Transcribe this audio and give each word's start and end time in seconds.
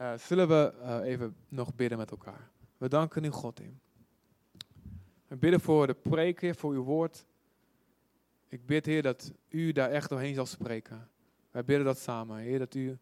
Uh, 0.00 0.18
zullen 0.18 0.48
we 0.48 0.72
uh, 0.80 1.10
even 1.10 1.36
nog 1.48 1.74
bidden 1.74 1.98
met 1.98 2.10
elkaar? 2.10 2.50
We 2.76 2.88
danken 2.88 3.24
u, 3.24 3.30
God, 3.30 3.60
in. 3.60 3.80
We 5.26 5.36
bidden 5.36 5.60
voor 5.60 5.86
de 5.86 5.94
preek, 5.94 6.54
voor 6.56 6.72
uw 6.72 6.82
woord. 6.82 7.24
Ik 8.48 8.66
bid, 8.66 8.86
Heer, 8.86 9.02
dat 9.02 9.32
u 9.48 9.72
daar 9.72 9.90
echt 9.90 10.08
doorheen 10.08 10.34
zal 10.34 10.46
spreken. 10.46 11.08
Wij 11.50 11.64
bidden 11.64 11.84
dat 11.84 11.98
samen, 11.98 12.38
Heer, 12.38 12.58
dat 12.58 12.74
u 12.74 12.98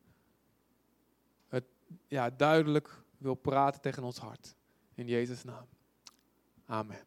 het 1.48 1.64
ja, 2.06 2.30
duidelijk 2.30 3.02
wil 3.18 3.34
praten 3.34 3.80
tegen 3.80 4.02
ons 4.02 4.18
hart. 4.18 4.54
In 4.94 5.06
Jezus' 5.06 5.44
naam. 5.44 5.66
Amen. 6.66 7.00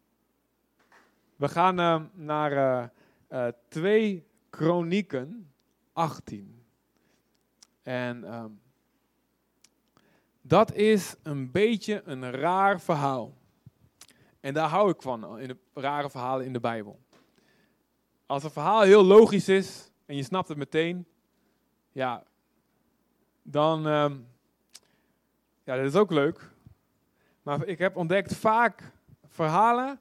We 1.35 1.47
gaan 1.47 1.79
uh, 1.79 2.03
naar 2.13 2.91
uh, 3.29 3.47
2 3.67 4.27
Kronieken 4.49 5.51
18. 5.93 6.63
En 7.81 8.33
um, 8.33 8.59
dat 10.47 10.73
is 10.73 11.15
een 11.23 11.51
beetje 11.51 12.01
een 12.05 12.31
raar 12.31 12.81
verhaal. 12.81 13.37
En 14.39 14.53
daar 14.53 14.69
hou 14.69 14.89
ik 14.89 15.01
van, 15.01 15.39
in 15.39 15.47
de 15.47 15.57
rare 15.73 16.09
verhalen 16.09 16.45
in 16.45 16.53
de 16.53 16.59
Bijbel. 16.59 16.99
Als 18.25 18.43
een 18.43 18.51
verhaal 18.51 18.81
heel 18.81 19.03
logisch 19.03 19.49
is 19.49 19.91
en 20.05 20.15
je 20.15 20.23
snapt 20.23 20.47
het 20.47 20.57
meteen, 20.57 21.07
ja, 21.91 22.23
dan, 23.41 23.85
um, 23.85 24.27
ja, 25.63 25.75
dat 25.75 25.85
is 25.85 25.95
ook 25.95 26.11
leuk. 26.11 26.49
Maar 27.41 27.65
ik 27.65 27.79
heb 27.79 27.95
ontdekt 27.95 28.35
vaak 28.35 28.91
verhalen 29.27 29.99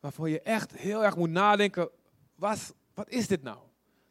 waarvoor 0.00 0.28
je 0.28 0.40
echt 0.40 0.76
heel 0.76 1.04
erg 1.04 1.16
moet 1.16 1.30
nadenken, 1.30 1.90
wat, 2.34 2.74
wat 2.94 3.08
is 3.08 3.26
dit 3.26 3.42
nou? 3.42 3.58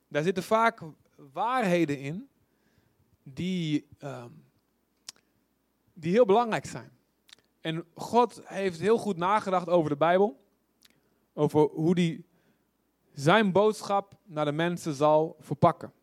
Daar 0.08 0.24
zitten 0.24 0.44
vaak 0.44 0.82
waarheden 1.16 2.00
in 2.00 2.30
die, 3.24 3.88
um, 4.04 4.44
die 6.02 6.12
heel 6.12 6.26
belangrijk 6.26 6.66
zijn. 6.66 6.92
En 7.62 7.86
God 7.96 8.42
heeft 8.44 8.80
heel 8.80 8.98
goed 8.98 9.18
nagedacht 9.18 9.70
over 9.70 9.90
de 9.90 9.98
Bijbel. 9.98 10.40
Over 11.34 11.62
hoe 11.62 11.94
hij 11.94 12.24
zijn 13.14 13.52
boodschap 13.52 14.14
naar 14.26 14.46
de 14.46 14.52
mensen 14.52 14.94
zal 14.94 15.36
verpakken. 15.40 15.94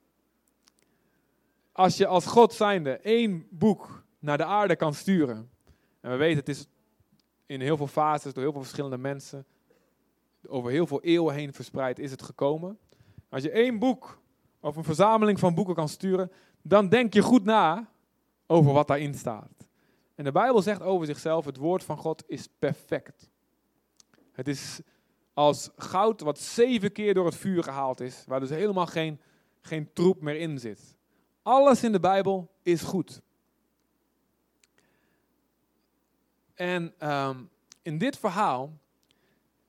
Als 1.72 1.96
je 1.96 2.06
als 2.06 2.26
God 2.26 2.52
zijnde 2.52 2.96
één 2.96 3.46
boek 3.50 4.02
naar 4.18 4.36
de 4.36 4.44
aarde 4.44 4.76
kan 4.76 4.94
sturen. 4.94 5.50
En 6.00 6.10
we 6.10 6.16
weten, 6.16 6.38
het 6.38 6.48
is 6.48 6.66
in 7.46 7.60
heel 7.60 7.76
veel 7.76 7.86
fases, 7.86 8.32
door 8.32 8.42
heel 8.42 8.52
veel 8.52 8.60
verschillende 8.60 8.98
mensen, 8.98 9.46
over 10.46 10.70
heel 10.70 10.86
veel 10.86 11.02
eeuwen 11.02 11.34
heen 11.34 11.52
verspreid 11.52 11.98
is 11.98 12.10
het 12.10 12.22
gekomen. 12.22 12.78
Als 13.28 13.42
je 13.42 13.50
één 13.50 13.78
boek 13.78 14.20
of 14.60 14.76
een 14.76 14.84
verzameling 14.84 15.38
van 15.38 15.54
boeken 15.54 15.74
kan 15.74 15.88
sturen, 15.88 16.32
dan 16.62 16.88
denk 16.88 17.14
je 17.14 17.22
goed 17.22 17.44
na 17.44 17.88
over 18.46 18.72
wat 18.72 18.86
daarin 18.86 19.14
staat. 19.14 19.67
En 20.18 20.24
de 20.24 20.32
Bijbel 20.32 20.62
zegt 20.62 20.82
over 20.82 21.06
zichzelf, 21.06 21.44
het 21.44 21.56
woord 21.56 21.84
van 21.84 21.96
God 21.96 22.24
is 22.26 22.48
perfect. 22.58 23.30
Het 24.32 24.48
is 24.48 24.80
als 25.32 25.70
goud 25.76 26.20
wat 26.20 26.38
zeven 26.38 26.92
keer 26.92 27.14
door 27.14 27.24
het 27.24 27.36
vuur 27.36 27.62
gehaald 27.62 28.00
is, 28.00 28.24
waar 28.26 28.40
dus 28.40 28.50
helemaal 28.50 28.86
geen, 28.86 29.20
geen 29.60 29.92
troep 29.92 30.20
meer 30.20 30.36
in 30.36 30.58
zit. 30.58 30.96
Alles 31.42 31.84
in 31.84 31.92
de 31.92 32.00
Bijbel 32.00 32.50
is 32.62 32.82
goed. 32.82 33.20
En 36.54 36.94
um, 37.10 37.50
in 37.82 37.98
dit 37.98 38.18
verhaal 38.18 38.78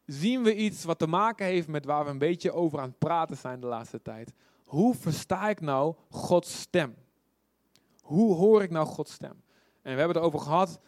zien 0.05 0.43
we 0.43 0.55
iets 0.55 0.83
wat 0.83 0.99
te 0.99 1.07
maken 1.07 1.45
heeft 1.45 1.67
met 1.67 1.85
waar 1.85 2.03
we 2.03 2.09
een 2.09 2.17
beetje 2.17 2.51
over 2.51 2.79
aan 2.79 2.89
het 2.89 2.97
praten 2.97 3.37
zijn 3.37 3.59
de 3.59 3.67
laatste 3.67 4.01
tijd. 4.01 4.33
Hoe 4.65 4.95
versta 4.95 5.49
ik 5.49 5.61
nou 5.61 5.95
Gods 6.09 6.59
stem? 6.59 6.95
Hoe 8.01 8.35
hoor 8.35 8.63
ik 8.63 8.69
nou 8.69 8.87
Gods 8.87 9.13
stem? 9.13 9.43
En 9.89 9.95
we 9.95 10.01
hebben 10.01 10.21
het 10.21 10.25
erover 10.25 10.47
gehad 10.47 10.79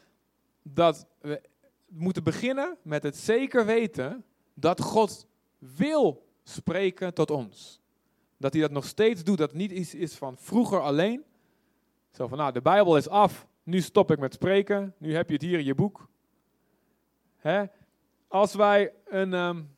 dat 0.61 1.07
we 1.19 1.41
moeten 1.87 2.23
beginnen 2.23 2.77
met 2.81 3.03
het 3.03 3.17
zeker 3.17 3.65
weten 3.65 4.25
dat 4.53 4.81
God 4.81 5.27
wil 5.57 6.27
spreken 6.43 7.13
tot 7.13 7.31
ons. 7.31 7.81
Dat 8.37 8.53
hij 8.53 8.61
dat 8.61 8.71
nog 8.71 8.85
steeds 8.85 9.23
doet, 9.23 9.37
dat 9.37 9.53
niet 9.53 9.71
iets 9.71 9.95
is 9.95 10.15
van 10.15 10.37
vroeger 10.37 10.81
alleen. 10.81 11.23
Zo 12.11 12.27
van, 12.27 12.37
nou, 12.37 12.51
de 12.51 12.61
Bijbel 12.61 12.97
is 12.97 13.09
af, 13.09 13.47
nu 13.63 13.81
stop 13.81 14.11
ik 14.11 14.19
met 14.19 14.33
spreken, 14.33 14.95
nu 14.97 15.15
heb 15.15 15.27
je 15.27 15.33
het 15.33 15.43
hier 15.43 15.59
in 15.59 15.65
je 15.65 15.75
boek. 15.75 16.07
Hè? 17.37 17.63
Als 18.27 18.53
wij 18.53 18.93
een 19.05 19.33
um, 19.33 19.75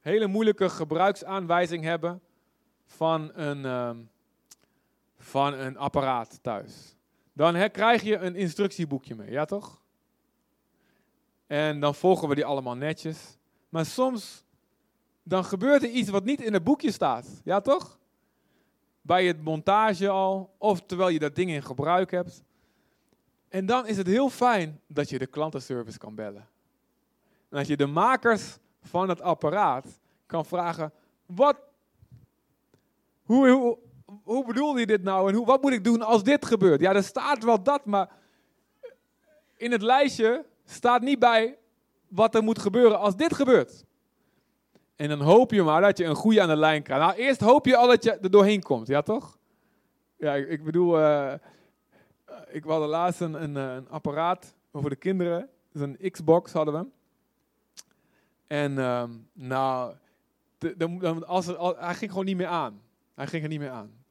hele 0.00 0.26
moeilijke 0.26 0.68
gebruiksaanwijzing 0.68 1.84
hebben 1.84 2.20
van 2.86 3.30
een, 3.34 3.64
um, 3.64 4.10
van 5.16 5.54
een 5.54 5.76
apparaat 5.76 6.42
thuis 6.42 6.96
dan 7.38 7.70
krijg 7.70 8.02
je 8.02 8.16
een 8.16 8.36
instructieboekje 8.36 9.14
mee, 9.14 9.30
ja 9.30 9.44
toch? 9.44 9.82
En 11.46 11.80
dan 11.80 11.94
volgen 11.94 12.28
we 12.28 12.34
die 12.34 12.44
allemaal 12.44 12.74
netjes. 12.74 13.36
Maar 13.68 13.86
soms, 13.86 14.44
dan 15.22 15.44
gebeurt 15.44 15.82
er 15.82 15.88
iets 15.88 16.08
wat 16.08 16.24
niet 16.24 16.40
in 16.40 16.52
het 16.52 16.64
boekje 16.64 16.92
staat, 16.92 17.28
ja 17.44 17.60
toch? 17.60 17.98
Bij 19.00 19.26
het 19.26 19.42
montage 19.42 20.08
al, 20.08 20.54
of 20.58 20.82
terwijl 20.86 21.08
je 21.08 21.18
dat 21.18 21.34
ding 21.34 21.50
in 21.50 21.62
gebruik 21.62 22.10
hebt. 22.10 22.42
En 23.48 23.66
dan 23.66 23.86
is 23.86 23.96
het 23.96 24.06
heel 24.06 24.30
fijn 24.30 24.80
dat 24.86 25.08
je 25.08 25.18
de 25.18 25.26
klantenservice 25.26 25.98
kan 25.98 26.14
bellen. 26.14 26.48
En 27.48 27.56
dat 27.56 27.66
je 27.66 27.76
de 27.76 27.86
makers 27.86 28.56
van 28.82 29.08
het 29.08 29.20
apparaat 29.20 30.00
kan 30.26 30.44
vragen, 30.44 30.92
wat, 31.26 31.56
hoe, 33.22 33.48
hoe, 33.48 33.78
hoe 34.22 34.46
bedoelde 34.46 34.80
je 34.80 34.86
dit 34.86 35.02
nou 35.02 35.28
en 35.28 35.34
hoe, 35.34 35.46
wat 35.46 35.62
moet 35.62 35.72
ik 35.72 35.84
doen 35.84 36.02
als 36.02 36.22
dit 36.22 36.46
gebeurt? 36.46 36.80
Ja, 36.80 36.94
er 36.94 37.04
staat 37.04 37.44
wel 37.44 37.62
dat, 37.62 37.84
maar 37.84 38.10
in 39.56 39.72
het 39.72 39.82
lijstje 39.82 40.44
staat 40.64 41.02
niet 41.02 41.18
bij 41.18 41.58
wat 42.08 42.34
er 42.34 42.42
moet 42.42 42.58
gebeuren 42.58 42.98
als 42.98 43.16
dit 43.16 43.34
gebeurt. 43.34 43.84
En 44.96 45.08
dan 45.08 45.20
hoop 45.20 45.52
je 45.52 45.62
maar 45.62 45.80
dat 45.80 45.98
je 45.98 46.04
een 46.04 46.14
goede 46.14 46.42
aan 46.42 46.48
de 46.48 46.56
lijn 46.56 46.82
krijgt. 46.82 47.04
Nou, 47.04 47.16
eerst 47.16 47.40
hoop 47.40 47.66
je 47.66 47.76
al 47.76 47.86
dat 47.86 48.04
je 48.04 48.10
er 48.12 48.30
doorheen 48.30 48.62
komt, 48.62 48.86
ja 48.86 49.02
toch? 49.02 49.38
Ja, 50.16 50.34
ik, 50.34 50.64
bedoel, 50.64 50.98
uh, 50.98 51.32
ik 52.48 52.64
had 52.64 52.88
laatst 52.88 53.20
een, 53.20 53.42
een, 53.42 53.56
eh, 53.56 53.74
een, 53.74 53.88
apparaat 53.88 54.54
voor 54.72 54.90
de 54.90 54.96
kinderen. 54.96 55.48
Dus 55.72 55.82
een 55.82 56.10
Xbox 56.10 56.52
hadden 56.52 56.74
we. 56.74 56.86
En 58.46 58.72
uh, 58.72 59.04
nou, 59.32 59.94
de, 60.58 60.76
de, 60.76 61.24
als 61.26 61.46
hij 61.76 61.94
ging 61.94 62.10
gewoon 62.10 62.24
niet 62.24 62.36
meer 62.36 62.46
aan. 62.46 62.80
Hij 63.18 63.26
ging 63.26 63.42
er 63.42 63.48
niet 63.48 63.60
meer 63.60 63.70
aan. 63.70 64.04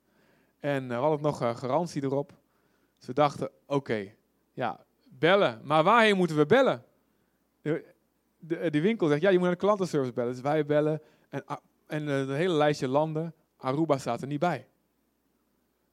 En 0.59 0.83
uh, 0.83 0.89
we 0.89 0.95
hadden 0.95 1.21
nog 1.21 1.41
uh, 1.41 1.55
garantie 1.55 2.03
erop. 2.03 2.33
Dus 2.97 3.07
we 3.07 3.13
dachten, 3.13 3.49
oké, 3.65 4.13
ja, 4.53 4.85
bellen. 5.03 5.61
Maar 5.63 5.83
waarheen 5.83 6.17
moeten 6.17 6.37
we 6.37 6.45
bellen? 6.45 6.83
De, 7.61 7.93
de, 8.39 8.81
winkel 8.81 9.07
zegt, 9.07 9.21
ja, 9.21 9.29
je 9.29 9.35
moet 9.35 9.47
naar 9.47 9.55
de 9.55 9.61
klantenservice 9.65 10.13
bellen. 10.13 10.31
Dus 10.31 10.41
wij 10.41 10.65
bellen 10.65 11.01
en, 11.29 11.43
en 11.87 12.05
het 12.05 12.29
hele 12.29 12.53
lijstje 12.53 12.87
landen, 12.87 13.33
Aruba 13.57 13.97
staat 13.97 14.21
er 14.21 14.27
niet 14.27 14.39
bij. 14.39 14.67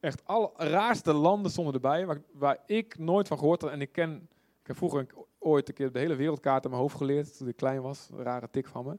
Echt 0.00 0.22
alle 0.24 0.50
raarste 0.56 1.12
landen 1.12 1.50
stonden 1.50 1.74
erbij, 1.74 2.06
waar, 2.06 2.22
waar, 2.32 2.58
ik 2.66 2.98
nooit 2.98 3.28
van 3.28 3.38
gehoord 3.38 3.62
had. 3.62 3.70
En 3.70 3.80
ik 3.80 3.92
ken, 3.92 4.28
ik 4.60 4.66
heb 4.66 4.76
vroeger 4.76 5.06
ooit 5.38 5.68
een 5.68 5.74
keer 5.74 5.92
de 5.92 5.98
hele 5.98 6.16
wereldkaart 6.16 6.64
in 6.64 6.70
mijn 6.70 6.82
hoofd 6.82 6.96
geleerd, 6.96 7.36
toen 7.36 7.48
ik 7.48 7.56
klein 7.56 7.82
was. 7.82 8.08
Een 8.12 8.22
rare 8.22 8.48
tik 8.50 8.66
van 8.66 8.84
me. 8.84 8.98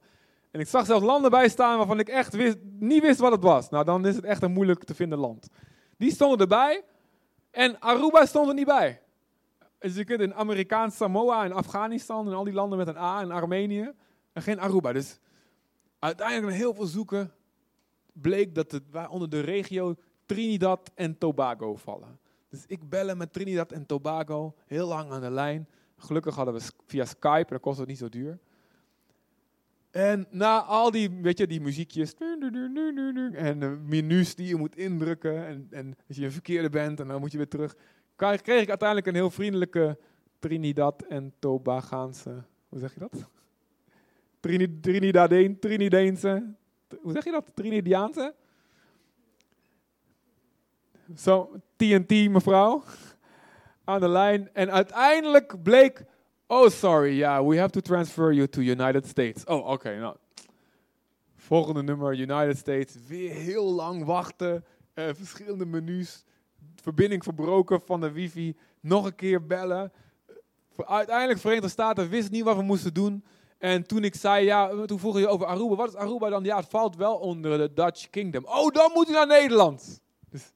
En 0.56 0.62
ik 0.62 0.68
zag 0.68 0.86
zelfs 0.86 1.06
landen 1.06 1.32
bij 1.32 1.50
staan 1.50 1.78
waarvan 1.78 2.00
ik 2.00 2.10
echt 2.10 2.34
niet 2.80 3.02
wist 3.02 3.20
wat 3.20 3.32
het 3.32 3.44
was. 3.44 3.70
Nou, 3.70 3.86
dan 3.86 4.06
is 4.06 4.16
het 4.16 4.24
echt 4.24 4.44
een 4.44 4.52
moeilijk 4.52 4.84
te 4.84 4.96
vinden 4.96 5.20
land. 5.20 5.48
Die 5.98 6.12
stonden 6.12 6.40
erbij 6.40 6.84
en 7.52 7.80
Aruba 7.80 8.26
stond 8.26 8.48
er 8.48 8.54
niet 8.54 8.66
bij. 8.66 9.02
Dus 9.80 9.96
je 9.96 10.04
kunt 10.04 10.22
in 10.22 10.34
Amerikaans 10.34 10.96
Samoa 10.96 11.44
en 11.44 11.52
Afghanistan 11.52 12.28
en 12.28 12.34
al 12.34 12.44
die 12.44 12.54
landen 12.54 12.78
met 12.78 12.88
een 12.88 12.98
A 12.98 13.22
en 13.22 13.32
Armenië 13.32 13.92
en 14.34 14.42
geen 14.42 14.60
Aruba. 14.60 14.94
Dus 14.94 15.20
uiteindelijk 16.00 16.48
na 16.48 16.54
heel 16.54 16.74
veel 16.74 16.86
zoeken 16.86 17.32
bleek 18.14 18.56
dat 18.56 18.72
het 18.72 18.84
onder 19.10 19.30
de 19.30 19.40
regio 19.40 19.96
Trinidad 20.26 20.92
en 20.94 21.18
Tobago 21.18 21.76
vallen. 21.76 22.20
Dus 22.50 22.64
ik 22.68 22.90
bellen 22.90 23.18
met 23.18 23.34
Trinidad 23.34 23.72
en 23.72 23.86
Tobago, 23.86 24.56
heel 24.66 24.88
lang 24.88 25.12
aan 25.12 25.22
de 25.22 25.32
lijn. 25.32 25.68
Gelukkig 25.98 26.36
hadden 26.36 26.54
we 26.54 26.62
via 26.86 27.06
Skype, 27.06 27.46
dat 27.50 27.62
kostte 27.62 27.82
het 27.82 27.90
niet 27.90 28.00
zo 28.00 28.10
duur. 28.10 28.40
En 29.96 30.28
na 30.30 30.62
al 30.62 30.92
die, 30.92 31.10
weet 31.22 31.38
je, 31.38 31.48
die 31.48 31.62
muziekjes 31.62 32.14
en 33.34 33.60
de 33.60 33.78
menus 33.86 34.36
die 34.36 34.48
je 34.48 34.56
moet 34.56 34.76
indrukken 34.76 35.46
en, 35.46 35.68
en 35.72 35.98
als 36.08 36.18
je 36.18 36.26
een 36.26 36.32
verkeerde 36.32 36.70
bent 36.70 37.00
en 37.00 37.08
dan 37.08 37.20
moet 37.20 37.32
je 37.32 37.38
weer 37.38 37.48
terug, 37.48 37.76
kreeg 38.16 38.62
ik 38.62 38.70
uiteindelijk 38.70 39.08
een 39.08 39.16
heel 39.16 39.30
vriendelijke 39.30 39.98
Trinidad 40.40 41.02
en 41.02 41.34
Tobagaanse, 41.40 42.44
hoe 42.70 42.80
zeg 42.80 42.94
je 42.94 43.00
dat? 43.00 43.30
Trini, 44.40 44.80
Trinidadeen, 44.80 45.60
Trinideense, 45.60 46.54
hoe 47.02 47.12
zeg 47.12 47.24
je 47.24 47.32
dat? 47.32 47.52
Trinidiaanse? 47.54 48.34
Zo, 51.16 51.60
TNT 51.76 52.30
mevrouw, 52.30 52.84
aan 53.84 54.00
de 54.00 54.10
lijn. 54.10 54.50
En 54.54 54.72
uiteindelijk 54.72 55.64
bleek 55.64 56.06
Oh, 56.48 56.70
sorry, 56.70 57.16
yeah, 57.16 57.48
we 57.48 57.58
have 57.58 57.72
to 57.72 57.82
transfer 57.82 58.34
you 58.34 58.48
to 58.48 58.62
United 58.62 59.08
States. 59.08 59.46
Oh, 59.46 59.68
oké, 59.68 59.98
nou. 59.98 60.16
Volgende 61.36 61.84
nummer, 61.84 62.20
United 62.20 62.58
States. 62.58 62.96
Weer 63.08 63.32
heel 63.32 63.74
lang 63.74 64.06
wachten. 64.06 64.66
Uh, 64.96 65.10
verschillende 65.14 65.66
menus. 65.66 66.24
verbinding 66.76 67.24
verbroken 67.24 67.82
van 67.82 68.02
de 68.02 68.12
wifi. 68.12 68.56
Nog 68.80 69.06
een 69.06 69.16
keer 69.16 69.46
bellen. 69.46 69.92
Uiteindelijk 70.78 71.40
Verenigde 71.40 71.70
Staten 71.70 72.10
wist 72.10 72.32
niet 72.32 72.44
wat 72.44 72.56
we 72.56 72.62
moesten 72.62 72.94
doen. 72.94 73.24
En 73.58 73.88
toen 73.88 74.04
ik 74.04 74.16
zei, 74.16 74.46
ja, 74.46 74.86
toen 74.86 75.00
vroeg 75.00 75.20
je 75.20 75.28
over 75.28 75.46
Aruba. 75.46 75.76
Wat 75.76 75.88
is 75.88 75.96
Aruba 75.96 76.30
dan? 76.30 76.44
Ja, 76.44 76.58
het 76.58 76.70
valt 76.70 76.96
wel 76.96 77.16
onder 77.16 77.58
de 77.58 77.74
Dutch 77.74 78.10
Kingdom. 78.10 78.46
Oh, 78.46 78.72
dan 78.72 78.92
moet 78.94 79.10
u 79.10 79.12
naar 79.12 79.28
Nederland. 79.28 80.02
Dus 80.30 80.54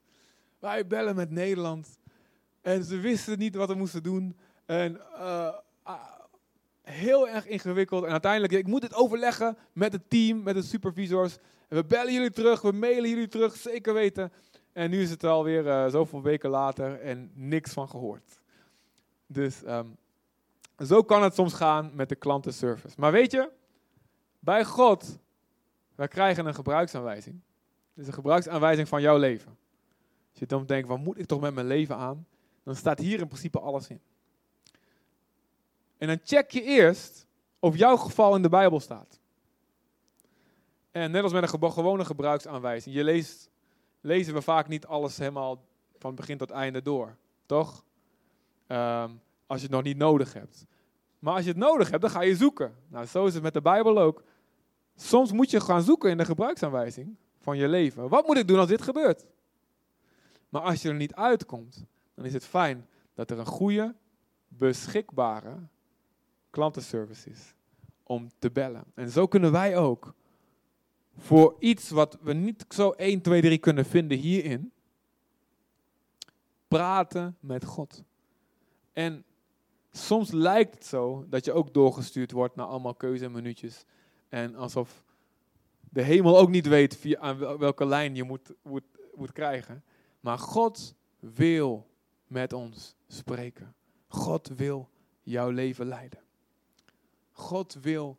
wij 0.58 0.86
bellen 0.86 1.16
met 1.16 1.30
Nederland. 1.30 1.98
En 2.60 2.84
ze 2.84 2.96
wisten 2.96 3.38
niet 3.38 3.54
wat 3.54 3.68
we 3.68 3.74
moesten 3.74 4.02
doen. 4.02 4.36
En 4.66 5.00
uh, 5.12 5.48
heel 6.82 7.28
erg 7.28 7.46
ingewikkeld. 7.46 8.04
En 8.04 8.10
uiteindelijk, 8.10 8.52
ik 8.52 8.66
moet 8.66 8.80
dit 8.80 8.94
overleggen 8.94 9.56
met 9.72 9.92
het 9.92 10.10
team, 10.10 10.42
met 10.42 10.54
de 10.54 10.62
supervisors. 10.62 11.36
En 11.68 11.76
we 11.76 11.84
bellen 11.84 12.12
jullie 12.12 12.30
terug, 12.30 12.62
we 12.62 12.72
mailen 12.72 13.10
jullie 13.10 13.28
terug, 13.28 13.56
zeker 13.56 13.94
weten. 13.94 14.32
En 14.72 14.90
nu 14.90 15.02
is 15.02 15.10
het 15.10 15.24
alweer 15.24 15.66
uh, 15.66 15.88
zoveel 15.88 16.22
weken 16.22 16.50
later 16.50 17.00
en 17.00 17.30
niks 17.34 17.72
van 17.72 17.88
gehoord. 17.88 18.40
Dus 19.26 19.62
um, 19.66 19.96
zo 20.78 21.02
kan 21.02 21.22
het 21.22 21.34
soms 21.34 21.52
gaan 21.52 21.90
met 21.94 22.08
de 22.08 22.14
klantenservice. 22.14 22.94
Maar 22.98 23.12
weet 23.12 23.32
je, 23.32 23.50
bij 24.38 24.64
God, 24.64 25.18
wij 25.94 26.08
krijgen 26.08 26.46
een 26.46 26.54
gebruiksaanwijzing. 26.54 27.40
Is 27.94 28.06
een 28.06 28.12
gebruiksaanwijzing 28.12 28.88
van 28.88 29.00
jouw 29.00 29.18
leven. 29.18 29.58
Als 30.30 30.38
je 30.38 30.46
dan 30.46 30.66
denkt, 30.66 30.88
wat 30.88 30.98
moet 30.98 31.18
ik 31.18 31.26
toch 31.26 31.40
met 31.40 31.54
mijn 31.54 31.66
leven 31.66 31.96
aan? 31.96 32.26
Dan 32.64 32.76
staat 32.76 32.98
hier 32.98 33.20
in 33.20 33.26
principe 33.26 33.60
alles 33.60 33.88
in. 33.88 34.00
En 36.00 36.06
dan 36.06 36.18
check 36.24 36.50
je 36.50 36.62
eerst 36.62 37.26
of 37.58 37.76
jouw 37.76 37.96
geval 37.96 38.36
in 38.36 38.42
de 38.42 38.48
Bijbel 38.48 38.80
staat. 38.80 39.20
En 40.90 41.10
net 41.10 41.22
als 41.22 41.32
met 41.32 41.52
een 41.52 41.72
gewone 41.72 42.04
gebruiksaanwijzing, 42.04 42.94
je 42.94 43.04
leest, 43.04 43.50
lezen 44.00 44.34
we 44.34 44.42
vaak 44.42 44.68
niet 44.68 44.86
alles 44.86 45.18
helemaal 45.18 45.64
van 45.98 46.14
begin 46.14 46.38
tot 46.38 46.50
einde 46.50 46.82
door, 46.82 47.16
toch? 47.46 47.84
Um, 48.68 49.20
als 49.46 49.60
je 49.60 49.66
het 49.66 49.70
nog 49.70 49.82
niet 49.82 49.96
nodig 49.96 50.32
hebt. 50.32 50.66
Maar 51.18 51.34
als 51.34 51.42
je 51.42 51.48
het 51.48 51.58
nodig 51.58 51.90
hebt, 51.90 52.02
dan 52.02 52.10
ga 52.10 52.20
je 52.20 52.36
zoeken. 52.36 52.74
Nou, 52.88 53.06
zo 53.06 53.26
is 53.26 53.34
het 53.34 53.42
met 53.42 53.52
de 53.52 53.62
Bijbel 53.62 53.98
ook. 53.98 54.22
Soms 54.96 55.32
moet 55.32 55.50
je 55.50 55.60
gaan 55.60 55.82
zoeken 55.82 56.10
in 56.10 56.18
de 56.18 56.24
gebruiksaanwijzing 56.24 57.16
van 57.38 57.56
je 57.56 57.68
leven. 57.68 58.08
Wat 58.08 58.26
moet 58.26 58.36
ik 58.36 58.48
doen 58.48 58.58
als 58.58 58.68
dit 58.68 58.82
gebeurt? 58.82 59.26
Maar 60.48 60.62
als 60.62 60.82
je 60.82 60.88
er 60.88 60.94
niet 60.94 61.14
uitkomt, 61.14 61.84
dan 62.14 62.24
is 62.24 62.32
het 62.32 62.44
fijn 62.44 62.88
dat 63.14 63.30
er 63.30 63.38
een 63.38 63.46
goede, 63.46 63.94
beschikbare 64.48 65.56
klantenservice 66.50 67.30
is 67.30 67.54
om 68.02 68.30
te 68.38 68.50
bellen. 68.50 68.84
En 68.94 69.10
zo 69.10 69.26
kunnen 69.26 69.52
wij 69.52 69.76
ook 69.76 70.14
voor 71.16 71.56
iets 71.58 71.90
wat 71.90 72.18
we 72.20 72.32
niet 72.32 72.64
zo 72.68 72.90
1, 72.90 73.20
2, 73.20 73.40
3 73.40 73.58
kunnen 73.58 73.84
vinden 73.84 74.18
hierin, 74.18 74.72
praten 76.68 77.36
met 77.40 77.64
God. 77.64 78.02
En 78.92 79.24
soms 79.90 80.30
lijkt 80.30 80.74
het 80.74 80.84
zo 80.84 81.24
dat 81.28 81.44
je 81.44 81.52
ook 81.52 81.74
doorgestuurd 81.74 82.30
wordt 82.30 82.56
naar 82.56 82.66
allemaal 82.66 82.94
keuze 82.94 83.24
en 83.24 83.32
minuutjes. 83.32 83.84
En 84.28 84.54
alsof 84.54 85.04
de 85.80 86.02
hemel 86.02 86.38
ook 86.38 86.48
niet 86.48 86.66
weet 86.66 86.96
via, 86.96 87.18
aan 87.18 87.58
welke 87.58 87.86
lijn 87.86 88.14
je 88.14 88.24
moet, 88.24 88.52
moet, 88.62 88.84
moet 89.14 89.32
krijgen. 89.32 89.84
Maar 90.20 90.38
God 90.38 90.94
wil 91.18 91.86
met 92.26 92.52
ons 92.52 92.96
spreken. 93.08 93.74
God 94.08 94.48
wil 94.48 94.88
jouw 95.22 95.50
leven 95.50 95.86
leiden. 95.86 96.19
God 97.40 97.74
wil 97.80 98.18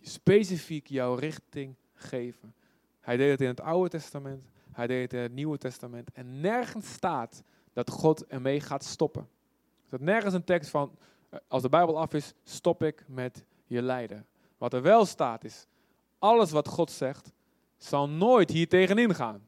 specifiek 0.00 0.86
jouw 0.86 1.14
richting 1.14 1.74
geven. 1.94 2.54
Hij 3.00 3.16
deed 3.16 3.30
het 3.30 3.40
in 3.40 3.46
het 3.46 3.60
Oude 3.60 3.88
Testament, 3.88 4.50
hij 4.72 4.86
deed 4.86 5.02
het 5.02 5.12
in 5.12 5.18
het 5.18 5.32
Nieuwe 5.32 5.58
Testament. 5.58 6.12
En 6.12 6.40
nergens 6.40 6.92
staat 6.92 7.42
dat 7.72 7.90
God 7.90 8.26
ermee 8.26 8.60
gaat 8.60 8.84
stoppen. 8.84 9.22
Er 9.22 9.86
staat 9.86 10.00
nergens 10.00 10.34
een 10.34 10.44
tekst 10.44 10.70
van, 10.70 10.98
eh, 11.28 11.38
als 11.48 11.62
de 11.62 11.68
Bijbel 11.68 11.98
af 11.98 12.14
is, 12.14 12.34
stop 12.44 12.82
ik 12.82 13.04
met 13.08 13.44
je 13.66 13.82
lijden. 13.82 14.26
Wat 14.58 14.72
er 14.72 14.82
wel 14.82 15.04
staat 15.04 15.44
is, 15.44 15.66
alles 16.18 16.50
wat 16.50 16.68
God 16.68 16.90
zegt, 16.90 17.32
zal 17.76 18.08
nooit 18.08 18.50
hier 18.50 18.68
tegenin 18.68 19.14
gaan. 19.14 19.46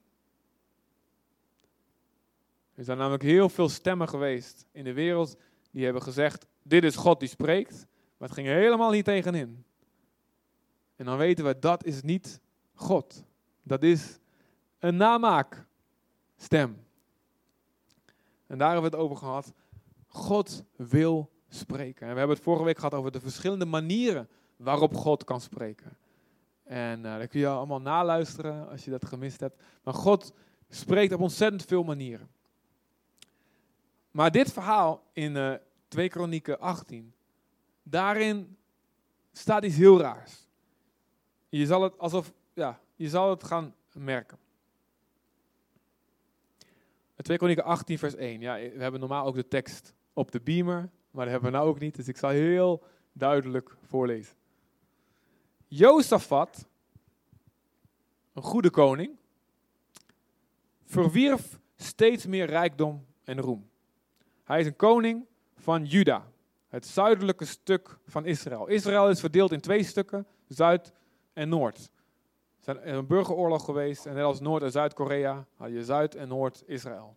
Er 2.74 2.84
zijn 2.84 2.98
namelijk 2.98 3.22
heel 3.22 3.48
veel 3.48 3.68
stemmen 3.68 4.08
geweest 4.08 4.66
in 4.72 4.84
de 4.84 4.92
wereld 4.92 5.36
die 5.70 5.84
hebben 5.84 6.02
gezegd, 6.02 6.46
dit 6.62 6.84
is 6.84 6.96
God 6.96 7.20
die 7.20 7.28
spreekt. 7.28 7.86
Het 8.24 8.32
ging 8.32 8.46
helemaal 8.46 8.90
niet 8.90 9.04
tegenin. 9.04 9.64
En 10.96 11.04
dan 11.04 11.16
weten 11.16 11.44
we, 11.44 11.58
dat 11.58 11.84
is 11.84 12.02
niet 12.02 12.40
God. 12.74 13.24
Dat 13.62 13.82
is 13.82 14.18
een 14.78 14.96
namaakstem. 14.96 16.84
En 18.46 18.58
daar 18.58 18.72
hebben 18.72 18.90
we 18.90 18.96
het 18.96 19.06
over 19.06 19.16
gehad. 19.16 19.52
God 20.06 20.64
wil 20.76 21.30
spreken. 21.48 22.06
En 22.06 22.12
we 22.12 22.18
hebben 22.18 22.36
het 22.36 22.44
vorige 22.44 22.64
week 22.64 22.78
gehad 22.78 22.94
over 22.94 23.10
de 23.10 23.20
verschillende 23.20 23.64
manieren 23.64 24.28
waarop 24.56 24.94
God 24.94 25.24
kan 25.24 25.40
spreken. 25.40 25.96
En 26.62 27.04
uh, 27.04 27.18
dat 27.18 27.28
kun 27.28 27.40
je 27.40 27.48
allemaal 27.48 27.80
naluisteren 27.80 28.68
als 28.68 28.84
je 28.84 28.90
dat 28.90 29.04
gemist 29.04 29.40
hebt. 29.40 29.62
Maar 29.82 29.94
God 29.94 30.32
spreekt 30.68 31.12
op 31.12 31.20
ontzettend 31.20 31.64
veel 31.64 31.82
manieren. 31.82 32.30
Maar 34.10 34.30
dit 34.30 34.52
verhaal 34.52 35.02
in 35.12 35.36
uh, 35.36 35.54
2 35.88 36.08
Kronieken 36.08 36.60
18 36.60 37.13
daarin 37.84 38.56
staat 39.32 39.64
iets 39.64 39.76
heel 39.76 40.00
raars. 40.00 40.48
Je 41.48 41.66
zal 41.66 41.82
het 41.82 41.98
alsof, 41.98 42.32
ja, 42.52 42.80
je 42.96 43.08
zal 43.08 43.30
het 43.30 43.44
gaan 43.44 43.74
merken. 43.92 44.38
2 47.16 47.36
Kronieken 47.36 47.64
18 47.64 47.98
vers 47.98 48.14
1. 48.14 48.40
Ja, 48.40 48.54
we 48.54 48.82
hebben 48.82 49.00
normaal 49.00 49.26
ook 49.26 49.34
de 49.34 49.48
tekst 49.48 49.94
op 50.12 50.30
de 50.30 50.40
beamer, 50.40 50.90
maar 51.10 51.24
dat 51.24 51.32
hebben 51.32 51.50
we 51.50 51.56
nou 51.56 51.68
ook 51.68 51.78
niet, 51.78 51.94
dus 51.94 52.08
ik 52.08 52.16
zal 52.16 52.30
heel 52.30 52.82
duidelijk 53.12 53.76
voorlezen. 53.86 54.36
Jozefat, 55.66 56.68
een 58.32 58.42
goede 58.42 58.70
koning, 58.70 59.16
verwierf 60.84 61.58
steeds 61.76 62.26
meer 62.26 62.46
rijkdom 62.46 63.06
en 63.24 63.40
roem. 63.40 63.68
Hij 64.44 64.60
is 64.60 64.66
een 64.66 64.76
koning 64.76 65.26
van 65.56 65.84
Juda 65.84 66.32
het 66.74 66.86
zuidelijke 66.86 67.44
stuk 67.44 67.98
van 68.06 68.24
Israël. 68.24 68.66
Israël 68.66 69.08
is 69.08 69.20
verdeeld 69.20 69.52
in 69.52 69.60
twee 69.60 69.82
stukken, 69.82 70.26
Zuid 70.48 70.92
en 71.32 71.48
Noord. 71.48 71.90
Er 72.64 72.84
is 72.84 72.96
een 72.96 73.06
burgeroorlog 73.06 73.64
geweest 73.64 74.06
en 74.06 74.14
net 74.14 74.24
als 74.24 74.40
Noord- 74.40 74.62
en 74.62 74.70
Zuid-Korea 74.70 75.46
had 75.56 75.70
je 75.70 75.84
Zuid- 75.84 76.14
en 76.14 76.28
Noord-Israël. 76.28 77.16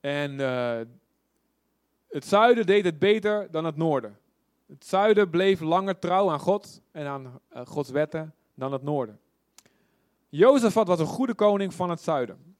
En 0.00 0.32
uh, 0.32 0.78
het 2.08 2.24
zuiden 2.24 2.66
deed 2.66 2.84
het 2.84 2.98
beter 2.98 3.50
dan 3.50 3.64
het 3.64 3.76
noorden. 3.76 4.18
Het 4.66 4.86
zuiden 4.86 5.30
bleef 5.30 5.60
langer 5.60 5.98
trouw 5.98 6.30
aan 6.30 6.40
God 6.40 6.80
en 6.90 7.06
aan 7.06 7.40
uh, 7.52 7.66
Gods 7.66 7.90
wetten 7.90 8.34
dan 8.54 8.72
het 8.72 8.82
noorden. 8.82 9.20
Jozefat 10.28 10.86
was 10.86 11.00
een 11.00 11.06
goede 11.06 11.34
koning 11.34 11.74
van 11.74 11.90
het 11.90 12.00
zuiden. 12.00 12.56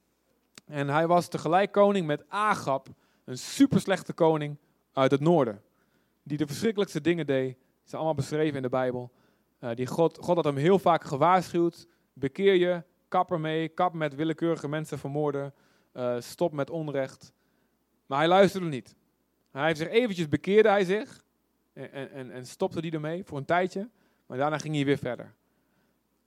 En 0.65 0.89
hij 0.89 1.07
was 1.07 1.29
tegelijk 1.29 1.73
koning 1.73 2.07
met 2.07 2.25
Agab, 2.29 2.89
een 3.25 3.39
super 3.39 3.81
slechte 3.81 4.13
koning 4.13 4.57
uit 4.99 5.11
het 5.11 5.21
noorden. 5.21 5.62
Die 6.23 6.38
de 6.38 6.47
verschrikkelijkste 6.47 7.00
dingen 7.00 7.26
deed. 7.26 7.57
Ze 7.85 7.97
allemaal 7.97 8.14
beschreven 8.14 8.57
in 8.57 8.62
de 8.62 8.69
Bijbel. 8.69 9.12
Uh, 9.61 9.75
die 9.75 9.87
God, 9.87 10.19
God 10.21 10.37
had 10.37 10.45
hem 10.45 10.57
heel 10.57 10.78
vaak 10.78 11.05
gewaarschuwd. 11.05 11.87
Bekeer 12.12 12.55
je, 12.55 12.83
kap 13.09 13.31
ermee, 13.31 13.69
kap 13.69 13.93
met 13.93 14.14
willekeurige 14.14 14.69
mensen 14.69 14.99
vermoorden. 14.99 15.55
Uh, 15.95 16.21
stop 16.21 16.52
met 16.52 16.71
onrecht. 16.71 17.33
Maar 18.07 18.19
hij 18.19 18.28
luisterde 18.28 18.67
niet. 18.67 18.97
Hij 19.50 19.67
heeft 19.67 19.78
zich 19.78 19.88
eventjes 19.88 20.28
bekeerde 20.28 20.69
hij 20.69 20.85
zich. 20.85 21.25
En, 21.73 22.11
en, 22.11 22.31
en 22.31 22.47
stopte 22.47 22.81
die 22.81 22.93
ermee 22.93 23.25
voor 23.25 23.38
een 23.38 23.45
tijdje. 23.45 23.88
Maar 24.26 24.38
daarna 24.38 24.59
ging 24.59 24.75
hij 24.75 24.85
weer 24.85 24.99
verder. 24.99 25.35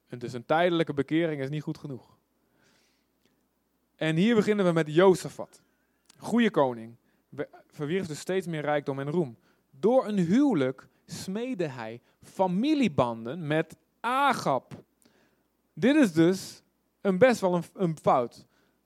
En 0.08 0.20
dus 0.20 0.34
een 0.34 0.46
tijdelijke 0.46 0.94
bekering 0.94 1.42
is 1.42 1.50
niet 1.50 1.64
goed 1.64 1.78
genoeg. 1.78 2.18
En 3.96 4.16
hier 4.16 4.36
beginnen 4.36 4.66
we 4.66 4.72
met 4.72 4.94
Jozefat. 4.94 5.62
Goede 6.18 6.52
koning 6.52 6.96
verwierf 7.68 8.08
dus 8.08 8.20
steeds 8.20 8.48
meer 8.48 8.62
rijkdom 8.62 9.00
en 9.00 9.10
roem. 9.10 9.38
Door 9.70 10.08
een 10.08 10.18
huwelijk 10.18 10.88
smeedde 11.06 11.68
hij 11.68 12.02
familiebanden 12.22 13.48
met 13.48 13.78
Agap. 14.00 14.84
Dit 15.74 15.96
is 15.96 16.14
dus 16.14 16.62
een 17.02 17.18
best 17.18 17.42
wel 17.42 17.56
een, 17.56 17.64
een 17.74 17.98
fout. 17.98 18.46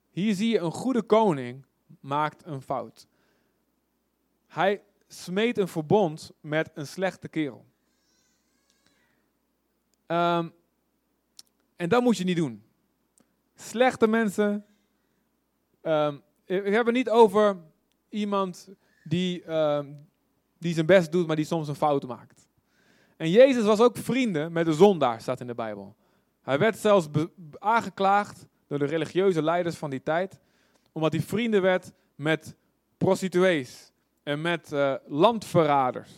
Hier 0.09 0.33
zie 0.33 0.49
je 0.49 0.59
een 0.59 0.71
goede 0.71 1.01
koning 1.01 1.65
maakt 1.99 2.45
een 2.45 2.61
fout. 2.61 3.07
Hij 4.47 4.83
smeet 5.07 5.57
een 5.57 5.67
verbond 5.67 6.31
met 6.41 6.71
een 6.73 6.87
slechte 6.87 7.27
kerel. 7.27 7.65
Um, 10.07 10.53
en 11.75 11.89
dat 11.89 12.01
moet 12.01 12.17
je 12.17 12.23
niet 12.23 12.37
doen. 12.37 12.63
Slechte 13.55 14.07
mensen. 14.07 14.65
Um, 15.81 16.21
ik 16.45 16.73
heb 16.73 16.85
het 16.85 16.95
niet 16.95 17.09
over 17.09 17.57
iemand 18.09 18.69
die, 19.03 19.43
uh, 19.43 19.79
die 20.57 20.73
zijn 20.73 20.85
best 20.85 21.11
doet, 21.11 21.27
maar 21.27 21.35
die 21.35 21.45
soms 21.45 21.67
een 21.67 21.75
fout 21.75 22.07
maakt. 22.07 22.47
En 23.17 23.29
Jezus 23.29 23.63
was 23.63 23.79
ook 23.79 23.97
vrienden 23.97 24.51
met 24.51 24.65
de 24.65 24.73
zondaar, 24.73 25.21
staat 25.21 25.39
in 25.39 25.47
de 25.47 25.55
Bijbel. 25.55 25.95
Hij 26.41 26.59
werd 26.59 26.77
zelfs 26.77 27.07
aangeklaagd 27.59 28.47
door 28.67 28.79
de 28.79 28.85
religieuze 28.85 29.43
leiders 29.43 29.75
van 29.75 29.89
die 29.89 30.03
tijd, 30.03 30.39
omdat 30.91 31.11
hij 31.11 31.21
vrienden 31.21 31.61
werd 31.61 31.91
met 32.15 32.55
prostituees 32.97 33.91
en 34.23 34.41
met 34.41 34.71
uh, 34.71 34.93
landverraders. 35.07 36.11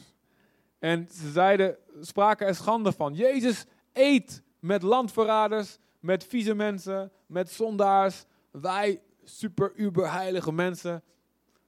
En 0.79 1.07
ze 1.11 1.31
zeiden, 1.31 1.77
spraken 2.01 2.47
er 2.47 2.55
schande 2.55 2.91
van. 2.91 3.13
Jezus 3.13 3.65
eet 3.93 4.43
met 4.59 4.81
landverraders, 4.81 5.77
met 5.99 6.23
vieze 6.23 6.53
mensen, 6.53 7.11
met 7.25 7.51
zondaars. 7.51 8.25
Wij, 8.51 9.01
super, 9.23 9.71
uber 9.75 10.11
heilige 10.11 10.51
mensen, 10.51 11.03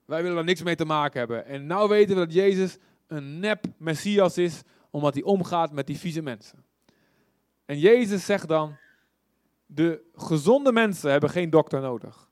wij 0.10 0.22
willen 0.22 0.38
er 0.38 0.44
niks 0.44 0.64
mee 0.64 0.76
te 0.76 0.86
maken 0.86 1.20
hebben. 1.20 1.46
En 1.46 1.66
nou 1.66 1.90
weten 1.90 2.16
we 2.16 2.26
dat 2.26 2.34
Jezus 2.34 2.78
een 3.08 3.40
nep 3.40 3.66
Messias 3.78 4.38
is, 4.38 4.62
omdat 4.90 5.14
hij 5.14 5.24
omgaat 5.24 5.72
met 5.72 5.88
die 5.88 5.98
vieze 5.98 6.22
mensen. 6.22 6.66
En 7.66 7.80
Jezus 7.80 8.26
zegt 8.26 8.48
dan, 8.48 8.78
de 9.66 10.02
gezonde 10.14 10.72
mensen 10.72 11.12
hebben 11.12 11.30
geen 11.30 11.50
dokter 11.50 11.82
nodig. 11.82 12.30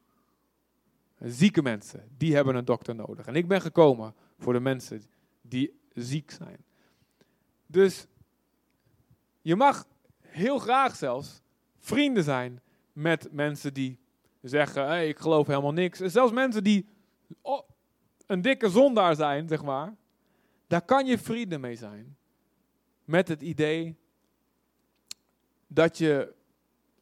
Zieke 1.20 1.62
mensen, 1.62 2.10
die 2.18 2.36
hebben 2.36 2.56
een 2.56 2.66
dokter 2.66 2.96
nodig. 2.96 3.26
En 3.26 3.36
ik 3.36 3.48
ben 3.48 3.62
gekomen 3.62 4.16
voor 4.40 4.54
de 4.54 4.60
mensen 4.60 5.04
die 5.42 5.80
ziek 5.94 6.32
zijn. 6.32 6.66
Dus 7.66 8.08
je 9.42 9.56
mag 9.56 9.86
heel 10.22 10.60
graag 10.60 10.96
zelfs 10.96 11.42
vrienden 11.80 12.24
zijn 12.24 12.62
met 12.94 13.28
mensen 13.32 13.74
die 13.74 14.00
zeggen, 14.42 15.08
ik 15.08 15.20
geloof 15.20 15.48
helemaal 15.48 15.74
niks. 15.74 16.00
En 16.00 16.12
zelfs 16.12 16.32
mensen 16.32 16.64
die 16.64 16.88
een 18.26 18.42
dikke 18.42 18.70
zondaar 18.70 19.16
zijn, 19.16 19.48
zeg 19.48 19.64
maar. 19.64 19.96
Daar 20.68 20.82
kan 20.82 21.06
je 21.06 21.18
vrienden 21.18 21.60
mee 21.60 21.76
zijn. 21.76 22.18
Met 23.06 23.28
het 23.28 23.42
idee 23.42 23.96
dat 25.68 25.98
je 25.98 26.34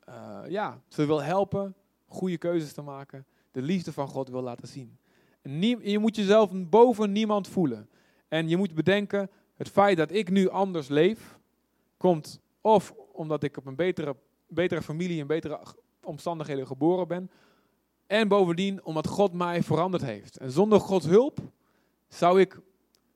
uh, 0.10 0.42
ja, 0.48 0.82
ze 0.88 1.06
wil 1.06 1.22
helpen 1.22 1.76
goede 2.08 2.38
keuzes 2.38 2.74
te 2.74 2.82
maken. 2.82 3.26
De 3.52 3.62
liefde 3.62 3.94
van 3.94 4.08
God 4.08 4.30
wil 4.30 4.42
laten 4.42 4.68
zien. 4.68 4.98
En 5.42 5.62
je 5.90 6.00
moet 6.00 6.16
jezelf 6.16 6.52
boven 6.54 7.12
niemand 7.12 7.48
voelen. 7.48 7.90
En 8.28 8.50
je 8.50 8.58
moet 8.58 8.74
bedenken, 8.74 9.30
het 9.56 9.70
feit 9.70 9.98
dat 9.98 10.12
ik 10.12 10.30
nu 10.30 10.50
anders 10.50 10.88
leef, 10.88 11.40
komt 11.98 12.40
of 12.62 12.94
omdat 13.12 13.44
ik 13.44 13.58
op 13.58 13.66
een 13.66 13.76
betere, 13.76 14.16
betere 14.48 14.82
familie 14.82 15.22
en 15.22 15.28
betere 15.28 15.60
omstandigheden 16.04 16.68
geboren 16.68 17.08
ben. 17.08 17.30
En 18.08 18.28
bovendien 18.28 18.84
omdat 18.84 19.08
God 19.08 19.34
mij 19.34 19.64
veranderd 19.64 20.04
heeft. 20.04 20.38
En 20.38 20.52
zonder 20.52 20.80
Gods 20.80 21.06
hulp 21.06 21.40
zou 22.08 22.40
ik 22.40 22.60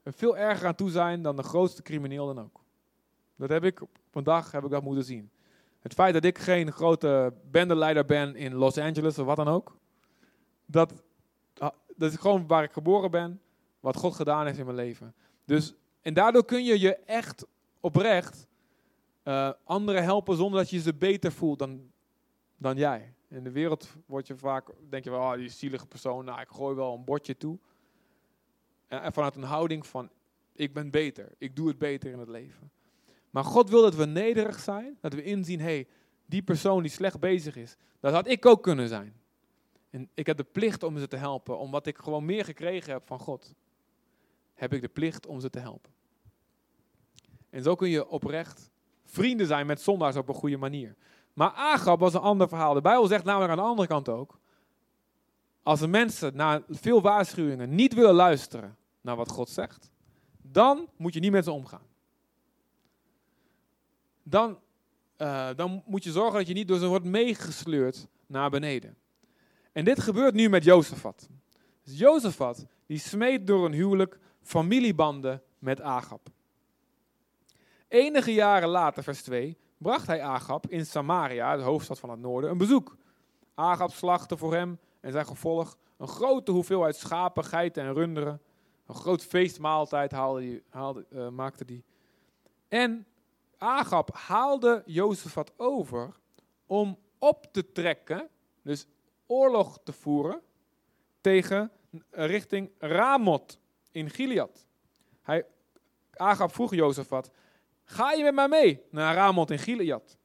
er 0.04 0.14
veel 0.14 0.38
erger 0.38 0.68
aan 0.68 0.76
toe 0.76 0.90
zijn 0.90 1.22
dan 1.22 1.36
de 1.36 1.44
grootste 1.44 1.82
crimineel 1.82 2.26
dan 2.34 2.44
ook. 2.44 2.62
Dat 3.36 3.50
heb 3.50 3.64
ik 3.64 3.82
dag 4.24 4.52
heb 4.52 4.64
ik 4.64 4.70
dat 4.70 4.84
moeten 4.84 5.04
zien. 5.04 5.32
Het 5.80 5.94
feit 5.94 6.14
dat 6.14 6.24
ik 6.24 6.38
geen 6.38 6.72
grote 6.72 7.34
bendeleider 7.52 8.06
ben 8.06 8.36
in 8.36 8.54
Los 8.54 8.78
Angeles 8.78 9.20
of 9.20 9.26
wat 9.26 9.36
dan 9.36 9.48
ook. 9.48 9.78
Dat, 10.66 10.94
ah, 11.58 11.70
dat 11.96 12.12
is 12.12 12.18
gewoon 12.18 12.48
waar 12.48 12.64
ik 12.64 12.72
geboren 12.72 13.12
ben. 13.12 13.42
Wat 13.80 13.96
God 13.96 14.16
gedaan 14.16 14.46
heeft 14.46 14.58
in 14.58 14.66
mijn 14.66 14.78
leven. 14.78 15.14
Dus, 15.46 15.74
en 16.02 16.14
daardoor 16.14 16.46
kun 16.46 16.64
je 16.64 16.80
je 16.80 16.96
echt 16.96 17.46
oprecht 17.80 18.48
uh, 19.24 19.52
anderen 19.64 20.04
helpen 20.04 20.36
zonder 20.36 20.60
dat 20.60 20.70
je 20.70 20.80
ze 20.80 20.94
beter 20.94 21.32
voelt 21.32 21.60
dan, 21.60 21.92
dan 22.58 22.78
jij. 22.78 23.14
In 23.30 23.44
de 23.44 23.52
wereld 23.52 23.96
word 24.06 24.28
je 24.28 24.38
vaak, 24.38 24.70
denk 24.90 25.04
je 25.04 25.10
wel, 25.10 25.20
oh, 25.20 25.34
die 25.34 25.50
zielige 25.50 25.88
persoon, 25.88 26.26
nou, 26.26 26.42
ik 26.42 26.50
gooi 26.50 26.76
wel 26.76 26.94
een 26.94 27.04
bordje 27.04 27.38
toe. 27.38 27.60
En 28.88 29.14
vanuit 29.14 29.36
een 29.36 29.44
houding 29.44 29.88
van, 29.88 30.10
ik 30.54 30.74
ben 30.74 30.90
beter, 30.90 31.32
ik 31.38 31.56
doe 31.56 31.68
het 31.68 31.78
beter 31.78 32.12
in 32.12 32.20
het 32.20 32.30
leven. 32.30 32.72
Maar 33.30 33.44
God 33.44 33.70
wil 33.70 33.82
dat 33.82 33.96
we 33.96 34.06
nederig 34.06 34.60
zijn, 34.60 34.98
dat 35.02 35.14
we 35.14 35.24
inzien, 35.24 35.60
hey, 35.60 35.88
die 36.26 36.42
persoon 36.42 36.82
die 36.82 36.92
slecht 36.92 37.20
bezig 37.20 37.56
is, 37.56 37.76
dat 38.00 38.14
had 38.14 38.28
ik 38.28 38.46
ook 38.46 38.64
kunnen 38.64 38.88
zijn. 38.88 39.14
En 39.90 40.10
ik 40.14 40.26
heb 40.26 40.38
de 40.38 40.44
plicht 40.44 40.84
om 40.84 40.98
ze 40.98 41.08
te 41.08 41.16
helpen, 41.16 41.58
omdat 41.58 41.86
ik 41.86 41.98
gewoon 41.98 42.26
meer 42.26 42.46
gekregen 42.46 42.94
heb 42.94 43.08
van 43.08 43.20
God. 43.20 43.54
Heb 44.54 44.74
ik 44.74 44.82
de 44.82 44.88
plicht 44.88 45.26
om 45.26 45.40
ze 45.40 45.50
te 45.50 45.60
helpen. 45.60 45.92
En 47.50 47.64
zo 47.64 47.76
kun 47.76 47.90
je 47.90 48.08
oprecht 48.08 48.72
vrienden 49.06 49.48
zijn 49.48 49.66
met 49.66 49.82
zondaars 49.82 50.16
op 50.16 50.28
een 50.30 50.36
goede 50.36 50.58
manier. 50.58 50.96
Maar 51.40 51.52
Agab 51.52 52.00
was 52.00 52.14
een 52.14 52.20
ander 52.20 52.48
verhaal. 52.48 52.74
De 52.74 52.82
Bijbel 52.82 53.08
zegt 53.08 53.24
namelijk 53.24 53.52
aan 53.52 53.58
de 53.58 53.64
andere 53.64 53.88
kant 53.88 54.10
ook. 54.10 54.40
Als 55.64 55.80
de 55.80 55.88
mensen 55.88 56.36
na 56.36 56.64
veel 56.70 57.02
waarschuwingen 57.02 57.76
niet 57.76 57.94
willen 57.94 58.14
luisteren 58.14 58.78
naar 59.02 59.16
wat 59.16 59.30
God 59.30 59.50
zegt, 59.50 59.92
dan 60.42 60.90
moet 60.98 61.14
je 61.14 61.20
niet 61.20 61.32
met 61.32 61.44
ze 61.44 61.52
omgaan. 61.52 61.88
Dan, 64.24 64.60
uh, 65.18 65.50
dan 65.56 65.84
moet 65.86 66.04
je 66.04 66.12
zorgen 66.12 66.38
dat 66.38 66.48
je 66.48 66.54
niet 66.54 66.68
door 66.68 66.78
ze 66.78 66.88
wordt 66.88 67.06
meegesleurd 67.06 68.08
naar 68.26 68.50
beneden. 68.50 68.98
En 69.72 69.86
dit 69.86 70.00
gebeurt 70.00 70.34
nu 70.34 70.50
met 70.50 70.64
Jozefat. 70.64 71.30
Dus 71.84 71.98
Jozefat, 71.98 72.66
die 72.86 73.00
smeet 73.00 73.48
door 73.48 73.66
een 73.66 73.74
huwelijk 73.74 74.20
familiebanden 74.42 75.42
met 75.60 75.82
Agab. 75.82 76.30
Enige 77.88 78.34
jaren 78.34 78.70
later, 78.70 79.04
vers 79.04 79.22
2, 79.22 79.58
bracht 79.80 80.08
hij 80.08 80.22
Agab 80.22 80.68
in 80.68 80.86
Samaria, 80.86 81.58
de 81.58 81.64
hoofdstad 81.64 82.00
van 82.00 82.10
het 82.10 82.20
noorden, 82.20 82.50
een 82.50 82.58
bezoek. 82.58 82.98
Agab 83.56 83.92
slachtte 83.92 84.38
voor 84.38 84.54
hem 84.54 84.80
en 85.00 85.12
zijn 85.12 85.26
gevolg 85.26 85.78
een 85.98 86.08
grote 86.08 86.52
hoeveelheid 86.52 86.96
schapen, 86.96 87.44
geiten 87.44 87.84
en 87.84 87.94
runderen. 87.94 88.42
Een 88.86 88.96
groot 88.96 89.24
feestmaaltijd 89.24 90.12
haalde 90.12 90.40
die, 90.40 90.64
haalde, 90.70 91.06
uh, 91.10 91.30
maakte 91.30 91.64
hij. 91.68 91.84
En 92.68 93.06
Agab 93.58 94.10
haalde 94.14 94.84
Jozefat 94.86 95.52
over 95.58 96.16
om 96.66 96.98
op 97.18 97.48
te 97.52 97.72
trekken, 97.72 98.30
dus 98.62 98.88
oorlog 99.26 99.80
te 99.84 99.94
voeren, 99.94 100.42
tegen 101.22 101.72
eh, 102.10 102.26
richting 102.26 102.72
Ramot 102.78 103.60
in 103.92 104.10
Gilead. 104.10 104.66
Hij, 105.22 105.46
Agab 106.14 106.54
vroeg 106.54 106.76
Jozefat, 106.76 107.32
Ga 107.90 108.12
je 108.12 108.24
met 108.24 108.34
mij 108.34 108.48
mee 108.48 108.82
naar 108.90 109.16
Ramot 109.16 109.52
in 109.52 109.60
Gilead? 109.60 110.18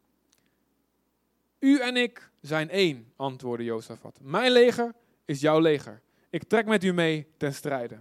U 1.59 1.81
en 1.81 1.97
ik 1.97 2.31
zijn 2.41 2.71
één, 2.71 3.13
antwoordde 3.17 3.65
Jozefat. 3.65 4.19
Mijn 4.23 4.53
leger 4.53 4.95
is 5.25 5.41
jouw 5.41 5.61
leger. 5.61 6.03
Ik 6.31 6.45
trek 6.45 6.67
met 6.67 6.85
u 6.85 6.93
mee 6.93 7.27
ten 7.37 7.55
strijde. 7.55 8.01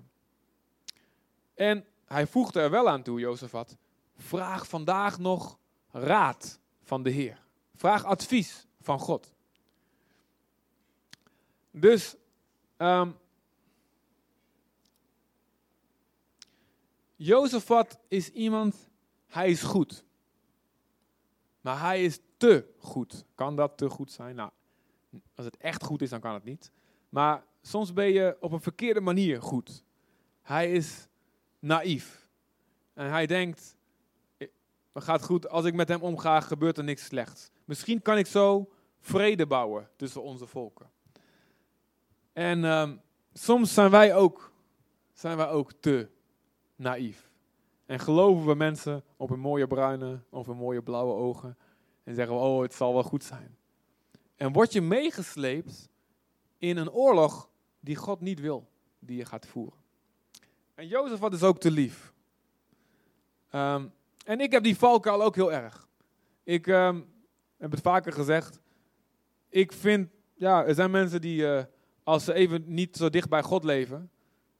En 1.53 1.85
hij 2.05 2.27
voegde 2.27 2.59
er 2.59 2.69
wel 2.69 2.89
aan 2.89 3.03
toe, 3.03 3.19
Jozefat. 3.19 3.77
Vraag 4.17 4.67
vandaag 4.67 5.19
nog 5.19 5.57
raad 5.91 6.59
van 6.81 7.03
de 7.03 7.09
Heer. 7.09 7.41
Vraag 7.75 8.05
advies 8.05 8.67
van 8.81 8.99
God. 8.99 9.31
Dus 11.71 12.15
um, 12.77 13.17
Jozefat 17.15 17.99
is 18.07 18.29
iemand 18.29 18.91
hij 19.33 19.49
is 19.49 19.63
goed. 19.63 20.05
Maar 21.61 21.79
hij 21.79 22.03
is 22.03 22.19
te 22.37 22.73
goed. 22.77 23.25
Kan 23.35 23.55
dat 23.55 23.77
te 23.77 23.89
goed 23.89 24.11
zijn? 24.11 24.35
Nou, 24.35 24.51
als 25.35 25.45
het 25.45 25.57
echt 25.57 25.83
goed 25.83 26.01
is, 26.01 26.09
dan 26.09 26.19
kan 26.19 26.33
het 26.33 26.43
niet. 26.43 26.71
Maar 27.09 27.43
soms 27.61 27.93
ben 27.93 28.05
je 28.05 28.37
op 28.39 28.51
een 28.51 28.61
verkeerde 28.61 29.01
manier 29.01 29.41
goed. 29.41 29.83
Hij 30.41 30.71
is 30.71 31.07
naïef. 31.59 32.27
En 32.93 33.09
hij 33.09 33.25
denkt, 33.25 33.75
het 34.93 35.03
gaat 35.03 35.23
goed, 35.23 35.49
als 35.49 35.65
ik 35.65 35.73
met 35.73 35.87
hem 35.87 36.01
omga, 36.01 36.39
gebeurt 36.39 36.77
er 36.77 36.83
niks 36.83 37.05
slechts. 37.05 37.49
Misschien 37.65 38.01
kan 38.01 38.17
ik 38.17 38.27
zo 38.27 38.69
vrede 38.99 39.47
bouwen 39.47 39.89
tussen 39.95 40.23
onze 40.23 40.47
volken. 40.47 40.91
En 42.33 42.63
um, 42.63 43.01
soms 43.33 43.73
zijn 43.73 43.89
wij 43.89 44.15
ook, 44.15 44.51
zijn 45.13 45.37
wij 45.37 45.49
ook 45.49 45.71
te 45.71 46.09
naïef. 46.75 47.32
En 47.85 47.99
geloven 47.99 48.45
we 48.45 48.55
mensen 48.55 49.03
op 49.17 49.29
hun 49.29 49.39
mooie 49.39 49.67
bruine 49.67 50.19
of 50.29 50.45
hun 50.45 50.57
mooie 50.57 50.81
blauwe 50.81 51.13
ogen. 51.13 51.57
En 52.03 52.15
zeggen 52.15 52.35
we, 52.35 52.41
oh, 52.41 52.61
het 52.61 52.73
zal 52.73 52.93
wel 52.93 53.03
goed 53.03 53.23
zijn. 53.23 53.57
En 54.35 54.51
word 54.51 54.73
je 54.73 54.81
meegesleept 54.81 55.89
in 56.57 56.77
een 56.77 56.91
oorlog 56.91 57.49
die 57.79 57.95
God 57.95 58.21
niet 58.21 58.39
wil, 58.39 58.69
die 58.99 59.17
je 59.17 59.25
gaat 59.25 59.47
voeren. 59.47 59.79
En 60.75 60.87
Jozef 60.87 61.19
was 61.19 61.31
dus 61.31 61.43
ook 61.43 61.59
te 61.59 61.71
lief. 61.71 62.13
Um, 63.51 63.93
en 64.25 64.39
ik 64.39 64.51
heb 64.51 64.63
die 64.63 64.77
valkuil 64.77 65.23
ook 65.23 65.35
heel 65.35 65.51
erg. 65.51 65.87
Ik 66.43 66.67
um, 66.67 67.05
heb 67.57 67.71
het 67.71 67.81
vaker 67.81 68.13
gezegd. 68.13 68.59
Ik 69.49 69.71
vind, 69.71 70.09
ja, 70.33 70.65
er 70.65 70.75
zijn 70.75 70.91
mensen 70.91 71.21
die, 71.21 71.41
uh, 71.41 71.63
als 72.03 72.23
ze 72.23 72.33
even 72.33 72.63
niet 72.65 72.97
zo 72.97 73.09
dicht 73.09 73.29
bij 73.29 73.43
God 73.43 73.63
leven, 73.63 74.11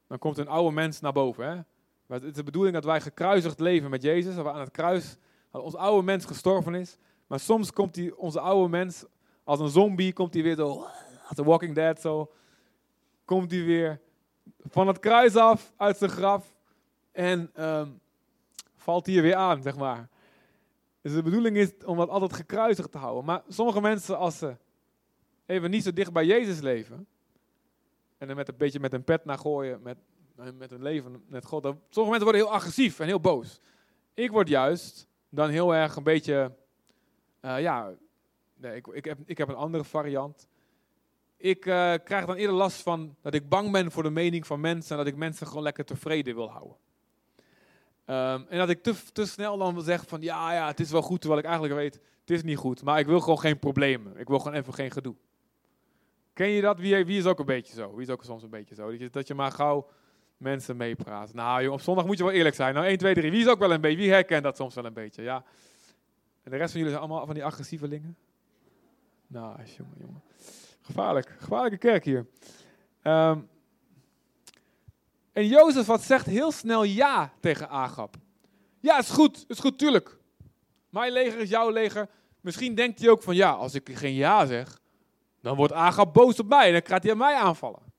dan 0.08 0.20
komt 0.20 0.38
een 0.38 0.48
oude 0.48 0.72
mens 0.72 1.00
naar 1.00 1.13
boven. 1.13 1.50
Hè? 1.50 1.62
Het 2.07 2.24
is 2.24 2.33
de 2.33 2.43
bedoeling 2.43 2.75
dat 2.75 2.86
wij 2.86 3.01
gekruisigd 3.01 3.60
leven 3.60 3.89
met 3.89 4.01
Jezus. 4.01 4.36
Dat 4.36 4.43
we 4.43 4.51
aan 4.51 4.60
het 4.60 4.72
kruis, 4.72 5.17
dat 5.51 5.62
ons 5.62 5.75
oude 5.75 6.03
mens 6.03 6.25
gestorven 6.25 6.75
is. 6.75 6.98
Maar 7.27 7.39
soms 7.39 7.72
komt 7.72 7.93
die, 7.93 8.17
onze 8.17 8.39
oude 8.39 8.69
mens, 8.69 9.05
als 9.43 9.60
een 9.60 9.69
zombie, 9.69 10.13
komt 10.13 10.33
hij 10.33 10.43
weer 10.43 10.55
zo, 10.55 10.86
als 11.27 11.36
The 11.36 11.43
Walking 11.43 11.75
Dead 11.75 12.01
zo, 12.01 12.31
komt 13.25 13.51
hij 13.51 13.63
weer 13.63 14.00
van 14.69 14.88
het 14.88 15.00
kruis 15.00 15.36
af, 15.36 15.74
uit 15.77 15.98
zijn 15.98 16.12
graf. 16.12 16.55
En 17.12 17.51
um, 17.60 18.00
valt 18.75 19.05
hier 19.05 19.22
weer 19.22 19.36
aan, 19.36 19.62
zeg 19.62 19.75
maar. 19.75 20.10
Dus 21.01 21.13
de 21.13 21.24
bedoeling 21.24 21.57
is 21.57 21.72
om 21.86 21.98
dat 21.98 22.10
altijd 22.10 22.33
gekruisigd 22.33 22.91
te 22.91 22.98
houden. 22.98 23.25
Maar 23.25 23.41
sommige 23.48 23.81
mensen, 23.81 24.17
als 24.17 24.38
ze 24.38 24.55
even 25.45 25.69
niet 25.69 25.83
zo 25.83 25.93
dicht 25.93 26.13
bij 26.13 26.25
Jezus 26.25 26.60
leven, 26.60 27.07
en 28.17 28.29
er 28.29 28.36
met 28.36 28.48
een 28.48 28.57
beetje 28.57 28.79
met 28.79 28.93
een 28.93 29.03
pet 29.03 29.25
naar 29.25 29.38
gooien, 29.38 29.81
met, 29.81 29.98
met 30.36 30.70
hun 30.70 30.82
leven 30.82 31.24
met 31.28 31.46
God. 31.46 31.63
Sommige 31.63 31.94
mensen 31.94 32.24
worden 32.24 32.42
heel 32.42 32.52
agressief 32.52 33.00
en 33.00 33.08
heel 33.08 33.20
boos. 33.20 33.60
Ik 34.13 34.32
word 34.32 34.48
juist 34.48 35.08
dan 35.30 35.50
heel 35.50 35.75
erg 35.75 35.96
een 35.96 36.04
beetje, 36.04 36.56
uh, 37.42 37.62
ja, 37.62 37.94
nee, 38.56 38.75
ik, 38.75 38.88
ik, 38.88 39.06
heb, 39.06 39.18
ik 39.25 39.38
heb 39.38 39.48
een 39.48 39.56
andere 39.56 39.84
variant. 39.84 40.48
Ik 41.38 41.66
uh, 41.66 41.94
krijg 42.04 42.25
dan 42.25 42.36
eerder 42.36 42.56
last 42.56 42.82
van 42.82 43.16
dat 43.22 43.34
ik 43.34 43.50
bang 43.50 43.72
ben 43.72 43.92
voor 43.92 44.04
de 44.04 44.10
mening 44.10 44.48
van 44.48 44.60
mensen 44.60 44.92
en 44.92 44.98
dat 44.98 45.13
ik 45.13 45.20
mensen 45.20 45.48
gewoon 45.48 45.63
lekker 45.63 45.86
tevreden 45.86 46.36
wil 46.36 46.52
houden. 46.52 46.78
Um, 48.06 48.46
en 48.50 48.58
dat 48.58 48.70
ik 48.70 48.84
te, 48.84 48.96
te 49.13 49.25
snel 49.25 49.58
dan 49.58 49.74
wil 49.74 49.84
zeggen 49.84 50.08
van 50.08 50.22
ja, 50.22 50.54
ja, 50.54 50.68
het 50.68 50.80
is 50.80 50.92
wel 50.92 51.02
goed, 51.02 51.20
terwijl 51.20 51.42
ik 51.42 51.48
eigenlijk 51.48 51.75
weet, 51.75 51.94
het 52.20 52.30
is 52.30 52.44
niet 52.44 52.58
goed. 52.58 52.84
Maar 52.84 53.00
ik 53.00 53.06
wil 53.06 53.20
gewoon 53.20 53.40
geen 53.40 53.60
problemen. 53.60 54.18
Ik 54.18 54.28
wil 54.28 54.40
gewoon 54.40 54.58
even 54.58 54.74
geen 54.74 54.92
gedoe. 54.92 55.16
Ken 56.34 56.48
je 56.48 56.62
dat? 56.62 56.80
Wie, 56.80 57.06
wie 57.06 57.18
is 57.18 57.25
ook 57.25 57.40
een 57.40 57.46
beetje 57.46 57.74
zo? 57.74 57.92
Wie 57.92 58.02
is 58.02 58.10
ook 58.10 58.24
soms 58.24 58.44
een 58.44 58.50
beetje 58.50 58.75
zo? 58.75 58.90
Dat 58.90 59.00
je, 59.00 59.10
dat 59.10 59.28
je 59.28 59.34
maar 59.34 59.52
gauw 59.52 59.88
mensen 60.38 60.78
meepraat. 60.78 61.34
Nou, 61.34 61.68
op 61.68 61.82
zondag 61.82 62.06
moet 62.06 62.18
je 62.18 62.24
wel 62.24 62.34
eerlijk 62.34 62.56
zijn. 62.56 62.74
Nou, 62.74 62.86
1, 62.86 62.98
2, 62.98 63.13
3. 63.13 63.32
Wie 63.32 63.42
is 63.42 63.48
ook 63.48 63.60
wel 63.60 63.72
een 63.72 63.82
beetje? 63.82 63.98
Wie 63.98 64.12
herkent 64.12 64.44
dat 64.44 64.56
soms 64.56 64.75
wel 64.75 64.86
een 64.86 64.94
beetje? 64.94 65.22
Ja. 65.22 65.44
En 66.44 66.52
de 66.52 66.58
rest 66.58 66.72
van 66.72 66.80
jullie 66.80 66.96
zijn 66.96 67.08
allemaal 67.08 67.25
van 67.25 67.36
die 67.36 67.46
agressievelingen? 67.46 68.18
Nou, 69.28 69.56
jongen, 69.78 69.98
jongen. 69.98 70.24
Gevaarlijk. 70.82 71.36
Gevaarlijke 71.40 71.78
kerk 71.78 72.06
hier. 72.06 72.25
Um, 73.04 73.50
en 75.34 75.48
Jozef 75.48 75.86
wat 75.86 76.02
zegt 76.02 76.25
heel 76.25 76.52
snel 76.52 76.84
ja 76.84 77.34
tegen 77.40 77.70
Agab. 77.70 78.16
Ja, 78.80 78.98
is 79.00 79.10
goed, 79.10 79.46
is 79.48 79.60
goed, 79.60 79.78
tuurlijk. 79.78 80.18
Mijn 80.90 81.12
leger 81.12 81.40
is 81.40 81.50
jouw 81.50 81.70
leger. 81.70 82.10
Misschien 82.42 82.75
denkt 82.75 83.00
hij 83.00 83.10
ook 83.10 83.24
van 83.24 83.36
ja, 83.36 83.52
als 83.52 83.74
ik 83.74 83.90
geen 83.94 84.13
ja 84.13 84.46
zeg, 84.46 84.80
dan 85.42 85.56
wordt 85.56 85.74
Agab 85.74 86.13
boos 86.13 86.40
op 86.40 86.48
mij 86.48 86.68
en 86.68 86.72
dan 86.72 86.82
gaat 86.86 87.04
hij 87.04 87.16
mij 87.16 87.36
aanvallen. 87.36 87.93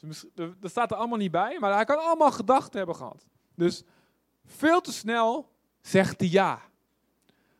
Dus 0.00 0.24
dat 0.34 0.70
staat 0.70 0.90
er 0.90 0.96
allemaal 0.96 1.18
niet 1.18 1.30
bij, 1.30 1.58
maar 1.58 1.74
hij 1.74 1.84
kan 1.84 1.98
allemaal 1.98 2.32
gedachten 2.32 2.78
hebben 2.78 2.96
gehad. 2.96 3.26
Dus 3.54 3.82
veel 4.44 4.80
te 4.80 4.92
snel 4.92 5.52
zegt 5.80 6.20
hij 6.20 6.28
ja. 6.28 6.62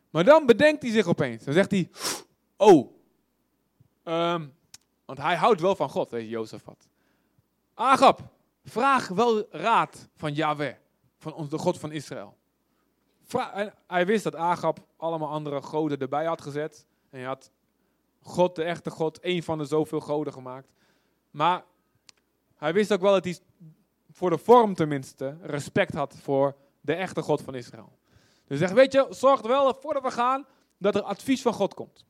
Maar 0.09 0.23
dan 0.23 0.45
bedenkt 0.45 0.81
hij 0.81 0.91
zich 0.91 1.07
opeens. 1.07 1.43
Dan 1.43 1.53
zegt 1.53 1.71
hij, 1.71 1.89
oh, 2.57 2.91
um, 4.03 4.53
want 5.05 5.17
hij 5.17 5.35
houdt 5.35 5.61
wel 5.61 5.75
van 5.75 5.89
God, 5.89 6.09
deze 6.09 6.29
Jozefat. 6.29 6.87
Agab, 7.73 8.21
vraag 8.63 9.07
wel 9.07 9.45
raad 9.49 10.07
van 10.15 10.33
Yahweh, 10.33 10.75
van 11.17 11.47
de 11.49 11.57
God 11.57 11.79
van 11.79 11.91
Israël. 11.91 12.37
Vraag, 13.23 13.73
hij 13.87 14.05
wist 14.05 14.23
dat 14.23 14.35
Agab 14.35 14.79
allemaal 14.97 15.29
andere 15.29 15.61
goden 15.61 15.99
erbij 15.99 16.25
had 16.25 16.41
gezet. 16.41 16.85
En 17.09 17.19
hij 17.19 17.27
had 17.27 17.51
God, 18.21 18.55
de 18.55 18.63
echte 18.63 18.89
God, 18.89 19.19
één 19.19 19.43
van 19.43 19.57
de 19.57 19.65
zoveel 19.65 19.99
goden 19.99 20.33
gemaakt. 20.33 20.71
Maar 21.31 21.63
hij 22.59 22.73
wist 22.73 22.93
ook 22.93 23.01
wel 23.01 23.13
dat 23.13 23.23
hij 23.23 23.37
voor 24.11 24.29
de 24.29 24.37
vorm 24.37 24.73
tenminste 24.73 25.37
respect 25.41 25.93
had 25.93 26.15
voor 26.21 26.55
de 26.81 26.93
echte 26.93 27.21
God 27.21 27.41
van 27.41 27.55
Israël. 27.55 27.97
Dus 28.47 28.59
zegt, 28.59 28.73
weet 28.73 28.93
je, 28.93 29.07
zorg 29.09 29.41
er 29.41 29.47
wel 29.47 29.73
voordat 29.73 30.03
we 30.03 30.11
gaan 30.11 30.45
dat 30.77 30.95
er 30.95 31.01
advies 31.01 31.41
van 31.41 31.53
God 31.53 31.73
komt. 31.73 32.05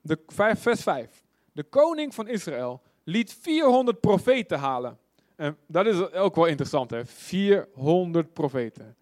De, 0.00 0.18
vers 0.56 0.82
5. 0.82 1.24
De 1.52 1.62
koning 1.62 2.14
van 2.14 2.28
Israël 2.28 2.82
liet 3.04 3.32
400 3.40 4.00
profeten 4.00 4.58
halen. 4.58 4.98
En 5.36 5.56
dat 5.66 5.86
is 5.86 6.12
ook 6.12 6.34
wel 6.34 6.46
interessant, 6.46 6.90
hè? 6.90 7.06
400 7.06 8.32
profeten. 8.32 8.96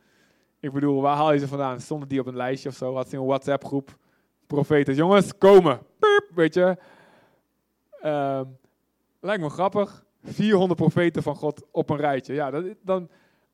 Ik 0.60 0.72
bedoel, 0.72 1.00
waar 1.00 1.16
haal 1.16 1.32
je 1.32 1.38
ze 1.38 1.48
vandaan? 1.48 1.80
Stonden 1.80 2.08
die 2.08 2.20
op 2.20 2.26
een 2.26 2.36
lijstje 2.36 2.68
of 2.68 2.74
zo? 2.74 2.94
Had 2.94 3.08
ze 3.08 3.16
een 3.16 3.26
WhatsApp-groep? 3.26 3.96
Profeten, 4.46 4.94
jongens, 4.94 5.38
komen. 5.38 5.80
weet 6.34 6.54
je. 6.54 6.76
Um, 8.04 8.58
lijkt 9.20 9.42
me 9.42 9.48
grappig. 9.48 10.06
400 10.22 10.80
profeten 10.80 11.22
van 11.22 11.36
God 11.36 11.66
op 11.70 11.90
een 11.90 11.96
rijtje. 11.96 12.34
Ja, 12.34 12.62
dan, 12.82 13.10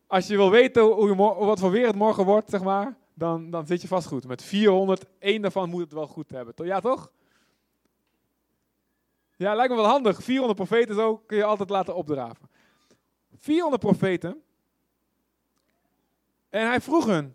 als 0.07 0.27
je 0.27 0.37
wil 0.37 0.51
weten 0.51 0.83
hoe 0.83 1.17
wat 1.47 1.61
voor 1.61 1.71
weer 1.71 1.87
het 1.87 1.97
morgen 1.97 2.25
wordt, 2.25 2.51
zeg 2.51 2.63
maar, 2.63 2.97
dan, 3.15 3.51
dan 3.51 3.67
zit 3.67 3.83
je 3.83 3.89
vast 3.89 4.07
goed. 4.07 4.27
Met 4.27 4.43
400, 4.43 5.05
één 5.19 5.43
daarvan 5.43 5.71
moet 5.71 5.81
het 5.81 5.93
wel 5.93 6.07
goed 6.07 6.31
hebben. 6.31 6.55
Ja, 6.67 6.81
toch? 6.81 7.13
Ja, 9.37 9.55
lijkt 9.55 9.71
me 9.71 9.77
wel 9.77 9.91
handig. 9.91 10.23
400 10.23 10.59
profeten 10.59 10.95
zo 10.95 11.17
kun 11.17 11.37
je 11.37 11.45
altijd 11.45 11.71
laten 11.71 11.95
opdraven. 11.95 12.49
400 13.37 13.83
profeten. 13.83 14.43
En 16.49 16.67
hij 16.67 16.81
vroeg 16.81 17.07
hun, 17.07 17.35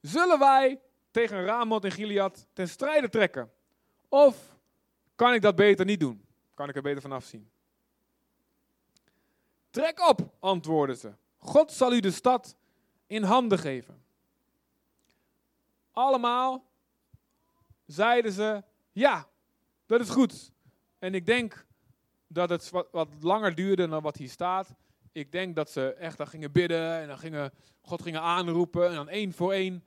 zullen 0.00 0.38
wij 0.38 0.80
tegen 1.10 1.44
Ramot 1.44 1.84
en 1.84 1.92
Gilead 1.92 2.46
ten 2.52 2.68
strijde 2.68 3.08
trekken? 3.08 3.50
Of 4.08 4.55
kan 5.16 5.34
ik 5.34 5.42
dat 5.42 5.56
beter 5.56 5.84
niet 5.84 6.00
doen? 6.00 6.24
Kan 6.54 6.68
ik 6.68 6.76
er 6.76 6.82
beter 6.82 7.02
vanaf 7.02 7.24
zien? 7.24 7.50
Trek 9.70 10.08
op, 10.08 10.34
antwoordden 10.38 10.96
ze. 10.96 11.12
God 11.36 11.72
zal 11.72 11.92
u 11.92 12.00
de 12.00 12.10
stad 12.10 12.56
in 13.06 13.22
handen 13.22 13.58
geven. 13.58 14.02
Allemaal 15.92 16.64
zeiden 17.86 18.32
ze, 18.32 18.62
ja, 18.92 19.26
dat 19.86 20.00
is 20.00 20.08
goed. 20.08 20.52
En 20.98 21.14
ik 21.14 21.26
denk 21.26 21.66
dat 22.26 22.48
het 22.48 22.70
wat, 22.90 23.08
langer 23.20 23.54
duurde 23.54 23.88
dan 23.88 24.02
wat 24.02 24.16
hier 24.16 24.30
staat. 24.30 24.74
Ik 25.12 25.32
denk 25.32 25.56
dat 25.56 25.70
ze 25.70 25.92
echt 25.92 26.16
dan 26.16 26.26
gingen 26.26 26.52
bidden 26.52 27.00
en 27.00 27.08
dan 27.08 27.18
gingen, 27.18 27.52
God 27.82 28.02
gingen 28.02 28.20
aanroepen. 28.20 28.88
En 28.88 28.94
dan 28.94 29.08
één 29.08 29.32
voor 29.32 29.52
één 29.52 29.84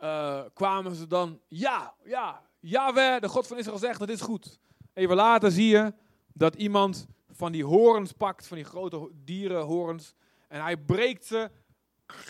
uh, 0.00 0.42
kwamen 0.54 0.94
ze 0.94 1.06
dan, 1.06 1.40
ja, 1.48 1.94
ja, 2.04 2.42
Yahweh, 2.60 3.20
de 3.20 3.28
God 3.28 3.46
van 3.46 3.58
Israël 3.58 3.78
zegt, 3.78 3.98
dat 3.98 4.08
is 4.08 4.20
goed. 4.20 4.58
Even 4.92 5.16
later 5.16 5.50
zie 5.50 5.68
je 5.68 5.94
dat 6.32 6.54
iemand 6.54 7.06
van 7.30 7.52
die 7.52 7.64
horens 7.64 8.12
pakt, 8.12 8.46
van 8.46 8.56
die 8.56 8.66
grote 8.66 9.10
dierenhorens. 9.24 10.14
En 10.48 10.62
hij 10.62 10.76
breekt 10.76 11.24
ze 11.24 11.50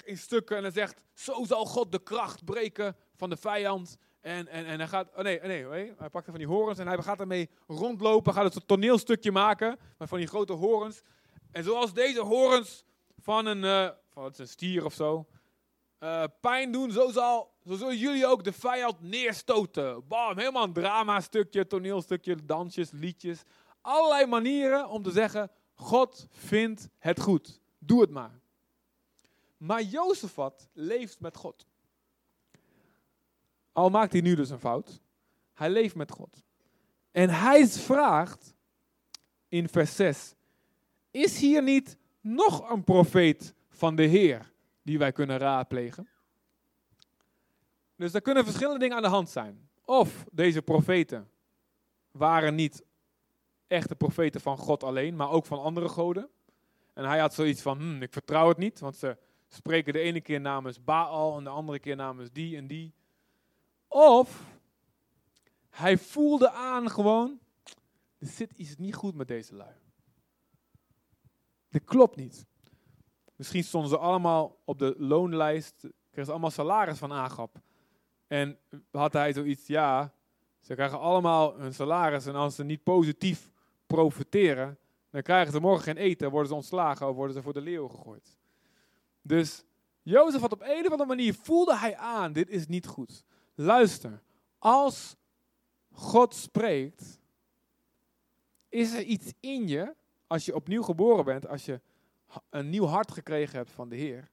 in 0.05 0.19
stukken 0.19 0.57
en 0.57 0.63
hij 0.63 0.73
zegt, 0.73 1.05
zo 1.15 1.45
zal 1.45 1.65
God 1.65 1.93
de 1.93 2.03
kracht 2.03 2.45
breken 2.45 2.97
van 3.17 3.31
de 3.31 3.37
vijand. 3.37 3.97
En, 4.21 4.49
en, 4.49 4.65
en 4.65 4.79
hij 4.79 4.89
gaat, 4.89 5.11
oh 5.17 5.23
nee, 5.23 5.41
nee, 5.41 5.65
nee, 5.65 5.93
hij 5.99 6.11
pakt 6.11 6.27
van 6.27 6.39
die 6.39 6.47
horens 6.47 6.79
en 6.79 6.87
hij 6.87 7.03
gaat 7.03 7.21
ermee 7.21 7.51
rondlopen, 7.67 8.33
gaat 8.33 8.45
het 8.45 8.55
een 8.55 8.67
toneelstukje 8.67 9.33
maken 9.33 9.79
met 9.99 10.09
van 10.09 10.19
die 10.19 10.27
grote 10.27 10.53
horens. 10.53 11.03
En 11.51 11.65
zoals 11.65 11.93
deze 11.93 12.21
horens 12.21 12.85
van 13.19 13.47
een, 13.47 13.63
uh, 13.63 13.89
van 14.09 14.25
het 14.25 14.39
een 14.39 14.49
stier 14.49 14.85
of 14.85 14.95
zo, 14.95 15.27
uh, 16.03 16.25
pijn 16.41 16.73
doen, 16.73 16.91
zo, 16.91 17.11
zal, 17.11 17.53
zo 17.67 17.75
zullen 17.75 17.97
jullie 17.97 18.27
ook 18.27 18.45
de 18.45 18.53
vijand 18.53 19.01
neerstoten. 19.01 20.07
Bam, 20.09 20.39
helemaal 20.39 20.65
een 20.65 20.73
drama-stukje, 20.73 21.67
toneelstukje, 21.67 22.45
dansjes, 22.45 22.91
liedjes. 22.91 23.43
Allerlei 23.81 24.27
manieren 24.27 24.89
om 24.89 25.03
te 25.03 25.11
zeggen, 25.11 25.51
God 25.75 26.27
vindt 26.31 26.89
het 26.99 27.21
goed. 27.21 27.61
Doe 27.79 28.01
het 28.01 28.11
maar. 28.11 28.41
Maar 29.57 29.83
Jozefat 29.83 30.69
leeft 30.73 31.21
met 31.21 31.37
God. 31.37 31.67
Al 33.73 33.91
maakt 33.91 34.13
hij 34.13 34.21
nu 34.21 34.35
dus 34.35 34.51
een 34.51 34.59
fout. 34.59 35.01
Hij 35.53 35.71
leeft 35.71 35.95
met 35.95 36.11
God. 36.11 36.43
En 37.11 37.31
hij 37.31 37.69
vraagt 37.69 38.55
in 39.49 39.69
vers 39.69 39.97
6: 39.97 40.35
Is 41.11 41.39
hier 41.39 41.63
niet 41.63 41.97
nog 42.21 42.71
een 42.71 42.85
profeet 42.85 43.55
van 43.69 43.97
de 43.97 44.03
Heer 44.03 44.52
die 44.83 44.99
wij 44.99 45.13
kunnen 45.13 45.39
raadplegen? 45.39 46.09
Dus 47.97 48.15
er 48.15 48.23
kunnen 48.23 48.45
verschillende 48.45 48.79
dingen 48.79 48.97
aan 48.97 49.03
de 49.03 49.09
hand 49.09 49.31
zijn. 49.31 49.69
Of 49.85 50.25
deze 50.31 50.63
profeten 50.63 51.31
waren 52.11 52.55
niet 52.55 52.85
echte 53.67 53.95
profeten 53.95 54.41
van 54.41 54.57
God 54.59 54.83
alleen, 54.83 55.17
maar 55.17 55.31
ook 55.31 55.47
van 55.47 55.63
andere 55.63 55.89
goden. 55.89 56.29
En 56.93 57.05
hij 57.05 57.19
had 57.19 57.35
zoiets 57.35 57.63
van: 57.63 57.79
hm, 57.79 58.03
ik 58.03 58.13
vertrouw 58.13 58.49
het 58.49 58.57
niet, 58.57 58.81
want 58.81 58.97
ze 58.97 59.17
spreken 59.49 59.93
de 59.93 59.99
ene 59.99 60.21
keer 60.21 60.41
namens 60.41 60.85
Baal 60.85 61.39
en 61.39 61.45
de 61.45 61.51
andere 61.51 61.79
keer 61.79 61.97
namens 61.97 62.31
die 62.33 62.57
en 62.57 62.67
die. 62.67 62.95
Of 63.89 64.45
hij 65.71 65.99
voelde 65.99 66.51
aan 66.51 66.91
gewoon, 66.91 67.39
er 68.19 68.27
zit 68.27 68.53
iets 68.53 68.77
niet 68.77 68.95
goed 68.95 69.15
met 69.15 69.29
deze 69.29 69.55
lui. 69.55 69.75
Dit 71.69 71.85
klopt 71.85 72.17
niet. 72.17 72.47
Misschien 73.43 73.65
stonden 73.65 73.91
ze 73.91 73.99
allemaal 73.99 74.59
op 74.65 74.79
de 74.79 74.95
loonlijst, 74.99 75.75
kregen 75.81 76.25
ze 76.25 76.31
allemaal 76.31 76.51
salaris 76.51 76.99
van 76.99 77.13
Agap. 77.13 77.61
En 78.27 78.59
had 78.91 79.13
hij 79.13 79.33
zoiets, 79.33 79.67
ja, 79.67 80.13
ze 80.61 80.75
krijgen 80.75 81.01
allemaal 81.01 81.59
hun 81.59 81.75
salaris 81.75 82.27
en 82.27 82.35
als 82.35 82.55
ze 82.55 82.65
niet 82.65 82.83
positief 82.83 83.51
profiteren, 83.87 84.79
dan 85.11 85.23
krijgen 85.23 85.53
ze 85.53 85.61
morgen 85.61 85.83
geen 85.83 85.97
eten, 85.97 86.31
worden 86.31 86.49
ze 86.49 86.55
ontslagen 86.55 87.09
of 87.09 87.15
worden 87.15 87.35
ze 87.37 87.43
voor 87.43 87.53
de 87.53 87.61
leeuw 87.61 87.89
gegooid. 87.89 88.39
Dus 89.23 89.65
Jozef 90.03 90.41
had 90.41 90.53
op 90.53 90.63
een 90.63 90.85
of 90.85 90.91
andere 90.91 91.09
manier, 91.09 91.35
voelde 91.35 91.77
hij 91.77 91.97
aan, 91.97 92.33
dit 92.33 92.49
is 92.49 92.67
niet 92.67 92.87
goed. 92.87 93.25
Luister, 93.55 94.23
als 94.59 95.17
God 95.93 96.35
spreekt, 96.35 97.21
is 98.69 98.93
er 98.93 99.03
iets 99.03 99.33
in 99.41 99.69
je, 99.69 99.95
als 100.27 100.45
je 100.45 100.55
opnieuw 100.55 100.83
geboren 100.83 101.25
bent, 101.25 101.49
als 101.49 101.65
je 101.65 101.81
een 102.51 102.71
nieuw 102.71 102.85
hart 102.85 103.13
gekregen 103.13 103.57
hebt 103.57 103.71
van 103.71 103.89
de 103.89 103.97
Heer. 103.97 104.31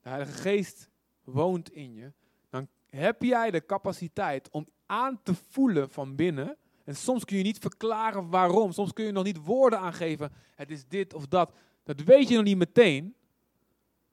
De 0.00 0.08
Heilige 0.08 0.32
Geest 0.32 0.90
woont 1.24 1.70
in 1.70 1.94
je. 1.94 2.12
Dan 2.50 2.68
heb 2.86 3.22
jij 3.22 3.50
de 3.50 3.66
capaciteit 3.66 4.50
om 4.50 4.68
aan 4.86 5.22
te 5.22 5.34
voelen 5.34 5.90
van 5.90 6.16
binnen. 6.16 6.56
En 6.84 6.96
soms 6.96 7.24
kun 7.24 7.36
je 7.36 7.42
niet 7.42 7.58
verklaren 7.58 8.28
waarom. 8.28 8.72
Soms 8.72 8.92
kun 8.92 9.04
je 9.04 9.12
nog 9.12 9.24
niet 9.24 9.44
woorden 9.44 9.78
aangeven. 9.78 10.32
Het 10.54 10.70
is 10.70 10.86
dit 10.86 11.14
of 11.14 11.26
dat. 11.26 11.52
Dat 11.82 12.00
weet 12.00 12.28
je 12.28 12.34
nog 12.34 12.44
niet 12.44 12.56
meteen. 12.56 13.16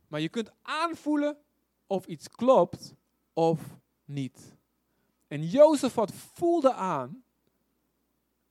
Maar 0.08 0.22
je 0.22 0.30
kunt 0.30 0.52
aanvoelen 0.62 1.38
of 1.88 2.06
iets 2.06 2.28
klopt 2.30 2.96
of 3.34 3.80
niet. 4.06 4.58
En 5.28 5.48
Jozef 5.48 5.96
voelde 6.34 6.74
aan. 6.74 7.23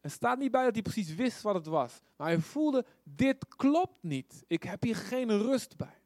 Er 0.02 0.10
staat 0.10 0.38
niet 0.38 0.50
bij 0.50 0.64
dat 0.64 0.72
hij 0.72 0.82
precies 0.82 1.14
wist 1.14 1.42
wat 1.42 1.54
het 1.54 1.66
was. 1.66 2.00
Maar 2.16 2.26
hij 2.26 2.38
voelde, 2.38 2.84
dit 3.04 3.48
klopt 3.48 4.02
niet. 4.02 4.44
Ik 4.46 4.62
heb 4.62 4.82
hier 4.82 4.96
geen 4.96 5.38
rust 5.38 5.76
bij. 5.76 6.00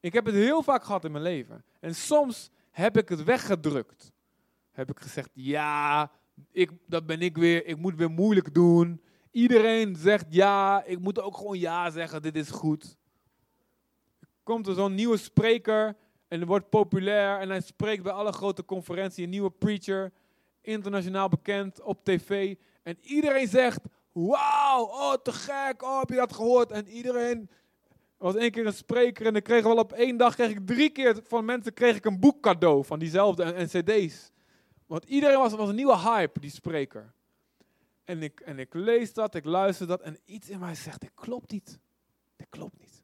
Ik 0.00 0.12
heb 0.12 0.24
het 0.24 0.34
heel 0.34 0.62
vaak 0.62 0.84
gehad 0.84 1.04
in 1.04 1.12
mijn 1.12 1.24
leven. 1.24 1.64
En 1.80 1.94
soms 1.94 2.50
heb 2.70 2.96
ik 2.96 3.08
het 3.08 3.24
weggedrukt. 3.24 4.12
Heb 4.70 4.90
ik 4.90 5.00
gezegd, 5.00 5.30
ja, 5.32 6.10
ik, 6.50 6.70
dat 6.86 7.06
ben 7.06 7.20
ik 7.20 7.36
weer. 7.36 7.66
Ik 7.66 7.76
moet 7.76 7.94
weer 7.94 8.10
moeilijk 8.10 8.54
doen. 8.54 9.02
Iedereen 9.30 9.96
zegt 9.96 10.26
ja. 10.28 10.84
Ik 10.84 10.98
moet 10.98 11.20
ook 11.20 11.36
gewoon 11.36 11.58
ja 11.58 11.90
zeggen. 11.90 12.22
Dit 12.22 12.36
is 12.36 12.50
goed. 12.50 12.96
Komt 14.42 14.66
er 14.66 14.74
zo'n 14.74 14.94
nieuwe 14.94 15.16
spreker 15.16 15.96
en 16.28 16.46
wordt 16.46 16.68
populair 16.68 17.40
en 17.40 17.48
hij 17.48 17.60
spreekt 17.60 18.02
bij 18.02 18.12
alle 18.12 18.32
grote 18.32 18.64
conferenties. 18.64 19.24
Een 19.24 19.30
nieuwe 19.30 19.50
preacher, 19.50 20.12
internationaal 20.62 21.28
bekend 21.28 21.82
op 21.82 22.04
tv. 22.04 22.56
En 22.82 22.96
iedereen 23.00 23.48
zegt, 23.48 23.80
wauw, 24.12 24.84
oh 24.84 25.12
te 25.12 25.32
gek, 25.32 25.82
oh 25.82 25.98
heb 25.98 26.08
je 26.08 26.16
dat 26.16 26.32
gehoord? 26.32 26.70
En 26.70 26.88
iedereen 26.88 27.50
was 28.16 28.34
één 28.34 28.50
keer 28.50 28.66
een 28.66 28.72
spreker 28.72 29.26
en 29.26 29.32
dan 29.32 29.42
kreeg 29.42 29.62
wel 29.62 29.76
op 29.76 29.92
één 29.92 30.16
dag 30.16 30.34
kreeg 30.34 30.50
ik 30.50 30.66
drie 30.66 30.90
keer 30.90 31.20
van 31.26 31.44
mensen 31.44 31.74
kreeg 31.74 31.96
ik 31.96 32.04
een 32.04 32.20
boek 32.20 32.42
cadeau 32.42 32.84
van 32.84 32.98
diezelfde 32.98 33.42
en, 33.42 33.66
cd's. 33.66 34.30
Want 34.86 35.04
iedereen 35.04 35.38
was, 35.38 35.52
was 35.52 35.68
een 35.68 35.74
nieuwe 35.74 35.98
hype, 35.98 36.40
die 36.40 36.50
spreker. 36.50 37.12
En 38.04 38.22
ik, 38.22 38.40
en 38.40 38.58
ik 38.58 38.74
lees 38.74 39.12
dat, 39.12 39.34
ik 39.34 39.44
luister 39.44 39.86
dat 39.86 40.00
en 40.00 40.18
iets 40.24 40.48
in 40.48 40.58
mij 40.58 40.74
zegt, 40.74 41.00
dit 41.00 41.10
klopt 41.14 41.50
niet. 41.50 41.78
Dit 42.36 42.46
klopt 42.48 42.78
niet. 42.78 43.02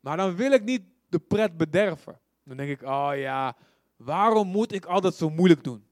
Maar 0.00 0.16
dan 0.16 0.36
wil 0.36 0.52
ik 0.52 0.64
niet 0.64 0.82
de 1.08 1.18
pret 1.18 1.56
bederven. 1.56 2.20
Dan 2.44 2.56
denk 2.56 2.70
ik, 2.70 2.82
oh 2.82 3.10
ja, 3.14 3.56
waarom 3.96 4.48
moet 4.48 4.72
ik 4.72 4.84
altijd 4.84 5.14
zo 5.14 5.30
moeilijk 5.30 5.64
doen? 5.64 5.87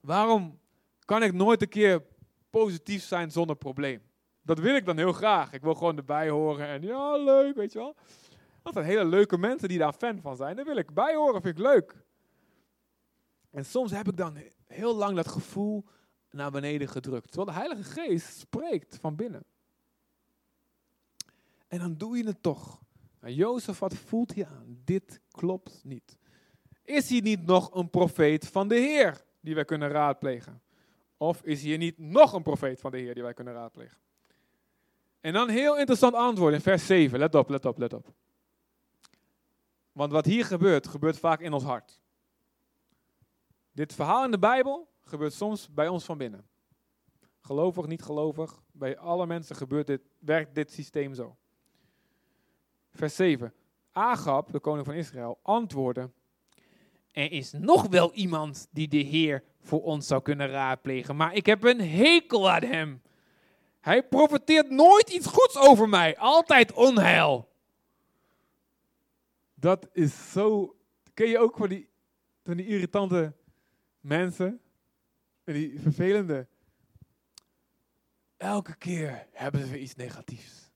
Waarom 0.00 0.58
kan 1.04 1.22
ik 1.22 1.32
nooit 1.32 1.62
een 1.62 1.68
keer 1.68 2.02
positief 2.50 3.02
zijn 3.02 3.30
zonder 3.30 3.56
probleem? 3.56 4.02
Dat 4.42 4.58
wil 4.58 4.74
ik 4.74 4.84
dan 4.84 4.96
heel 4.96 5.12
graag. 5.12 5.52
Ik 5.52 5.62
wil 5.62 5.74
gewoon 5.74 5.96
erbij 5.96 6.28
horen 6.28 6.66
en 6.66 6.82
ja, 6.82 7.16
leuk, 7.16 7.56
weet 7.56 7.72
je 7.72 7.78
wel. 7.78 7.96
Dat 8.62 8.72
zijn 8.72 8.84
hele 8.84 9.04
leuke 9.04 9.38
mensen 9.38 9.68
die 9.68 9.78
daar 9.78 9.92
fan 9.92 10.20
van 10.20 10.36
zijn. 10.36 10.56
Daar 10.56 10.64
wil 10.64 10.76
ik 10.76 10.94
bij 10.94 11.14
horen, 11.14 11.42
vind 11.42 11.58
ik 11.58 11.64
leuk. 11.64 12.04
En 13.50 13.64
soms 13.64 13.90
heb 13.90 14.08
ik 14.08 14.16
dan 14.16 14.36
heel 14.66 14.94
lang 14.96 15.16
dat 15.16 15.28
gevoel 15.28 15.84
naar 16.30 16.50
beneden 16.50 16.88
gedrukt. 16.88 17.32
Terwijl 17.32 17.46
de 17.46 17.58
Heilige 17.58 17.82
Geest 17.82 18.38
spreekt 18.38 18.98
van 19.00 19.16
binnen. 19.16 19.44
En 21.68 21.78
dan 21.78 21.96
doe 21.96 22.16
je 22.16 22.26
het 22.26 22.42
toch. 22.42 22.80
En 23.20 23.34
Jozef, 23.34 23.78
wat 23.78 23.94
voelt 23.94 24.34
hij 24.34 24.46
aan? 24.46 24.80
Dit 24.84 25.20
klopt 25.30 25.80
niet. 25.84 26.16
Is 26.82 27.08
hij 27.08 27.20
niet 27.20 27.46
nog 27.46 27.74
een 27.74 27.90
profeet 27.90 28.48
van 28.48 28.68
de 28.68 28.74
Heer 28.74 29.24
die 29.40 29.54
wij 29.54 29.64
kunnen 29.64 29.88
raadplegen? 29.88 30.62
Of 31.16 31.42
is 31.42 31.62
hier 31.62 31.78
niet 31.78 31.98
nog 31.98 32.32
een 32.32 32.42
profeet 32.42 32.80
van 32.80 32.90
de 32.90 32.98
Heer 32.98 33.14
die 33.14 33.22
wij 33.22 33.34
kunnen 33.34 33.54
raadplegen? 33.54 33.98
En 35.20 35.32
dan 35.32 35.48
heel 35.48 35.78
interessant 35.78 36.14
antwoord 36.14 36.54
in 36.54 36.60
vers 36.60 36.86
7. 36.86 37.18
Let 37.18 37.34
op, 37.34 37.48
let 37.48 37.64
op, 37.64 37.78
let 37.78 37.92
op. 37.92 38.12
Want 39.92 40.12
wat 40.12 40.24
hier 40.24 40.44
gebeurt, 40.44 40.86
gebeurt 40.86 41.18
vaak 41.18 41.40
in 41.40 41.52
ons 41.52 41.64
hart. 41.64 42.00
Dit 43.72 43.94
verhaal 43.94 44.24
in 44.24 44.30
de 44.30 44.38
Bijbel 44.38 44.88
gebeurt 45.00 45.32
soms 45.32 45.68
bij 45.70 45.88
ons 45.88 46.04
van 46.04 46.18
binnen. 46.18 46.46
Gelovig, 47.40 47.86
niet 47.86 48.02
gelovig, 48.02 48.62
bij 48.72 48.98
alle 48.98 49.26
mensen 49.26 49.56
gebeurt 49.56 49.86
dit, 49.86 50.00
werkt 50.18 50.54
dit 50.54 50.72
systeem 50.72 51.14
zo. 51.14 51.36
Vers 52.90 53.16
7. 53.16 53.54
Agab, 53.92 54.52
de 54.52 54.60
koning 54.60 54.86
van 54.86 54.94
Israël, 54.94 55.38
antwoordde: 55.42 56.10
Er 57.12 57.32
is 57.32 57.52
nog 57.52 57.86
wel 57.86 58.12
iemand 58.12 58.68
die 58.70 58.88
de 58.88 58.96
Heer 58.96 59.44
voor 59.60 59.82
ons 59.82 60.06
zou 60.06 60.22
kunnen 60.22 60.48
raadplegen, 60.48 61.16
maar 61.16 61.34
ik 61.34 61.46
heb 61.46 61.64
een 61.64 61.80
hekel 61.80 62.50
aan 62.50 62.62
hem. 62.62 63.02
Hij 63.80 64.02
profiteert 64.02 64.70
nooit 64.70 65.10
iets 65.10 65.26
goeds 65.26 65.56
over 65.56 65.88
mij, 65.88 66.18
altijd 66.18 66.72
onheil. 66.72 67.48
Dat 69.54 69.88
is 69.92 70.32
zo. 70.32 70.76
Ken 71.14 71.28
je 71.28 71.38
ook 71.38 71.56
van 71.56 71.68
die, 71.68 71.88
van 72.44 72.56
die 72.56 72.66
irritante 72.66 73.32
mensen? 74.00 74.60
En 75.44 75.54
die 75.54 75.80
vervelende. 75.80 76.46
Elke 78.36 78.76
keer 78.76 79.26
hebben 79.32 79.66
ze 79.66 79.80
iets 79.80 79.94
negatiefs. 79.94 80.70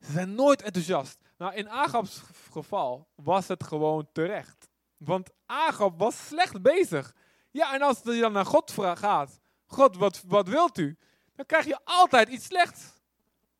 Ze 0.00 0.12
zijn 0.12 0.34
nooit 0.34 0.62
enthousiast. 0.62 1.18
Nou, 1.38 1.54
in 1.54 1.68
Agabs 1.68 2.22
geval 2.50 3.08
was 3.14 3.48
het 3.48 3.64
gewoon 3.64 4.08
terecht. 4.12 4.67
Want 4.98 5.30
Agab 5.46 5.98
was 5.98 6.26
slecht 6.26 6.62
bezig. 6.62 7.14
Ja, 7.50 7.74
en 7.74 7.82
als 7.82 8.02
hij 8.02 8.20
dan 8.20 8.32
naar 8.32 8.46
God 8.46 8.72
gaat. 8.72 9.40
God, 9.66 9.96
wat, 9.96 10.22
wat 10.26 10.48
wilt 10.48 10.78
u? 10.78 10.96
Dan 11.34 11.46
krijg 11.46 11.64
je 11.64 11.78
altijd 11.84 12.28
iets 12.28 12.44
slechts. 12.44 12.96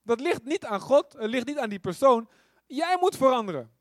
Dat 0.02 0.20
ligt 0.20 0.44
niet 0.44 0.64
aan 0.64 0.80
God, 0.80 1.12
het 1.12 1.30
ligt 1.30 1.46
niet 1.46 1.58
aan 1.58 1.68
die 1.68 1.78
persoon. 1.78 2.28
Jij 2.66 2.96
moet 3.00 3.16
veranderen. 3.16 3.72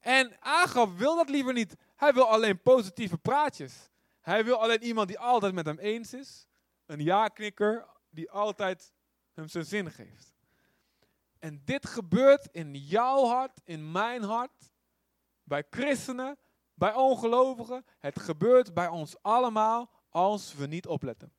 En 0.00 0.36
Agab 0.40 0.98
wil 0.98 1.16
dat 1.16 1.28
liever 1.28 1.52
niet. 1.52 1.74
Hij 1.96 2.12
wil 2.12 2.28
alleen 2.28 2.62
positieve 2.62 3.18
praatjes. 3.18 3.90
Hij 4.20 4.44
wil 4.44 4.62
alleen 4.62 4.82
iemand 4.82 5.08
die 5.08 5.18
altijd 5.18 5.54
met 5.54 5.66
hem 5.66 5.78
eens 5.78 6.14
is. 6.14 6.46
Een 6.86 7.00
ja-knikker 7.00 7.86
die 8.10 8.30
altijd 8.30 8.92
hem 9.32 9.48
zijn 9.48 9.64
zin 9.64 9.90
geeft. 9.90 10.34
En 11.38 11.62
dit 11.64 11.86
gebeurt 11.86 12.48
in 12.52 12.74
jouw 12.74 13.24
hart, 13.24 13.60
in 13.64 13.92
mijn 13.92 14.22
hart, 14.22 14.69
bij 15.50 15.64
christenen, 15.70 16.38
bij 16.74 16.94
ongelovigen. 16.94 17.84
Het 17.98 18.20
gebeurt 18.20 18.74
bij 18.74 18.88
ons 18.88 19.22
allemaal 19.22 19.90
als 20.08 20.54
we 20.54 20.66
niet 20.66 20.86
opletten. 20.86 21.32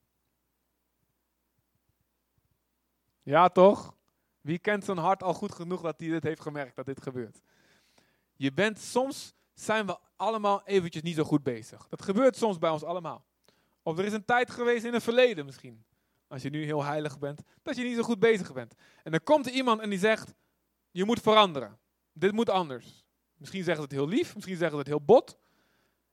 Ja, 3.21 3.49
toch? 3.49 3.95
Wie 4.41 4.59
kent 4.59 4.85
zijn 4.85 4.97
hart 4.97 5.23
al 5.23 5.33
goed 5.33 5.51
genoeg 5.51 5.81
dat 5.81 5.99
hij 5.99 6.09
dit 6.09 6.23
heeft 6.23 6.41
gemerkt, 6.41 6.75
dat 6.75 6.85
dit 6.85 7.01
gebeurt? 7.01 7.41
Je 8.35 8.53
bent 8.53 8.79
soms, 8.79 9.33
zijn 9.53 9.85
we 9.85 9.97
allemaal 10.15 10.63
eventjes 10.63 11.01
niet 11.01 11.15
zo 11.15 11.23
goed 11.23 11.43
bezig. 11.43 11.87
Dat 11.87 12.01
gebeurt 12.01 12.35
soms 12.35 12.57
bij 12.57 12.69
ons 12.69 12.83
allemaal. 12.83 13.25
Of 13.83 13.97
er 13.97 14.05
is 14.05 14.13
een 14.13 14.25
tijd 14.25 14.49
geweest 14.49 14.85
in 14.85 14.93
het 14.93 15.03
verleden 15.03 15.45
misschien 15.45 15.85
als 16.27 16.41
je 16.41 16.49
nu 16.49 16.63
heel 16.63 16.83
heilig 16.83 17.19
bent, 17.19 17.41
dat 17.61 17.75
je 17.75 17.83
niet 17.83 17.95
zo 17.95 18.03
goed 18.03 18.19
bezig 18.19 18.53
bent. 18.53 18.75
En 19.03 19.11
dan 19.11 19.23
komt 19.23 19.45
er 19.45 19.51
iemand 19.51 19.81
en 19.81 19.89
die 19.89 19.99
zegt, 19.99 20.33
je 20.91 21.05
moet 21.05 21.19
veranderen. 21.19 21.79
Dit 22.13 22.31
moet 22.31 22.49
anders. 22.49 23.00
Misschien 23.41 23.63
zeggen 23.63 23.83
ze 23.83 23.89
het 23.89 23.99
heel 23.99 24.17
lief, 24.17 24.35
misschien 24.35 24.57
zeggen 24.57 24.71
ze 24.71 24.77
het 24.77 24.87
heel 24.87 25.05
bot. 25.05 25.37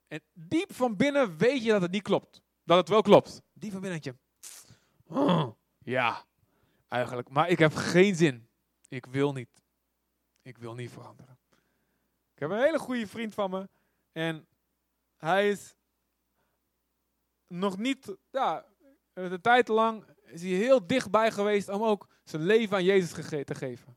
En 0.07 0.21
diep 0.33 0.75
van 0.75 0.97
binnen 0.97 1.37
weet 1.37 1.65
je 1.65 1.71
dat 1.71 1.83
het 1.83 1.91
niet 1.91 2.03
klopt. 2.03 2.43
Dat 2.65 2.77
het 2.77 2.89
wel 2.89 3.03
klopt. 3.03 3.43
Diep 3.53 3.73
van 3.73 3.81
binnen 3.81 4.01
denk 4.03 4.17
je, 4.17 5.15
oh, 5.15 5.51
ja, 5.79 6.25
eigenlijk. 6.89 7.29
Maar 7.29 7.49
ik 7.49 7.59
heb 7.59 7.75
geen 7.75 8.15
zin. 8.15 8.49
Ik 8.89 9.07
wil 9.07 9.33
niet. 9.33 9.63
Ik 10.43 10.59
wil 10.59 10.75
niet 10.75 10.91
veranderen. 10.91 11.39
Ik 12.35 12.39
heb 12.39 12.51
een 12.51 12.63
hele 12.63 12.79
goede 12.79 13.07
vriend 13.07 13.35
van 13.35 13.51
me. 13.51 13.69
En 14.13 14.47
hij 15.17 15.51
is 15.51 15.77
nog 17.47 17.79
niet, 17.79 18.17
ja, 18.31 18.65
een 19.13 19.41
tijd 19.41 19.69
lang 19.69 20.05
is 20.25 20.43
hij 20.43 20.51
heel 20.51 20.87
dichtbij 20.87 21.31
geweest 21.31 21.69
om 21.69 21.83
ook 21.83 22.09
zijn 22.25 22.43
leven 22.43 22.77
aan 22.77 22.85
Jezus 22.85 23.13
te 23.29 23.55
geven. 23.55 23.97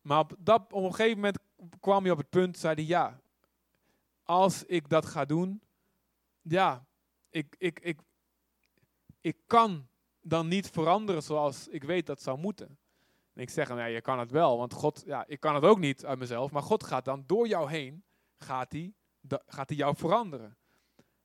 Maar 0.00 0.18
op, 0.18 0.34
dat, 0.38 0.72
op 0.72 0.84
een 0.84 0.94
gegeven 0.94 1.16
moment 1.16 1.38
kwam 1.80 2.02
hij 2.02 2.12
op 2.12 2.18
het 2.18 2.30
punt, 2.30 2.58
zei 2.58 2.74
hij 2.74 2.84
ja, 2.84 3.20
als 4.22 4.64
ik 4.64 4.88
dat 4.88 5.06
ga 5.06 5.24
doen, 5.24 5.62
ja, 6.42 6.86
ik, 7.30 7.54
ik, 7.58 7.80
ik, 7.80 8.00
ik 9.20 9.36
kan 9.46 9.88
dan 10.20 10.48
niet 10.48 10.70
veranderen 10.70 11.22
zoals 11.22 11.68
ik 11.68 11.84
weet 11.84 12.06
dat 12.06 12.22
zou 12.22 12.38
moeten. 12.38 12.78
En 13.32 13.42
ik 13.42 13.50
zeg 13.50 13.68
hem, 13.68 13.78
je 13.78 14.00
kan 14.00 14.18
het 14.18 14.30
wel, 14.30 14.58
want 14.58 14.72
God, 14.72 15.02
ja, 15.06 15.24
ik 15.26 15.40
kan 15.40 15.54
het 15.54 15.64
ook 15.64 15.78
niet 15.78 16.04
uit 16.04 16.18
mezelf, 16.18 16.50
maar 16.50 16.62
God 16.62 16.84
gaat 16.84 17.04
dan 17.04 17.24
door 17.26 17.48
jou 17.48 17.70
heen, 17.70 18.04
gaat 18.38 18.72
hij, 18.72 18.92
gaat 19.46 19.68
hij 19.68 19.78
jou 19.78 19.96
veranderen. 19.96 20.56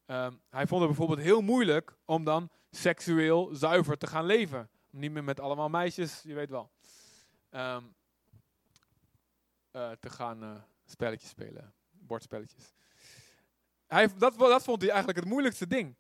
Ehm, 0.06 0.34
hij 0.50 0.68
vond 0.68 0.82
het 0.82 0.90
bijvoorbeeld 0.90 1.28
heel 1.28 1.42
moeilijk 1.42 1.98
om 2.06 2.24
dan 2.24 2.50
seksueel 2.72 3.50
zuiver 3.56 3.98
te 3.98 4.08
gaan 4.08 4.26
leven. 4.26 4.70
Niet 4.90 5.12
meer 5.12 5.24
met 5.24 5.40
allemaal 5.40 5.70
meisjes, 5.70 6.22
je 6.22 6.34
weet 6.34 6.50
wel. 6.50 6.72
Ehm, 7.50 7.84
eh, 9.72 9.92
te 9.92 10.10
gaan 10.10 10.44
uh, 10.44 10.56
spelletjes 10.86 11.30
spelen, 11.30 11.74
bordspelletjes. 11.90 12.74
Hij, 13.88 14.10
dat, 14.18 14.38
dat 14.38 14.64
vond 14.64 14.82
hij 14.82 14.90
eigenlijk 14.90 15.20
het 15.20 15.30
moeilijkste 15.30 15.68
ding. 15.68 15.96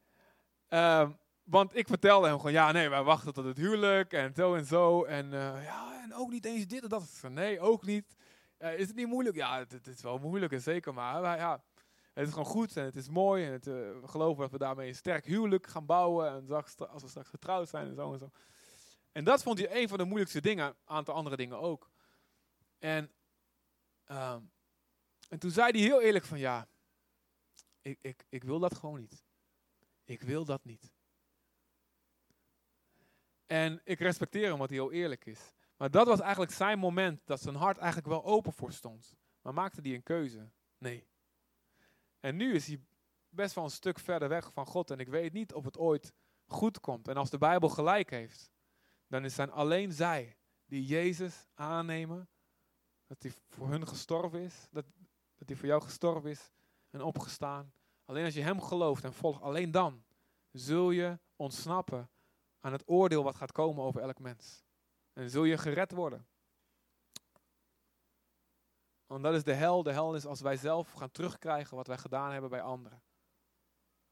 Ehm, 0.67 1.11
want 1.43 1.75
ik 1.75 1.87
vertelde 1.87 2.27
hem 2.27 2.37
gewoon, 2.37 2.51
ja, 2.51 2.71
nee, 2.71 2.89
wij 2.89 3.03
wachten 3.03 3.33
tot 3.33 3.45
het 3.45 3.57
huwelijk 3.57 4.13
en 4.13 4.33
zo 4.35 4.55
en 4.55 4.65
zo. 4.65 5.03
En 5.03 5.25
uh, 5.25 5.63
ja, 5.63 6.01
en 6.03 6.13
ook 6.13 6.31
niet 6.31 6.45
eens 6.45 6.67
dit 6.67 6.83
en 6.83 6.89
dat. 6.89 7.21
Nee, 7.29 7.59
ook 7.59 7.85
niet. 7.85 8.15
is 8.57 8.87
het 8.87 8.95
niet 8.95 9.07
moeilijk? 9.07 9.35
Ja, 9.35 9.57
het, 9.57 9.87
is 9.87 10.01
wel 10.01 10.17
moeilijk, 10.17 10.61
zeker. 10.61 10.93
Maar 10.93 11.37
ja, 11.37 11.63
Het 12.13 12.27
is 12.27 12.33
gewoon 12.33 12.45
goed 12.47 12.77
en 12.77 12.83
het 12.83 12.95
is 12.95 13.09
mooi. 13.09 13.45
En 13.45 13.51
het, 13.51 13.67
eh, 13.67 13.73
we 13.73 14.07
geloven 14.07 14.41
dat 14.41 14.51
we 14.51 14.57
daarmee 14.57 14.87
een 14.87 14.95
sterk 14.95 15.25
huwelijk 15.25 15.67
gaan 15.67 15.85
bouwen. 15.85 16.31
En 16.31 16.63
als 16.89 17.01
we 17.01 17.09
straks 17.09 17.29
getrouwd 17.29 17.69
zijn 17.69 17.87
en 17.87 17.95
zo 17.95 18.13
en 18.13 18.19
zo. 18.19 18.31
En 19.11 19.23
dat 19.23 19.43
vond 19.43 19.59
hij 19.59 19.81
een 19.81 19.87
van 19.87 19.97
de 19.97 20.03
moeilijkste 20.03 20.41
dingen. 20.41 20.65
Een 20.65 20.75
aantal 20.85 21.13
andere 21.13 21.35
dingen 21.35 21.59
ook. 21.59 21.89
En, 22.79 23.11
ehm, 24.09 24.41
en 25.29 25.39
toen 25.39 25.51
zei 25.51 25.71
hij 25.71 25.81
heel 25.81 26.01
eerlijk 26.01 26.25
van 26.25 26.39
ja, 26.39 26.67
ik, 27.81 27.97
ik, 28.01 28.25
ik 28.29 28.43
wil 28.43 28.59
dat 28.59 28.75
gewoon 28.75 28.99
niet. 28.99 29.23
Ik 30.03 30.21
wil 30.21 30.45
dat 30.45 30.65
niet. 30.65 30.91
En 33.45 33.81
ik 33.83 33.99
respecteer 33.99 34.49
hem 34.49 34.57
wat 34.57 34.69
hij 34.69 34.77
heel 34.77 34.91
eerlijk 34.91 35.25
is. 35.25 35.53
Maar 35.77 35.91
dat 35.91 36.07
was 36.07 36.19
eigenlijk 36.19 36.51
zijn 36.51 36.79
moment 36.79 37.25
dat 37.25 37.41
zijn 37.41 37.55
hart 37.55 37.77
eigenlijk 37.77 38.07
wel 38.07 38.23
open 38.23 38.53
voor 38.53 38.71
stond. 38.71 39.15
Maar 39.41 39.53
maakte 39.53 39.81
hij 39.81 39.93
een 39.93 40.03
keuze? 40.03 40.51
Nee. 40.77 41.07
En 42.19 42.35
nu 42.35 42.53
is 42.53 42.67
hij 42.67 42.81
best 43.29 43.55
wel 43.55 43.63
een 43.63 43.69
stuk 43.69 43.99
verder 43.99 44.29
weg 44.29 44.53
van 44.53 44.65
God. 44.65 44.91
En 44.91 44.99
ik 44.99 45.07
weet 45.07 45.33
niet 45.33 45.53
of 45.53 45.65
het 45.65 45.77
ooit 45.77 46.13
goed 46.45 46.79
komt. 46.79 47.07
En 47.07 47.17
als 47.17 47.29
de 47.29 47.37
Bijbel 47.37 47.69
gelijk 47.69 48.09
heeft, 48.09 48.51
dan 49.07 49.29
zijn 49.29 49.51
alleen 49.51 49.91
zij 49.91 50.37
die 50.65 50.85
Jezus 50.85 51.47
aannemen. 51.53 52.29
Dat 53.09 53.23
hij 53.23 53.31
voor 53.49 53.69
hun 53.69 53.87
gestorven 53.87 54.39
is. 54.39 54.67
Dat, 54.71 54.85
dat 55.37 55.47
hij 55.47 55.57
voor 55.57 55.67
jou 55.67 55.81
gestorven 55.81 56.29
is 56.29 56.51
en 56.89 57.01
opgestaan. 57.01 57.73
Alleen 58.05 58.25
als 58.25 58.33
je 58.33 58.41
hem 58.41 58.61
gelooft 58.61 59.03
en 59.03 59.13
volgt, 59.13 59.41
alleen 59.41 59.71
dan 59.71 60.03
zul 60.51 60.91
je 60.91 61.19
ontsnappen 61.35 62.09
aan 62.59 62.71
het 62.71 62.83
oordeel 62.85 63.23
wat 63.23 63.35
gaat 63.35 63.51
komen 63.51 63.83
over 63.83 64.01
elk 64.01 64.19
mens. 64.19 64.63
En 65.13 65.29
zul 65.29 65.43
je 65.43 65.57
gered 65.57 65.91
worden. 65.91 66.27
Want 69.05 69.23
dat 69.23 69.33
is 69.33 69.43
de 69.43 69.53
hel. 69.53 69.83
De 69.83 69.91
hel 69.91 70.15
is 70.15 70.25
als 70.25 70.41
wij 70.41 70.57
zelf 70.57 70.91
gaan 70.91 71.11
terugkrijgen 71.11 71.75
wat 71.75 71.87
wij 71.87 71.97
gedaan 71.97 72.31
hebben 72.31 72.49
bij 72.49 72.61
anderen. 72.61 73.01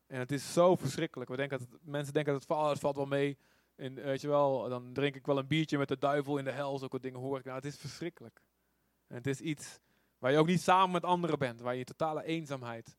En 0.08 0.20
het 0.20 0.32
is 0.32 0.54
zo 0.54 0.76
verschrikkelijk. 0.76 1.30
We 1.30 1.36
denken 1.36 1.60
dat, 1.60 1.68
mensen 1.82 2.14
denken 2.14 2.32
dat 2.34 2.42
het 2.42 2.52
valt, 2.52 2.70
het 2.70 2.80
valt 2.80 2.96
wel 2.96 3.06
mee. 3.06 3.38
En 3.76 3.96
weet 3.96 4.22
je 4.22 4.28
wel, 4.28 4.70
dan 4.70 4.94
drink 4.94 5.16
ik 5.16 5.26
wel 5.26 5.38
een 5.38 5.48
biertje 5.48 5.78
met 5.78 5.88
de 5.88 5.98
duivel 5.98 6.38
in 6.38 6.44
de 6.44 6.52
hel. 6.52 6.78
Zulke 6.78 7.00
dingen 7.00 7.20
hoor 7.20 7.38
ik. 7.38 7.44
Nou, 7.44 7.56
het 7.56 7.66
is 7.66 7.78
verschrikkelijk. 7.78 8.47
En 9.08 9.16
het 9.16 9.28
is 9.28 9.40
iets 9.40 9.80
waar 10.18 10.32
je 10.32 10.38
ook 10.38 10.48
niet 10.48 10.62
samen 10.62 10.92
met 10.92 11.04
anderen 11.04 11.40
bent. 11.40 11.60
Waar 11.60 11.76
je 11.76 11.84
totale 11.84 12.24
eenzaamheid 12.24 12.98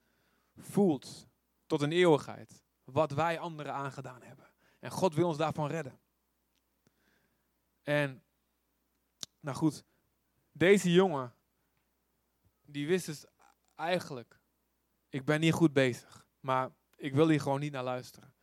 voelt. 0.57 1.29
Tot 1.67 1.83
een 1.83 1.93
eeuwigheid. 1.93 2.63
Wat 2.85 3.13
wij 3.13 3.39
anderen 3.39 3.75
aangedaan 3.75 4.23
hebben. 4.23 4.51
En 4.79 4.91
God 4.91 5.15
wil 5.15 5.27
ons 5.27 5.37
daarvan 5.37 5.69
redden. 5.69 6.01
En, 7.83 8.23
nou 9.41 9.57
goed, 9.57 9.85
deze 10.53 10.93
jongen, 10.93 11.35
die 12.65 12.87
wist 12.87 13.07
dus 13.07 13.25
eigenlijk, 13.75 14.41
ik 15.09 15.25
ben 15.25 15.41
niet 15.41 15.53
goed 15.53 15.73
bezig, 15.73 16.27
maar 16.41 16.71
ik 16.97 17.15
wil 17.15 17.29
hier 17.29 17.41
gewoon 17.41 17.61
niet 17.61 17.73
naar 17.73 17.83
luisteren. 17.83 18.35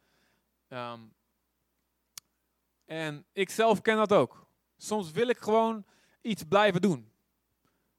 Ehm, 0.68 1.02
en 2.86 3.26
ik 3.32 3.50
zelf 3.50 3.82
ken 3.82 3.98
dat 3.98 4.14
ook. 4.14 4.48
Soms 4.78 5.12
wil 5.12 5.28
ik 5.28 5.38
gewoon 5.38 5.86
iets 6.22 6.44
blijven 6.44 6.82
doen. 6.82 7.12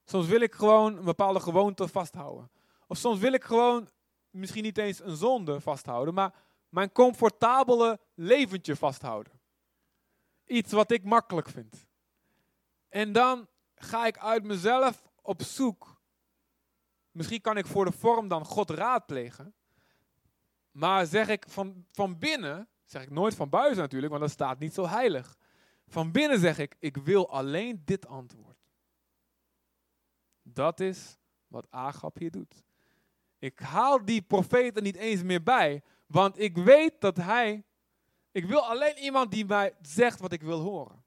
Soms 0.08 0.26
wil 0.26 0.40
ik 0.40 0.54
gewoon 0.54 0.96
een 0.96 1.04
bepaalde 1.04 1.40
gewoonte 1.40 1.88
vasthouden. 1.88 2.50
Of 2.86 2.96
soms 2.96 3.18
wil 3.18 3.32
ik 3.32 3.44
gewoon 3.44 3.90
misschien 4.30 4.62
niet 4.62 4.78
eens 4.78 5.00
een 5.00 5.16
zonde 5.16 5.60
vasthouden, 5.60 6.14
maar 6.14 6.34
mijn 6.68 6.92
comfortabele 6.92 8.00
leventje 8.14 8.76
vasthouden. 8.76 9.40
Iets 10.44 10.72
wat 10.72 10.90
ik 10.90 11.04
makkelijk 11.04 11.48
vind. 11.48 11.86
En 12.88 13.12
dan 13.12 13.48
ga 13.74 14.06
ik 14.06 14.18
uit 14.18 14.44
mezelf 14.44 15.02
op 15.22 15.42
zoek. 15.42 16.00
Misschien 17.10 17.40
kan 17.40 17.56
ik 17.56 17.66
voor 17.66 17.84
de 17.84 17.92
vorm 17.92 18.28
dan 18.28 18.44
God 18.44 18.70
raadplegen. 18.70 19.54
Maar 20.70 21.06
zeg 21.06 21.28
ik 21.28 21.44
van, 21.48 21.86
van 21.92 22.18
binnen, 22.18 22.68
zeg 22.84 23.02
ik 23.02 23.10
nooit 23.10 23.34
van 23.34 23.48
buiten 23.48 23.78
natuurlijk, 23.78 24.10
want 24.12 24.24
dat 24.24 24.32
staat 24.32 24.58
niet 24.58 24.74
zo 24.74 24.86
heilig. 24.86 25.36
Van 25.86 26.12
binnen 26.12 26.38
zeg 26.38 26.58
ik, 26.58 26.76
ik 26.78 26.96
wil 26.96 27.30
alleen 27.30 27.82
dit 27.84 28.06
antwoord. 28.06 28.55
Dat 30.56 30.80
is 30.80 31.16
wat 31.48 31.66
Agap 31.70 32.18
hier 32.18 32.30
doet. 32.30 32.64
Ik 33.38 33.58
haal 33.58 34.04
die 34.04 34.22
profeten 34.22 34.82
niet 34.82 34.96
eens 34.96 35.22
meer 35.22 35.42
bij, 35.42 35.82
want 36.06 36.38
ik 36.38 36.56
weet 36.56 37.00
dat 37.00 37.16
hij, 37.16 37.64
ik 38.30 38.44
wil 38.44 38.60
alleen 38.60 38.98
iemand 38.98 39.30
die 39.30 39.44
mij 39.44 39.74
zegt 39.82 40.20
wat 40.20 40.32
ik 40.32 40.42
wil 40.42 40.60
horen. 40.60 41.04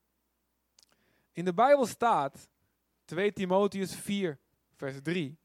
In 1.31 1.45
de 1.45 1.53
Bijbel 1.53 1.85
staat, 1.85 2.49
2 3.05 3.33
Timotheus 3.33 3.95
4, 3.95 4.39
vers 4.75 5.01
3. 5.01 5.37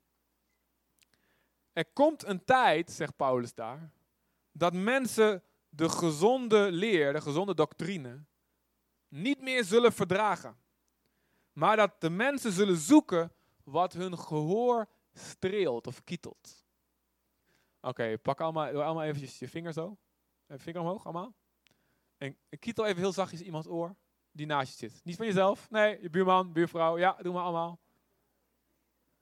Er 1.73 1.87
komt 1.93 2.25
een 2.25 2.45
tijd, 2.45 2.91
zegt 2.91 3.17
Paulus 3.17 3.55
daar, 3.55 3.91
dat 4.53 4.73
mensen 4.73 5.43
de 5.69 5.89
gezonde 5.89 6.73
leer, 6.73 7.13
de 7.13 7.21
gezonde 7.21 7.55
doctrine, 7.55 8.25
niet 9.09 9.41
meer 9.41 9.65
zullen 9.65 9.93
verdragen. 9.93 10.57
Maar 11.53 11.77
dat 11.77 12.01
de 12.01 12.11
mensen 12.11 12.53
zullen 12.53 12.77
zoeken 12.77 13.33
wat 13.65 13.93
hun 13.93 14.19
gehoor 14.19 14.89
streelt 15.13 15.87
of 15.87 16.05
kietelt. 16.05 16.65
Oké, 17.81 18.19
pak 18.19 18.41
allemaal, 18.41 18.73
doe 18.73 18.83
allemaal 18.83 19.05
eventjes 19.05 19.39
je 19.39 19.49
vinger 19.49 19.73
zo. 19.73 19.97
Even 20.47 20.63
vinger 20.63 20.81
omhoog, 20.81 21.05
allemaal. 21.05 21.35
En 22.17 22.37
kietel 22.59 22.87
even 22.87 23.01
heel 23.01 23.13
zachtjes 23.13 23.41
iemands 23.41 23.69
oor 23.69 23.97
die 24.35 24.47
naast 24.47 24.81
je 24.81 24.89
zit. 24.89 25.05
Niet 25.05 25.17
van 25.17 25.27
jezelf, 25.27 25.71
nee, 25.71 26.03
je 26.03 26.11
buurman, 26.11 26.53
buurvrouw. 26.53 26.99
Ja, 26.99 27.17
doe 27.23 27.33
maar 27.33 27.43
allemaal. 27.43 27.79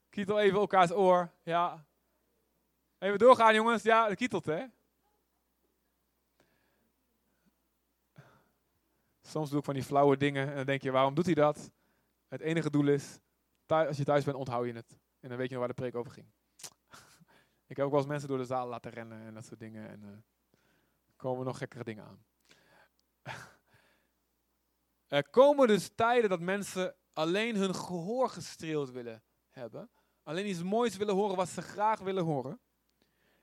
Kietel 0.09 0.39
even 0.39 0.59
elkaars 0.59 0.91
oor, 0.91 1.31
ja. 1.43 1.85
Even 2.97 3.19
doorgaan 3.19 3.53
jongens, 3.53 3.83
ja, 3.83 4.07
dat 4.07 4.17
kietelt 4.17 4.45
hè. 4.45 4.65
Soms 9.21 9.49
doe 9.49 9.59
ik 9.59 9.65
van 9.65 9.73
die 9.73 9.83
flauwe 9.83 10.17
dingen 10.17 10.49
en 10.49 10.55
dan 10.55 10.65
denk 10.65 10.81
je, 10.81 10.91
waarom 10.91 11.13
doet 11.13 11.25
hij 11.25 11.33
dat? 11.33 11.71
Het 12.27 12.41
enige 12.41 12.69
doel 12.69 12.87
is, 12.87 13.19
als 13.73 13.97
je 13.97 14.03
thuis 14.03 14.23
bent, 14.23 14.37
onthoud 14.37 14.65
je 14.65 14.73
het. 14.73 14.99
En 15.19 15.29
dan 15.29 15.37
weet 15.37 15.47
je 15.47 15.55
nog 15.55 15.65
waar 15.65 15.75
de 15.75 15.81
preek 15.81 15.95
over 15.95 16.11
ging. 16.11 16.27
Ik 17.67 17.77
heb 17.77 17.85
ook 17.85 17.91
wel 17.91 17.99
eens 17.99 18.09
mensen 18.09 18.29
door 18.29 18.37
de 18.37 18.45
zaal 18.45 18.67
laten 18.67 18.91
rennen 18.91 19.21
en 19.21 19.33
dat 19.33 19.45
soort 19.45 19.59
dingen. 19.59 19.89
En 19.89 20.01
uh, 20.03 20.09
komen 21.15 21.45
nog 21.45 21.57
gekkere 21.57 21.83
dingen 21.83 22.03
aan. 22.03 22.25
er 25.17 25.29
komen 25.29 25.67
dus 25.67 25.89
tijden 25.95 26.29
dat 26.29 26.39
mensen 26.39 26.95
alleen 27.13 27.55
hun 27.55 27.75
gehoor 27.75 28.29
gestreeld 28.29 28.91
willen 28.91 29.23
hebben. 29.49 29.89
Alleen 30.23 30.47
iets 30.47 30.63
moois 30.63 30.97
willen 30.97 31.15
horen 31.15 31.35
wat 31.35 31.49
ze 31.49 31.61
graag 31.61 31.99
willen 31.99 32.23
horen. 32.23 32.59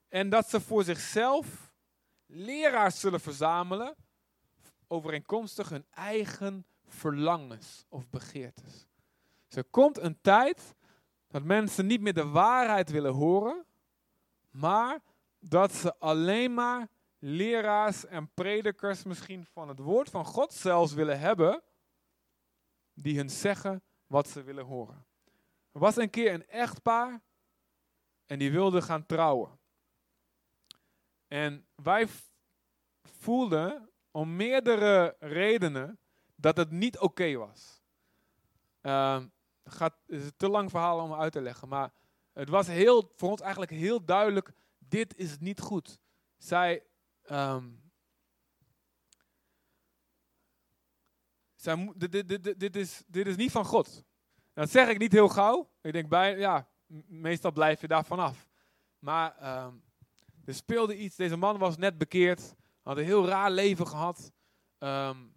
En 0.08 0.28
dat 0.28 0.48
ze 0.48 0.60
voor 0.60 0.84
zichzelf 0.84 1.72
leraars 2.26 3.00
zullen 3.00 3.20
verzamelen 3.20 3.96
overeenkomstig 4.86 5.68
hun 5.68 5.86
eigen 5.90 6.66
verlangens 6.86 7.84
of 7.88 8.10
begeertes. 8.10 8.89
Er 9.50 9.64
komt 9.64 9.98
een 9.98 10.20
tijd 10.20 10.74
dat 11.28 11.42
mensen 11.42 11.86
niet 11.86 12.00
meer 12.00 12.14
de 12.14 12.28
waarheid 12.28 12.90
willen 12.90 13.12
horen, 13.12 13.66
maar 14.50 15.00
dat 15.38 15.72
ze 15.72 15.98
alleen 15.98 16.54
maar 16.54 16.88
leraars 17.18 18.06
en 18.06 18.30
predikers 18.34 19.02
misschien 19.02 19.46
van 19.46 19.68
het 19.68 19.78
woord 19.78 20.10
van 20.10 20.24
God 20.24 20.52
zelfs 20.52 20.92
willen 20.92 21.20
hebben, 21.20 21.62
die 22.94 23.16
hun 23.16 23.30
zeggen 23.30 23.82
wat 24.06 24.28
ze 24.28 24.42
willen 24.42 24.64
horen. 24.64 25.06
Er 25.72 25.80
was 25.80 25.96
een 25.96 26.10
keer 26.10 26.32
een 26.32 26.48
echtpaar 26.48 27.22
en 28.26 28.38
die 28.38 28.50
wilde 28.50 28.82
gaan 28.82 29.06
trouwen. 29.06 29.58
En 31.28 31.66
wij 31.74 32.08
voelden 33.02 33.90
om 34.10 34.36
meerdere 34.36 35.16
redenen 35.18 35.98
dat 36.34 36.56
het 36.56 36.70
niet 36.70 36.98
oké 36.98 37.36
was. 37.36 37.82
Uh, 38.82 39.22
het 39.78 39.94
is 40.06 40.30
te 40.36 40.48
lang 40.48 40.70
verhaal 40.70 41.00
om 41.00 41.14
uit 41.14 41.32
te 41.32 41.40
leggen, 41.40 41.68
maar 41.68 41.92
het 42.32 42.48
was 42.48 42.66
heel, 42.66 43.12
voor 43.16 43.30
ons 43.30 43.40
eigenlijk 43.40 43.70
heel 43.70 44.04
duidelijk, 44.04 44.52
dit 44.78 45.16
is 45.16 45.38
niet 45.38 45.60
goed. 45.60 45.98
Zij, 46.36 46.82
um, 47.30 47.92
zij 51.54 51.92
dit, 51.96 52.28
dit, 52.28 52.60
dit, 52.60 52.76
is, 52.76 53.02
dit 53.06 53.26
is 53.26 53.36
niet 53.36 53.50
van 53.50 53.64
God. 53.64 54.04
Dat 54.52 54.70
zeg 54.70 54.88
ik 54.88 54.98
niet 54.98 55.12
heel 55.12 55.28
gauw. 55.28 55.70
Ik 55.80 55.92
denk 55.92 56.08
bij, 56.08 56.38
ja, 56.38 56.68
meestal 57.06 57.52
blijf 57.52 57.80
je 57.80 57.88
daar 57.88 58.04
vanaf. 58.04 58.48
Maar 58.98 59.62
um, 59.64 59.82
er 60.44 60.54
speelde 60.54 60.96
iets. 60.96 61.16
Deze 61.16 61.36
man 61.36 61.58
was 61.58 61.76
net 61.76 61.98
bekeerd. 61.98 62.54
Had 62.82 62.96
een 62.96 63.04
heel 63.04 63.26
raar 63.26 63.50
leven 63.50 63.86
gehad. 63.86 64.32
Um, 64.78 65.32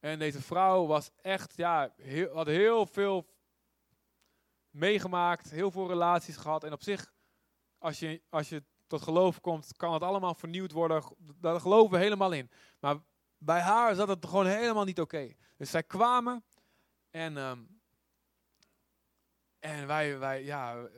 en 0.00 0.18
deze 0.18 0.42
vrouw 0.42 0.86
was 0.86 1.10
echt, 1.22 1.56
ja, 1.56 1.92
heel, 1.96 2.34
had 2.34 2.46
heel 2.46 2.86
veel 2.86 3.26
meegemaakt, 4.70 5.50
heel 5.50 5.70
veel 5.70 5.88
relaties 5.88 6.36
gehad. 6.36 6.64
En 6.64 6.72
op 6.72 6.82
zich, 6.82 7.12
als 7.78 7.98
je, 7.98 8.22
als 8.28 8.48
je 8.48 8.64
tot 8.86 9.02
geloof 9.02 9.40
komt, 9.40 9.76
kan 9.76 9.92
het 9.92 10.02
allemaal 10.02 10.34
vernieuwd 10.34 10.72
worden. 10.72 11.02
Daar 11.40 11.60
geloven 11.60 11.90
we 11.90 11.98
helemaal 11.98 12.32
in. 12.32 12.50
Maar 12.80 12.96
bij 13.38 13.60
haar 13.60 13.94
zat 13.94 14.08
het 14.08 14.26
gewoon 14.26 14.46
helemaal 14.46 14.84
niet 14.84 15.00
oké. 15.00 15.32
Dus 15.56 15.70
zij 15.70 15.82
kwamen 15.82 16.44
en, 17.10 17.36
um, 17.36 17.80
en 19.58 19.86
wij, 19.86 20.18
wij, 20.18 20.44
ja, 20.44 20.88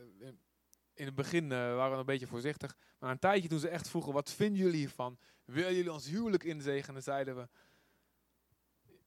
in 0.95 1.07
het 1.07 1.15
begin 1.15 1.53
eh, 1.53 1.59
waren 1.59 1.93
we 1.93 1.99
een 1.99 2.05
beetje 2.05 2.27
voorzichtig. 2.27 2.77
Maar 2.99 3.11
een 3.11 3.19
tijdje 3.19 3.49
toen 3.49 3.59
ze 3.59 3.69
echt 3.69 3.89
vroegen, 3.89 4.13
wat 4.13 4.31
vinden 4.31 4.59
jullie 4.59 4.79
hiervan? 4.79 5.19
Willen 5.45 5.75
jullie 5.75 5.93
ons 5.93 6.07
huwelijk 6.07 6.45
inzegenen? 6.45 7.03
Zeiden 7.03 7.37
we, 7.37 7.49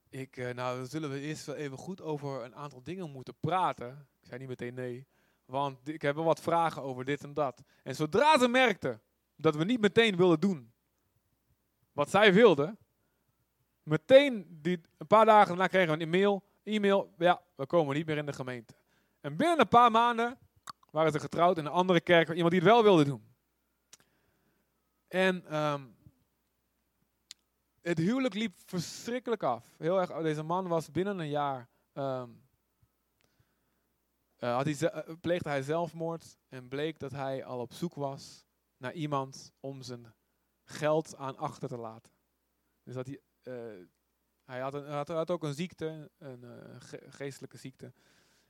ik, 0.10 0.38
uh, 0.38 0.54
nou 0.54 0.78
dan 0.78 0.88
zullen 0.88 1.10
we 1.10 1.19
eerst 1.19 1.45
wel 1.45 1.56
even 1.56 1.78
goed 1.78 2.02
over 2.02 2.43
een 2.43 2.56
aantal 2.56 2.84
dingen 2.84 3.12
moeten 3.12 3.36
praten. 3.39 4.08
Ik 4.24 4.30
zei 4.30 4.40
niet 4.40 4.48
meteen 4.48 4.74
nee, 4.74 5.08
want 5.46 5.88
ik 5.88 6.02
heb 6.02 6.16
wel 6.16 6.24
wat 6.24 6.42
vragen 6.42 6.82
over 6.82 7.06
dit 7.06 7.24
en 7.24 7.34
dat. 7.34 7.64
En 7.84 7.96
zodra 7.96 8.40
ze 8.40 8.48
merkten 8.48 9.02
dat 9.36 9.56
we 9.56 9.64
niet 9.64 9.82
meteen 9.82 10.16
wilden 10.16 10.40
doen 10.40 10.74
wat 11.92 12.10
zij 12.10 12.34
wilden, 12.34 12.78
meteen 13.84 14.60
die, 14.62 14.82
een 14.98 15.08
paar 15.08 15.26
dagen 15.26 15.48
daarna 15.48 15.68
kregen 15.68 15.98
we 15.98 16.04
een 16.04 16.14
e-mail, 16.14 16.44
e-mail, 16.64 17.14
ja, 17.18 17.42
we 17.56 17.66
komen 17.66 17.96
niet 17.96 18.06
meer 18.06 18.18
in 18.18 18.26
de 18.26 18.34
gemeente. 18.34 18.74
En 19.22 19.36
binnen 19.36 19.60
een 19.60 19.68
paar 19.68 19.92
maanden 19.92 20.38
waren 20.92 21.12
ze 21.12 21.20
getrouwd 21.20 21.58
in 21.58 21.66
een 21.66 21.72
andere 21.72 22.02
kerk, 22.02 22.30
iemand 22.30 22.52
die 22.52 22.60
het 22.60 22.70
wel 22.70 22.84
wilde 22.84 23.04
doen. 23.04 23.32
En 25.08 25.58
um, 25.58 25.96
het 27.82 27.98
huwelijk 27.98 28.34
liep 28.34 28.58
verschrikkelijk 28.66 29.44
af. 29.44 29.66
Heel 29.78 30.00
erg, 30.00 30.22
deze 30.22 30.44
man 30.44 30.68
was 30.68 30.92
binnen 30.92 31.20
een 31.20 31.30
jaar, 31.30 31.68
um, 31.94 32.42
uh, 34.43 34.62
hij, 34.62 34.75
uh, 34.82 35.15
pleegde 35.21 35.49
hij 35.49 35.62
zelfmoord 35.62 36.38
en 36.49 36.67
bleek 36.67 36.99
dat 36.99 37.12
hij 37.12 37.45
al 37.45 37.60
op 37.60 37.73
zoek 37.73 37.95
was 37.95 38.45
naar 38.77 38.93
iemand 38.93 39.51
om 39.60 39.82
zijn 39.82 40.13
geld 40.63 41.15
aan 41.15 41.38
achter 41.38 41.69
te 41.69 41.77
laten. 41.77 42.12
Dus 42.84 42.93
dat 42.93 43.06
hij, 43.06 43.19
uh, 43.43 43.86
hij, 44.45 44.60
had, 44.60 45.08
had, 45.08 45.32
ook 45.32 45.43
een 45.43 45.53
ziekte, 45.53 46.12
een 46.17 46.45
geestelijke 47.10 47.58
ziekte. 47.58 47.93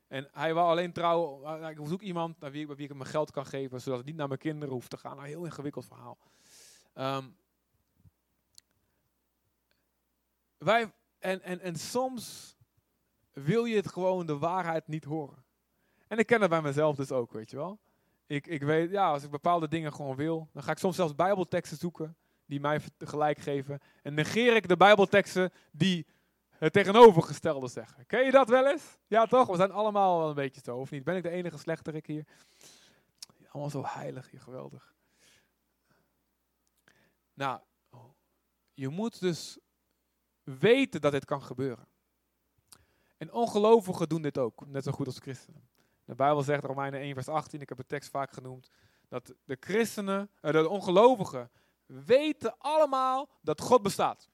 En 0.08 0.30
hij 0.32 0.54
wou 0.54 0.70
alleen 0.70 0.94
trouwen, 0.94 1.70
ik 1.70 1.88
zoek 1.88 2.02
iemand 2.02 2.40
naar 2.40 2.52
wie, 2.52 2.68
wie 2.68 2.90
ik 2.90 2.94
mijn 2.94 3.10
geld 3.10 3.32
kan 3.32 3.46
geven, 3.46 3.82
zodat 3.82 3.98
het 3.98 4.08
niet 4.08 4.16
naar 4.16 4.28
mijn 4.28 4.40
kinderen 4.40 4.74
hoeft 4.74 4.90
te 4.90 4.98
gaan. 4.98 5.18
Een 5.18 5.24
heel 5.24 5.46
ingewikkeld 5.46 5.86
verhaal. 5.86 6.18
Um, 6.94 7.36
wij, 10.58 10.94
en, 11.20 11.42
en, 11.42 11.60
en 11.60 11.76
soms 11.76 12.56
wil 13.32 13.66
je 13.66 13.76
het 13.76 13.88
gewoon 13.88 14.26
de 14.26 14.38
waarheid 14.38 14.88
niet 14.88 15.04
horen. 15.04 15.44
En 16.14 16.20
ik 16.20 16.26
ken 16.26 16.40
dat 16.40 16.50
bij 16.50 16.62
mezelf 16.62 16.96
dus 16.96 17.12
ook, 17.12 17.32
weet 17.32 17.50
je 17.50 17.56
wel. 17.56 17.80
Ik, 18.26 18.48
ik 18.48 18.62
weet, 18.62 18.92
ja, 18.92 19.10
als 19.10 19.24
ik 19.24 19.30
bepaalde 19.30 19.68
dingen 19.68 19.94
gewoon 19.94 20.16
wil, 20.16 20.50
dan 20.52 20.64
ga 20.64 20.72
ik 20.72 20.78
soms 20.78 20.96
zelfs 20.96 21.16
bijbelteksten 21.16 21.78
zoeken 21.78 22.18
die 22.46 22.60
mij 22.60 22.82
gelijk 22.98 23.38
geven. 23.38 23.80
En 24.02 24.14
negeer 24.14 24.56
ik 24.56 24.68
de 24.68 24.78
bijbelteksten 24.78 25.52
die 25.72 26.06
het 26.50 26.74
tegenovergestelde 26.74 27.68
zeggen. 27.68 28.06
Ken 28.06 28.26
je 28.26 28.32
dat 28.32 28.50
wel 28.50 28.68
eens? 28.68 28.98
Ja, 29.08 29.26
toch? 29.26 29.48
We 29.48 29.56
zijn 29.56 29.72
allemaal 29.72 30.20
wel 30.20 30.30
een 30.30 30.36
beetje 30.36 30.62
zo, 30.64 30.78
of 30.78 30.92
niet? 30.92 31.04
Ben 31.04 31.16
ik 31.16 31.24
de 31.24 31.30
enige 31.30 31.58
slechterik 31.58 32.06
hier? 32.06 32.26
Allemaal 33.50 33.72
zo 33.72 33.84
heilig 33.86 34.30
hier, 34.32 34.42
geweldig. 34.42 34.94
Nou, 37.34 37.60
je 38.74 38.90
moet 38.90 39.20
dus 39.20 39.60
weten 40.44 41.02
dat 41.02 41.12
dit 41.12 41.26
kan 41.26 41.44
gebeuren. 41.44 41.88
En 43.18 43.32
ongelovigen 43.32 44.10
doen 44.10 44.22
dit 44.22 44.38
ook, 44.38 44.68
net 44.68 44.84
zo 44.84 44.92
goed 44.92 45.08
als 45.08 45.20
christenen. 45.20 45.72
De 46.06 46.16
Bijbel 46.16 46.42
zegt, 46.42 46.64
Romeinen 46.64 47.00
1 47.00 47.14
vers 47.14 47.28
18, 47.28 47.62
ik 47.62 47.70
heb 47.70 47.78
de 47.78 47.86
tekst 47.86 48.10
vaak 48.10 48.32
genoemd, 48.32 48.70
dat 49.08 49.34
de 49.44 49.58
christenen, 49.60 50.30
eh, 50.42 50.52
de 50.52 50.70
ongelovigen, 50.70 51.52
weten 51.86 52.58
allemaal 52.58 53.30
dat 53.42 53.62
God 53.62 53.82
bestaat. 53.82 54.30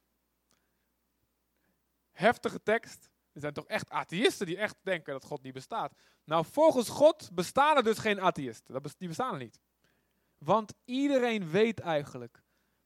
Heftige 2.12 2.64
tekst. 2.64 3.10
Er 3.32 3.42
zijn 3.42 3.54
toch 3.54 3.68
echt 3.68 3.90
atheïsten 3.90 4.46
die 4.46 4.58
echt 4.58 4.76
denken 4.82 5.14
dat 5.14 5.24
God 5.26 5.42
niet 5.42 5.54
bestaat. 5.54 5.94
Nou, 6.24 6.46
volgens 6.46 6.90
God 6.90 7.30
bestaan 7.34 7.78
er 7.78 7.84
dus 7.84 7.98
geen 7.98 8.22
atheïsten. 8.22 8.82
Die 8.98 9.08
bestaan 9.08 9.34
er 9.34 9.40
niet. 9.40 9.60
Want 10.38 10.74
iedereen 10.86 11.50
weet 11.50 11.80
eigenlijk 11.80 12.44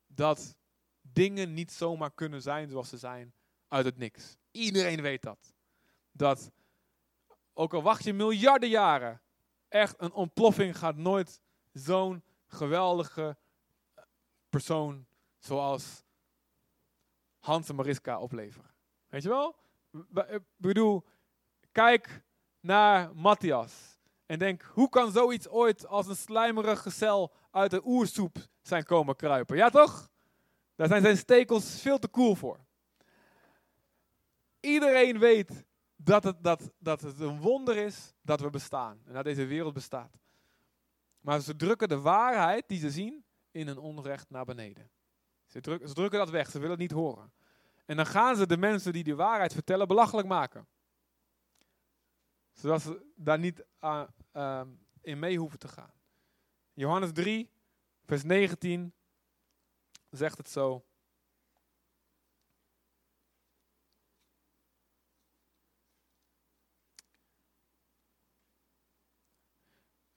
dat 0.08 0.56
dingen 1.02 1.54
niet 1.54 1.72
zomaar 1.72 2.12
kunnen 2.12 2.41
zijn 2.41 2.69
zoals 2.69 2.89
ze 2.89 2.98
zijn 2.98 3.34
uit 3.67 3.86
het 3.86 3.98
niks. 3.98 4.38
Iedereen 4.52 5.02
weet 5.02 5.22
dat. 5.22 5.54
Dat, 6.12 6.52
ook 7.54 7.74
al 7.74 7.82
wacht 7.82 8.04
je 8.04 8.13
miljarden 8.13 8.70
jaren, 8.70 9.22
echt 9.68 9.96
een 9.98 10.13
ontploffing 10.13 10.78
gaat 10.78 10.96
nooit 10.96 11.42
zo'n 11.72 12.24
geweldige 12.48 13.38
persoon 14.50 15.06
zoals 15.38 16.04
Hans 17.39 17.70
en 17.70 17.76
Mariska 17.76 18.20
opleveren. 18.20 18.72
Weet 19.08 19.24
je 19.24 19.30
wel? 19.30 19.56
Ik 20.13 20.42
bedoel, 20.56 21.04
kijk 21.72 22.24
naar 22.60 23.16
Matthias 23.16 24.00
en 24.26 24.39
denk, 24.39 24.62
hoe 24.62 24.89
kan 24.89 25.12
zoiets 25.12 25.48
ooit 25.48 25.88
als 25.88 26.08
een 26.08 26.16
slijmerige 26.16 26.89
cel 26.89 27.34
uit 27.52 27.72
de 27.72 27.86
oersoep 27.86 28.38
zijn 28.62 28.84
komen 28.84 29.16
kruipen? 29.16 29.58
Ja 29.58 29.70
toch? 29.70 30.12
Daar 30.76 30.88
zijn 30.88 31.02
zijn 31.02 31.18
stekels 31.18 31.82
veel 31.82 32.00
te 32.00 32.10
cool 32.10 32.36
voor. 32.36 32.60
Iedereen 34.60 35.20
weet 35.20 35.66
dat 36.04 36.24
het, 36.24 36.44
dat, 36.44 36.72
dat 36.80 37.02
het 37.02 37.20
een 37.20 37.42
wonder 37.42 37.78
is 37.78 38.13
dat 38.22 38.39
we 38.39 38.50
bestaan 38.50 39.02
en 39.06 39.13
dat 39.13 39.24
deze 39.24 39.46
wereld 39.46 39.74
bestaat. 39.74 40.20
Maar 41.20 41.42
ze 41.42 41.56
drukken 41.56 41.89
de 41.89 42.00
waarheid 42.00 42.68
die 42.68 42.80
ze 42.80 42.92
zien 42.92 43.26
in 43.52 43.68
een 43.68 43.78
onrecht 43.78 44.30
naar 44.30 44.46
beneden. 44.46 44.92
Ze, 45.46 45.62
druk, 45.62 45.88
ze 45.88 45.94
drukken 45.94 46.20
dat 46.20 46.30
weg, 46.30 46.50
ze 46.50 46.54
willen 46.54 46.72
het 46.72 46.80
niet 46.80 46.92
horen. 46.92 47.34
En 47.86 47.96
dan 47.96 48.06
gaan 48.06 48.36
ze 48.36 48.48
de 48.48 48.58
mensen 48.58 48.94
die 48.94 49.04
die 49.04 49.16
waarheid 49.16 49.54
vertellen 49.54 49.88
belachelijk 49.88 50.28
maken. 50.28 50.68
Zodat 52.54 52.82
ze 52.82 53.12
daar 53.16 53.39
niet 53.39 53.66
uh, 53.82 54.04
uh, 54.34 54.62
in 55.02 55.20
mee 55.20 55.38
hoeven 55.38 55.60
te 55.60 55.68
gaan. 55.68 55.94
Johannes 56.74 57.12
3, 57.12 57.50
vers 58.06 58.24
19 58.24 58.94
zegt 60.10 60.38
het 60.38 60.50
zo. 60.50 60.86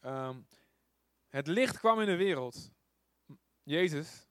Um, 0.06 0.46
het 1.28 1.46
licht 1.46 1.78
kwam 1.78 2.00
in 2.00 2.06
de 2.06 2.16
wereld. 2.16 2.70
Jezus. 3.62 4.26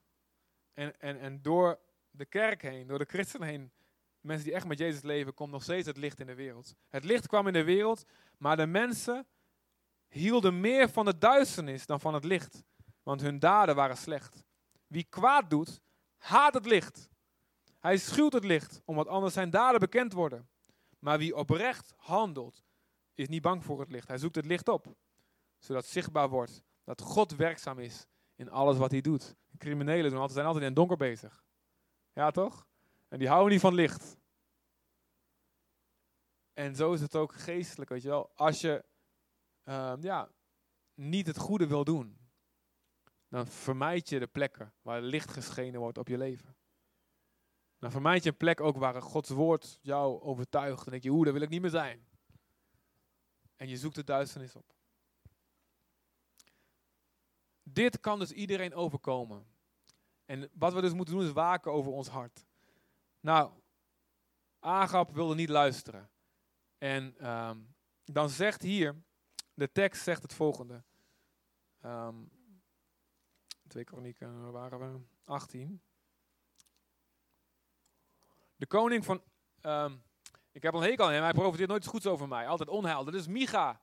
En, 0.73 0.99
en, 0.99 1.19
en 1.19 1.41
door 1.41 1.79
de 2.11 2.25
kerk 2.25 2.61
heen, 2.61 2.87
door 2.87 2.99
de 2.99 3.05
christenen 3.05 3.47
heen, 3.47 3.71
mensen 4.19 4.45
die 4.45 4.53
echt 4.53 4.67
met 4.67 4.77
Jezus 4.77 5.01
leven, 5.01 5.33
komt 5.33 5.51
nog 5.51 5.63
steeds 5.63 5.87
het 5.87 5.97
licht 5.97 6.19
in 6.19 6.25
de 6.25 6.35
wereld. 6.35 6.75
Het 6.89 7.03
licht 7.03 7.27
kwam 7.27 7.47
in 7.47 7.53
de 7.53 7.63
wereld, 7.63 8.05
maar 8.37 8.57
de 8.57 8.65
mensen 8.65 9.27
hielden 10.07 10.59
meer 10.59 10.89
van 10.89 11.05
de 11.05 11.17
duisternis 11.17 11.85
dan 11.85 11.99
van 11.99 12.13
het 12.13 12.23
licht. 12.23 12.63
Want 13.03 13.21
hun 13.21 13.39
daden 13.39 13.75
waren 13.75 13.97
slecht. 13.97 14.43
Wie 14.87 15.03
kwaad 15.03 15.49
doet, 15.49 15.81
haat 16.17 16.53
het 16.53 16.65
licht. 16.65 17.09
Hij 17.79 17.97
schuwt 17.97 18.33
het 18.33 18.43
licht, 18.43 18.81
omdat 18.85 19.07
anders 19.07 19.33
zijn 19.33 19.49
daden 19.49 19.79
bekend 19.79 20.13
worden. 20.13 20.49
Maar 20.99 21.17
wie 21.17 21.35
oprecht 21.35 21.93
handelt, 21.97 22.63
is 23.13 23.27
niet 23.27 23.41
bang 23.41 23.63
voor 23.63 23.79
het 23.79 23.91
licht. 23.91 24.07
Hij 24.07 24.17
zoekt 24.17 24.35
het 24.35 24.45
licht 24.45 24.67
op, 24.67 24.95
zodat 25.65 25.85
zichtbaar 25.85 26.29
wordt 26.29 26.63
dat 26.83 27.01
God 27.01 27.35
werkzaam 27.35 27.79
is 27.79 28.05
in 28.35 28.49
alles 28.49 28.77
wat 28.77 28.91
hij 28.91 29.01
doet. 29.01 29.35
Criminelen 29.57 30.09
zijn 30.09 30.21
altijd, 30.21 30.31
zijn 30.31 30.45
altijd 30.45 30.63
in 30.63 30.69
het 30.69 30.79
donker 30.79 30.97
bezig. 30.97 31.43
Ja, 32.13 32.31
toch? 32.31 32.67
En 33.07 33.19
die 33.19 33.27
houden 33.27 33.51
niet 33.51 33.61
van 33.61 33.73
licht. 33.73 34.17
En 36.53 36.75
zo 36.75 36.93
is 36.93 37.01
het 37.01 37.15
ook 37.15 37.33
geestelijk, 37.33 37.89
weet 37.89 38.01
je 38.01 38.07
wel. 38.07 38.31
Als 38.35 38.61
je 38.61 38.85
uh, 39.63 39.93
ja, 39.99 40.29
niet 40.93 41.27
het 41.27 41.37
goede 41.37 41.67
wil 41.67 41.83
doen, 41.83 42.17
dan 43.27 43.47
vermijd 43.47 44.09
je 44.09 44.19
de 44.19 44.27
plekken 44.27 44.73
waar 44.81 45.01
licht 45.01 45.31
geschenen 45.31 45.79
wordt 45.79 45.97
op 45.97 46.07
je 46.07 46.17
leven. 46.17 46.55
Dan 47.79 47.91
vermijd 47.91 48.23
je 48.23 48.29
een 48.29 48.37
plek 48.37 48.61
ook 48.61 48.77
waar 48.77 49.01
Gods 49.01 49.29
woord 49.29 49.79
jou 49.81 50.21
overtuigt. 50.21 50.83
Dan 50.83 50.91
denk 50.91 51.03
je, 51.03 51.09
oeh, 51.09 51.23
daar 51.23 51.33
wil 51.33 51.41
ik 51.41 51.49
niet 51.49 51.61
meer 51.61 51.69
zijn. 51.69 52.07
En 53.55 53.67
je 53.67 53.77
zoekt 53.77 53.95
de 53.95 54.03
duisternis 54.03 54.55
op. 54.55 54.73
Dit 57.67 57.99
kan 57.99 58.19
dus 58.19 58.31
iedereen 58.31 58.73
overkomen. 58.73 59.45
En 60.25 60.49
wat 60.53 60.73
we 60.73 60.81
dus 60.81 60.93
moeten 60.93 61.15
doen 61.15 61.25
is 61.25 61.31
waken 61.31 61.71
over 61.71 61.91
ons 61.91 62.07
hart. 62.07 62.45
Nou, 63.19 63.51
Agap 64.59 65.13
wilde 65.13 65.35
niet 65.35 65.49
luisteren. 65.49 66.09
En 66.77 67.29
um, 67.29 67.75
dan 68.03 68.29
zegt 68.29 68.61
hier, 68.61 68.95
de 69.53 69.71
tekst 69.71 70.03
zegt 70.03 70.21
het 70.21 70.33
volgende. 70.33 70.83
Um, 71.81 72.31
twee 73.67 73.83
kronieken, 73.83 74.51
waren 74.51 74.79
we? 74.79 74.99
18. 75.25 75.81
De 78.55 78.67
koning 78.67 79.05
van, 79.05 79.23
um, 79.61 80.03
ik 80.51 80.63
heb 80.63 80.73
een 80.73 80.81
hekel 80.81 81.05
aan 81.05 81.11
hem, 81.11 81.23
hij 81.23 81.33
profiteert 81.33 81.69
nooit 81.69 81.85
goeds 81.85 82.05
over 82.05 82.27
mij. 82.27 82.47
Altijd 82.47 82.69
onheil. 82.69 83.03
Dat 83.03 83.13
is 83.13 83.27
Micha. 83.27 83.81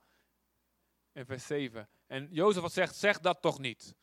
In 1.13 1.27
vers 1.27 1.47
7. 1.47 1.89
En 2.13 2.29
Jozef 2.31 2.73
zegt, 2.73 2.97
zeg 2.97 3.21
dat 3.21 3.43
toch 3.43 3.59
niet. 3.59 3.95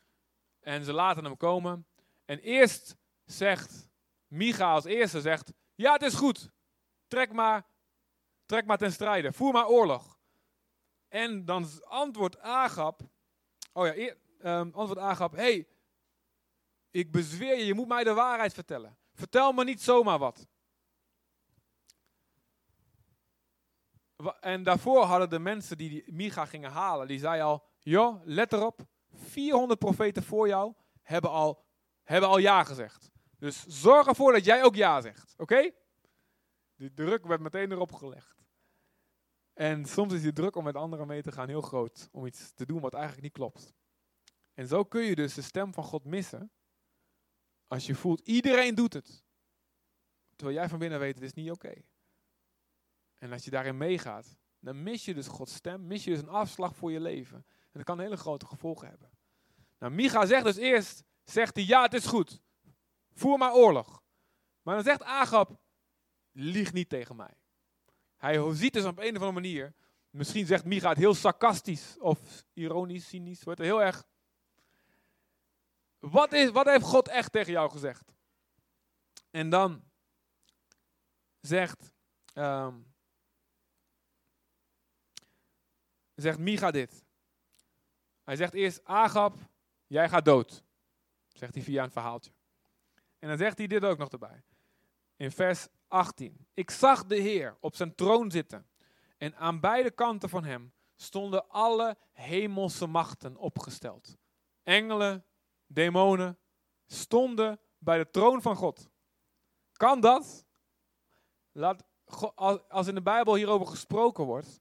En 0.60 0.84
ze 0.84 0.92
laten 0.92 1.24
hem 1.24 1.36
komen. 1.36 1.86
En 2.24 2.38
eerst 2.38 2.96
zegt 3.24 3.90
Micha 4.26 4.72
als 4.72 4.84
eerste, 4.84 5.20
zegt, 5.20 5.52
ja 5.74 5.92
het 5.92 6.02
is 6.02 6.14
goed. 6.14 6.50
Trek 7.06 7.32
maar, 7.32 7.66
trek 8.46 8.66
maar 8.66 8.78
ten 8.78 8.92
strijde. 8.92 9.32
Voer 9.32 9.52
maar 9.52 9.68
oorlog. 9.68 10.18
En 11.08 11.44
dan 11.44 11.68
antwoordt 11.82 12.38
Agap 12.38 13.02
Oh 13.72 13.86
ja, 13.86 13.96
eer, 13.96 14.16
um, 14.42 14.70
antwoord 14.74 14.98
aangaf. 14.98 15.32
hey, 15.32 15.68
ik 16.90 17.10
bezweer 17.10 17.58
je, 17.58 17.66
je 17.66 17.74
moet 17.74 17.88
mij 17.88 18.04
de 18.04 18.12
waarheid 18.12 18.54
vertellen. 18.54 18.96
Vertel 19.14 19.52
me 19.52 19.64
niet 19.64 19.82
zomaar 19.82 20.18
wat. 20.18 20.46
En 24.40 24.62
daarvoor 24.62 25.02
hadden 25.02 25.30
de 25.30 25.38
mensen 25.38 25.76
die, 25.76 25.88
die 25.88 26.12
Micha 26.12 26.44
gingen 26.44 26.70
halen, 26.70 27.08
die 27.08 27.18
zei 27.18 27.42
al, 27.42 27.64
joh, 27.78 28.20
let 28.24 28.52
erop, 28.52 28.80
400 29.12 29.78
profeten 29.78 30.22
voor 30.22 30.48
jou 30.48 30.74
hebben 31.02 31.30
al, 31.30 31.64
hebben 32.02 32.28
al 32.28 32.38
ja 32.38 32.64
gezegd. 32.64 33.10
Dus 33.38 33.64
zorg 33.66 34.06
ervoor 34.06 34.32
dat 34.32 34.44
jij 34.44 34.64
ook 34.64 34.74
ja 34.74 35.00
zegt, 35.00 35.34
oké? 35.36 35.70
Die 36.76 36.94
druk 36.94 37.26
werd 37.26 37.40
meteen 37.40 37.72
erop 37.72 37.92
gelegd. 37.92 38.44
En 39.52 39.84
soms 39.84 40.12
is 40.12 40.22
die 40.22 40.32
druk 40.32 40.56
om 40.56 40.64
met 40.64 40.74
anderen 40.74 41.06
mee 41.06 41.22
te 41.22 41.32
gaan 41.32 41.48
heel 41.48 41.60
groot, 41.60 42.08
om 42.12 42.26
iets 42.26 42.52
te 42.52 42.66
doen 42.66 42.80
wat 42.80 42.94
eigenlijk 42.94 43.22
niet 43.22 43.32
klopt. 43.32 43.72
En 44.54 44.66
zo 44.66 44.84
kun 44.84 45.02
je 45.02 45.14
dus 45.14 45.34
de 45.34 45.42
stem 45.42 45.74
van 45.74 45.84
God 45.84 46.04
missen, 46.04 46.52
als 47.66 47.86
je 47.86 47.94
voelt, 47.94 48.20
iedereen 48.20 48.74
doet 48.74 48.92
het. 48.92 49.24
Terwijl 50.36 50.58
jij 50.58 50.68
van 50.68 50.78
binnen 50.78 50.98
weet, 50.98 51.14
het 51.14 51.24
is 51.24 51.32
niet 51.32 51.50
oké. 51.50 51.82
En 53.20 53.32
als 53.32 53.44
je 53.44 53.50
daarin 53.50 53.76
meegaat, 53.76 54.36
dan 54.58 54.82
mis 54.82 55.04
je 55.04 55.14
dus 55.14 55.26
Gods 55.26 55.54
stem, 55.54 55.86
mis 55.86 56.04
je 56.04 56.10
dus 56.10 56.18
een 56.20 56.28
afslag 56.28 56.76
voor 56.76 56.92
je 56.92 57.00
leven. 57.00 57.36
En 57.36 57.70
dat 57.72 57.84
kan 57.84 58.00
hele 58.00 58.16
grote 58.16 58.46
gevolgen 58.46 58.88
hebben. 58.88 59.10
Nou, 59.78 59.92
Micha 59.92 60.26
zegt 60.26 60.44
dus 60.44 60.56
eerst, 60.56 61.04
zegt 61.24 61.56
hij, 61.56 61.64
ja, 61.64 61.82
het 61.82 61.94
is 61.94 62.06
goed. 62.06 62.42
Voer 63.12 63.38
maar 63.38 63.54
oorlog. 63.54 64.02
Maar 64.62 64.74
dan 64.74 64.84
zegt 64.84 65.02
Agab, 65.02 65.60
lieg 66.32 66.72
niet 66.72 66.88
tegen 66.88 67.16
mij. 67.16 67.34
Hij 68.16 68.54
ziet 68.54 68.72
dus 68.72 68.84
op 68.84 68.98
een 68.98 69.08
of 69.08 69.14
andere 69.14 69.32
manier, 69.32 69.74
misschien 70.10 70.46
zegt 70.46 70.64
Micha 70.64 70.88
het 70.88 70.98
heel 70.98 71.14
sarcastisch 71.14 71.96
of 71.98 72.44
ironisch, 72.52 73.08
cynisch, 73.08 73.42
wordt 73.42 73.60
heel 73.60 73.82
erg. 73.82 74.04
Wat, 75.98 76.32
is, 76.32 76.50
wat 76.50 76.66
heeft 76.66 76.84
God 76.84 77.08
echt 77.08 77.32
tegen 77.32 77.52
jou 77.52 77.70
gezegd? 77.70 78.12
En 79.30 79.50
dan 79.50 79.82
zegt 81.40 81.92
um, 82.34 82.89
zegt 86.20 86.38
Micha 86.38 86.70
dit. 86.70 87.04
Hij 88.22 88.36
zegt 88.36 88.54
eerst, 88.54 88.84
Agab, 88.84 89.36
jij 89.86 90.08
gaat 90.08 90.24
dood. 90.24 90.64
Zegt 91.28 91.54
hij 91.54 91.62
via 91.62 91.84
een 91.84 91.90
verhaaltje. 91.90 92.32
En 93.18 93.28
dan 93.28 93.38
zegt 93.38 93.58
hij 93.58 93.66
dit 93.66 93.84
ook 93.84 93.98
nog 93.98 94.08
erbij. 94.08 94.42
In 95.16 95.30
vers 95.30 95.68
18. 95.88 96.46
Ik 96.54 96.70
zag 96.70 97.06
de 97.06 97.16
Heer 97.16 97.56
op 97.60 97.74
zijn 97.74 97.94
troon 97.94 98.30
zitten. 98.30 98.68
En 99.16 99.36
aan 99.36 99.60
beide 99.60 99.90
kanten 99.90 100.28
van 100.28 100.44
hem 100.44 100.72
stonden 100.96 101.48
alle 101.48 101.96
hemelse 102.12 102.86
machten 102.86 103.36
opgesteld. 103.36 104.16
Engelen, 104.62 105.24
demonen 105.66 106.38
stonden 106.86 107.60
bij 107.78 107.98
de 107.98 108.10
troon 108.10 108.42
van 108.42 108.56
God. 108.56 108.90
Kan 109.72 110.00
dat? 110.00 110.46
Laat, 111.52 111.84
als 112.68 112.86
in 112.86 112.94
de 112.94 113.02
Bijbel 113.02 113.34
hierover 113.34 113.66
gesproken 113.66 114.24
wordt, 114.24 114.60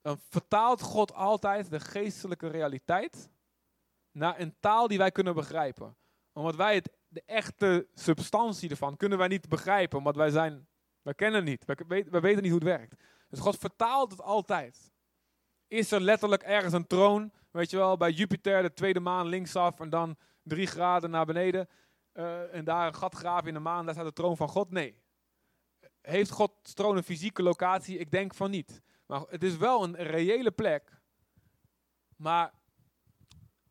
Dan 0.00 0.18
vertaalt 0.28 0.82
God 0.82 1.14
altijd 1.14 1.70
de 1.70 1.80
geestelijke 1.80 2.48
realiteit 2.48 3.30
naar 4.10 4.40
een 4.40 4.54
taal 4.60 4.88
die 4.88 4.98
wij 4.98 5.10
kunnen 5.10 5.34
begrijpen. 5.34 5.96
Omdat 6.32 6.56
wij 6.56 6.74
het, 6.74 6.90
de 7.08 7.22
echte 7.26 7.88
substantie 7.94 8.70
ervan 8.70 8.96
kunnen 8.96 9.18
wij 9.18 9.28
niet 9.28 9.48
begrijpen, 9.48 9.98
omdat 9.98 10.16
wij 10.16 10.30
zijn, 10.30 10.68
wij 11.02 11.14
kennen 11.14 11.44
niet, 11.44 11.64
wij, 11.86 12.04
weten 12.20 12.42
niet 12.42 12.52
hoe 12.52 12.60
het 12.60 12.78
werkt. 12.78 12.94
Dus 13.28 13.40
God 13.40 13.56
vertaalt 13.56 14.10
het 14.10 14.20
altijd. 14.20 14.92
Is 15.68 15.92
er 15.92 16.00
letterlijk 16.00 16.42
ergens 16.42 16.72
een 16.72 16.86
troon, 16.86 17.32
weet 17.50 17.70
je 17.70 17.76
wel, 17.76 17.96
bij 17.96 18.10
Jupiter, 18.10 18.62
de 18.62 18.72
tweede 18.72 19.00
maan 19.00 19.26
linksaf 19.26 19.80
en 19.80 19.90
dan 19.90 20.16
drie 20.42 20.66
graden 20.66 21.10
naar 21.10 21.26
beneden. 21.26 21.68
Uh, 22.14 22.54
en 22.54 22.64
daar 22.64 22.86
een 22.86 22.94
gat 22.94 23.14
graven 23.14 23.48
in 23.48 23.54
de 23.54 23.60
maan, 23.60 23.84
daar 23.84 23.94
staat 23.94 24.06
de 24.06 24.12
troon 24.12 24.36
van 24.36 24.48
God? 24.48 24.70
Nee. 24.70 25.01
Heeft 26.02 26.30
God 26.30 26.74
troon 26.74 26.96
een 26.96 27.02
fysieke 27.02 27.42
locatie? 27.42 27.98
Ik 27.98 28.10
denk 28.10 28.34
van 28.34 28.50
niet. 28.50 28.82
Maar 29.06 29.20
het 29.20 29.42
is 29.42 29.56
wel 29.56 29.84
een 29.84 29.96
reële 29.96 30.50
plek. 30.50 31.00
Maar 32.16 32.54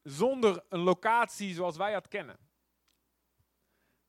zonder 0.04 0.64
een 0.70 0.80
locatie 0.80 1.54
zoals 1.54 1.78
wij 1.78 1.94
het 1.94 2.08
kennen. 2.08 2.38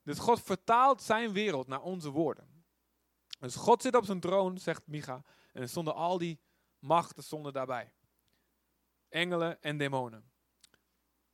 Dus 0.02 0.18
God 0.18 0.42
vertaalt 0.42 1.02
zijn 1.02 1.32
wereld 1.32 1.66
naar 1.66 1.82
onze 1.82 2.10
woorden. 2.10 2.64
Dus 3.40 3.56
God 3.56 3.82
zit 3.82 3.96
op 3.96 4.04
zijn 4.04 4.20
troon, 4.20 4.58
zegt 4.58 4.86
Micha. 4.86 5.24
En 5.52 5.68
zonder 5.68 5.94
al 5.94 6.18
die 6.18 6.40
machten 6.78 7.22
stonden 7.22 7.52
daarbij. 7.52 7.92
Engelen 9.08 9.62
en 9.62 9.76
demonen. 9.76 10.32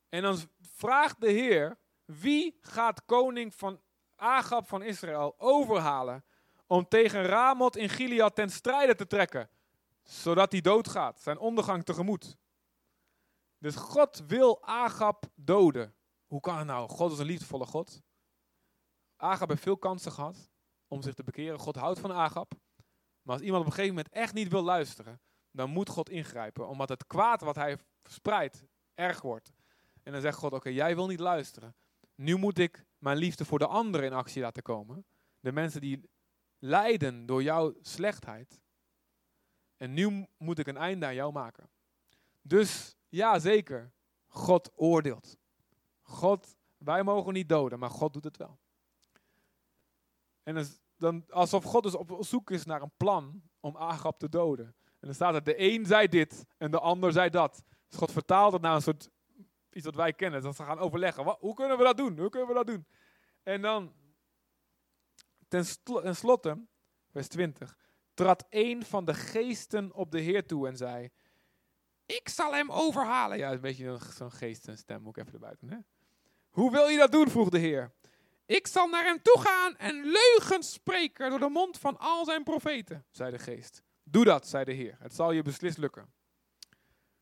En 0.09 0.21
dan 0.21 0.37
vraagt 0.61 1.21
de 1.21 1.31
Heer, 1.31 1.79
wie 2.05 2.57
gaat 2.61 3.05
koning 3.05 3.55
van 3.55 3.81
Agab 4.15 4.67
van 4.67 4.81
Israël 4.81 5.39
overhalen 5.39 6.23
om 6.69 6.87
tegen 6.87 7.23
Ramoth 7.23 7.75
in 7.75 7.89
Gilead 7.89 8.35
ten 8.35 8.49
strijde 8.49 8.95
te 8.95 9.07
trekken, 9.07 9.49
zodat 10.03 10.51
hij 10.51 10.61
doodgaat, 10.61 11.21
zijn 11.21 11.37
ondergang 11.37 11.83
tegemoet. 11.83 12.37
Dus 13.57 13.75
God 13.75 14.23
wil 14.27 14.63
Agab 14.63 15.25
doden. 15.35 15.95
Hoe 16.25 16.39
kan 16.39 16.57
het 16.57 16.67
nou? 16.67 16.89
God 16.89 17.11
is 17.11 17.19
een 17.19 17.25
liefdevolle 17.25 17.65
God. 17.65 18.01
Agab 19.15 19.49
heeft 19.49 19.61
veel 19.61 19.77
kansen 19.77 20.11
gehad 20.11 20.49
om 20.87 21.01
zich 21.01 21.13
te 21.13 21.23
bekeren. 21.23 21.59
God 21.59 21.75
houdt 21.75 21.99
van 21.99 22.11
Agab. 22.11 22.53
Maar 23.21 23.35
als 23.35 23.43
iemand 23.43 23.61
op 23.61 23.67
een 23.67 23.75
gegeven 23.75 23.95
moment 23.95 24.13
echt 24.13 24.33
niet 24.33 24.49
wil 24.49 24.63
luisteren, 24.63 25.21
dan 25.51 25.69
moet 25.69 25.89
God 25.89 26.09
ingrijpen, 26.09 26.67
omdat 26.67 26.89
het 26.89 27.07
kwaad 27.07 27.41
wat 27.41 27.55
hij 27.55 27.77
verspreidt 28.03 28.63
erg 28.93 29.21
wordt. 29.21 29.51
En 30.03 30.11
dan 30.11 30.21
zegt 30.21 30.37
God: 30.37 30.53
Oké, 30.53 30.69
jij 30.69 30.95
wil 30.95 31.07
niet 31.07 31.19
luisteren. 31.19 31.75
Nu 32.15 32.35
moet 32.35 32.59
ik 32.59 32.85
mijn 32.97 33.17
liefde 33.17 33.45
voor 33.45 33.59
de 33.59 33.67
anderen 33.67 34.05
in 34.05 34.13
actie 34.13 34.41
laten 34.41 34.63
komen. 34.63 35.05
De 35.39 35.51
mensen 35.51 35.81
die 35.81 36.09
lijden 36.59 37.25
door 37.25 37.43
jouw 37.43 37.73
slechtheid. 37.81 38.61
En 39.77 39.93
nu 39.93 40.27
moet 40.37 40.59
ik 40.59 40.67
een 40.67 40.77
einde 40.77 41.05
aan 41.05 41.15
jou 41.15 41.31
maken. 41.31 41.69
Dus 42.41 42.95
ja, 43.09 43.39
zeker. 43.39 43.91
God 44.27 44.71
oordeelt. 44.75 45.37
God, 46.01 46.57
wij 46.77 47.03
mogen 47.03 47.33
niet 47.33 47.49
doden, 47.49 47.79
maar 47.79 47.89
God 47.89 48.13
doet 48.13 48.23
het 48.23 48.37
wel. 48.37 48.59
En 50.43 50.67
dan, 50.97 51.25
alsof 51.29 51.63
God 51.63 51.83
dus 51.83 51.95
op 51.95 52.17
zoek 52.19 52.51
is 52.51 52.65
naar 52.65 52.81
een 52.81 52.91
plan 52.97 53.41
om 53.59 53.77
Agab 53.77 54.19
te 54.19 54.29
doden. 54.29 54.65
En 54.85 55.07
dan 55.07 55.13
staat 55.13 55.33
er, 55.33 55.43
de 55.43 55.61
een 55.61 55.85
zei 55.85 56.07
dit 56.07 56.45
en 56.57 56.71
de 56.71 56.79
ander 56.79 57.11
zei 57.11 57.29
dat. 57.29 57.63
Dus 57.87 57.99
God 57.99 58.11
vertaalt 58.11 58.53
het 58.53 58.61
naar 58.61 58.75
een 58.75 58.81
soort, 58.81 59.09
iets 59.71 59.85
wat 59.85 59.95
wij 59.95 60.13
kennen. 60.13 60.41
Dat 60.41 60.55
ze 60.55 60.63
gaan 60.63 60.79
overleggen, 60.79 61.37
hoe 61.39 61.53
kunnen 61.53 61.77
we 61.77 61.83
dat 61.83 61.97
doen? 61.97 62.19
Hoe 62.19 62.29
kunnen 62.29 62.47
we 62.47 62.53
dat 62.53 62.67
doen? 62.67 62.85
En 63.43 63.61
dan 63.61 63.93
Ten, 65.49 65.65
slotte, 66.15 66.65
vers 67.11 67.27
20, 67.27 67.77
trad 68.13 68.45
een 68.49 68.85
van 68.85 69.05
de 69.05 69.13
geesten 69.13 69.93
op 69.93 70.11
de 70.11 70.19
Heer 70.19 70.45
toe 70.45 70.67
en 70.67 70.77
zei: 70.77 71.09
Ik 72.05 72.29
zal 72.29 72.53
hem 72.53 72.71
overhalen. 72.71 73.37
Ja, 73.37 73.51
een 73.51 73.61
beetje 73.61 73.97
zo'n 74.15 74.31
geestenstem, 74.31 75.01
moet 75.01 75.17
ik 75.17 75.23
even 75.23 75.33
erbij 75.33 75.55
doen. 75.59 75.69
Hè? 75.69 75.77
Hoe 76.49 76.71
wil 76.71 76.87
je 76.87 76.97
dat 76.97 77.11
doen? 77.11 77.29
vroeg 77.29 77.49
de 77.49 77.57
Heer. 77.57 77.91
Ik 78.45 78.67
zal 78.67 78.87
naar 78.87 79.03
hem 79.03 79.21
toe 79.21 79.39
gaan 79.39 79.77
en 79.77 80.05
leugens 80.05 80.71
spreken 80.71 81.29
door 81.29 81.39
de 81.39 81.49
mond 81.49 81.77
van 81.77 81.97
al 81.97 82.25
zijn 82.25 82.43
profeten, 82.43 83.05
zei 83.11 83.31
de 83.31 83.39
geest. 83.39 83.83
Doe 84.03 84.25
dat, 84.25 84.47
zei 84.47 84.63
de 84.63 84.71
Heer. 84.71 84.95
Het 84.99 85.13
zal 85.13 85.31
je 85.31 85.41
beslist 85.41 85.77
lukken. 85.77 86.13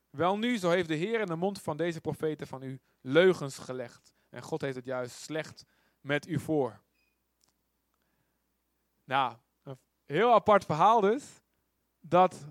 Wel 0.09 0.37
nu, 0.37 0.57
zo 0.57 0.69
heeft 0.69 0.87
de 0.87 0.95
Heer 0.95 1.19
in 1.19 1.25
de 1.25 1.35
mond 1.35 1.61
van 1.61 1.77
deze 1.77 2.01
profeten 2.01 2.47
van 2.47 2.63
u 2.63 2.79
leugens 3.01 3.57
gelegd. 3.57 4.13
En 4.29 4.41
God 4.41 4.61
heeft 4.61 4.75
het 4.75 4.85
juist 4.85 5.15
slecht 5.15 5.63
met 6.01 6.27
u 6.27 6.39
voor. 6.39 6.81
Nou, 9.07 9.37
een 9.63 9.79
heel 10.05 10.33
apart 10.33 10.65
verhaal 10.65 11.01
dus. 11.01 11.41
Dat 11.99 12.45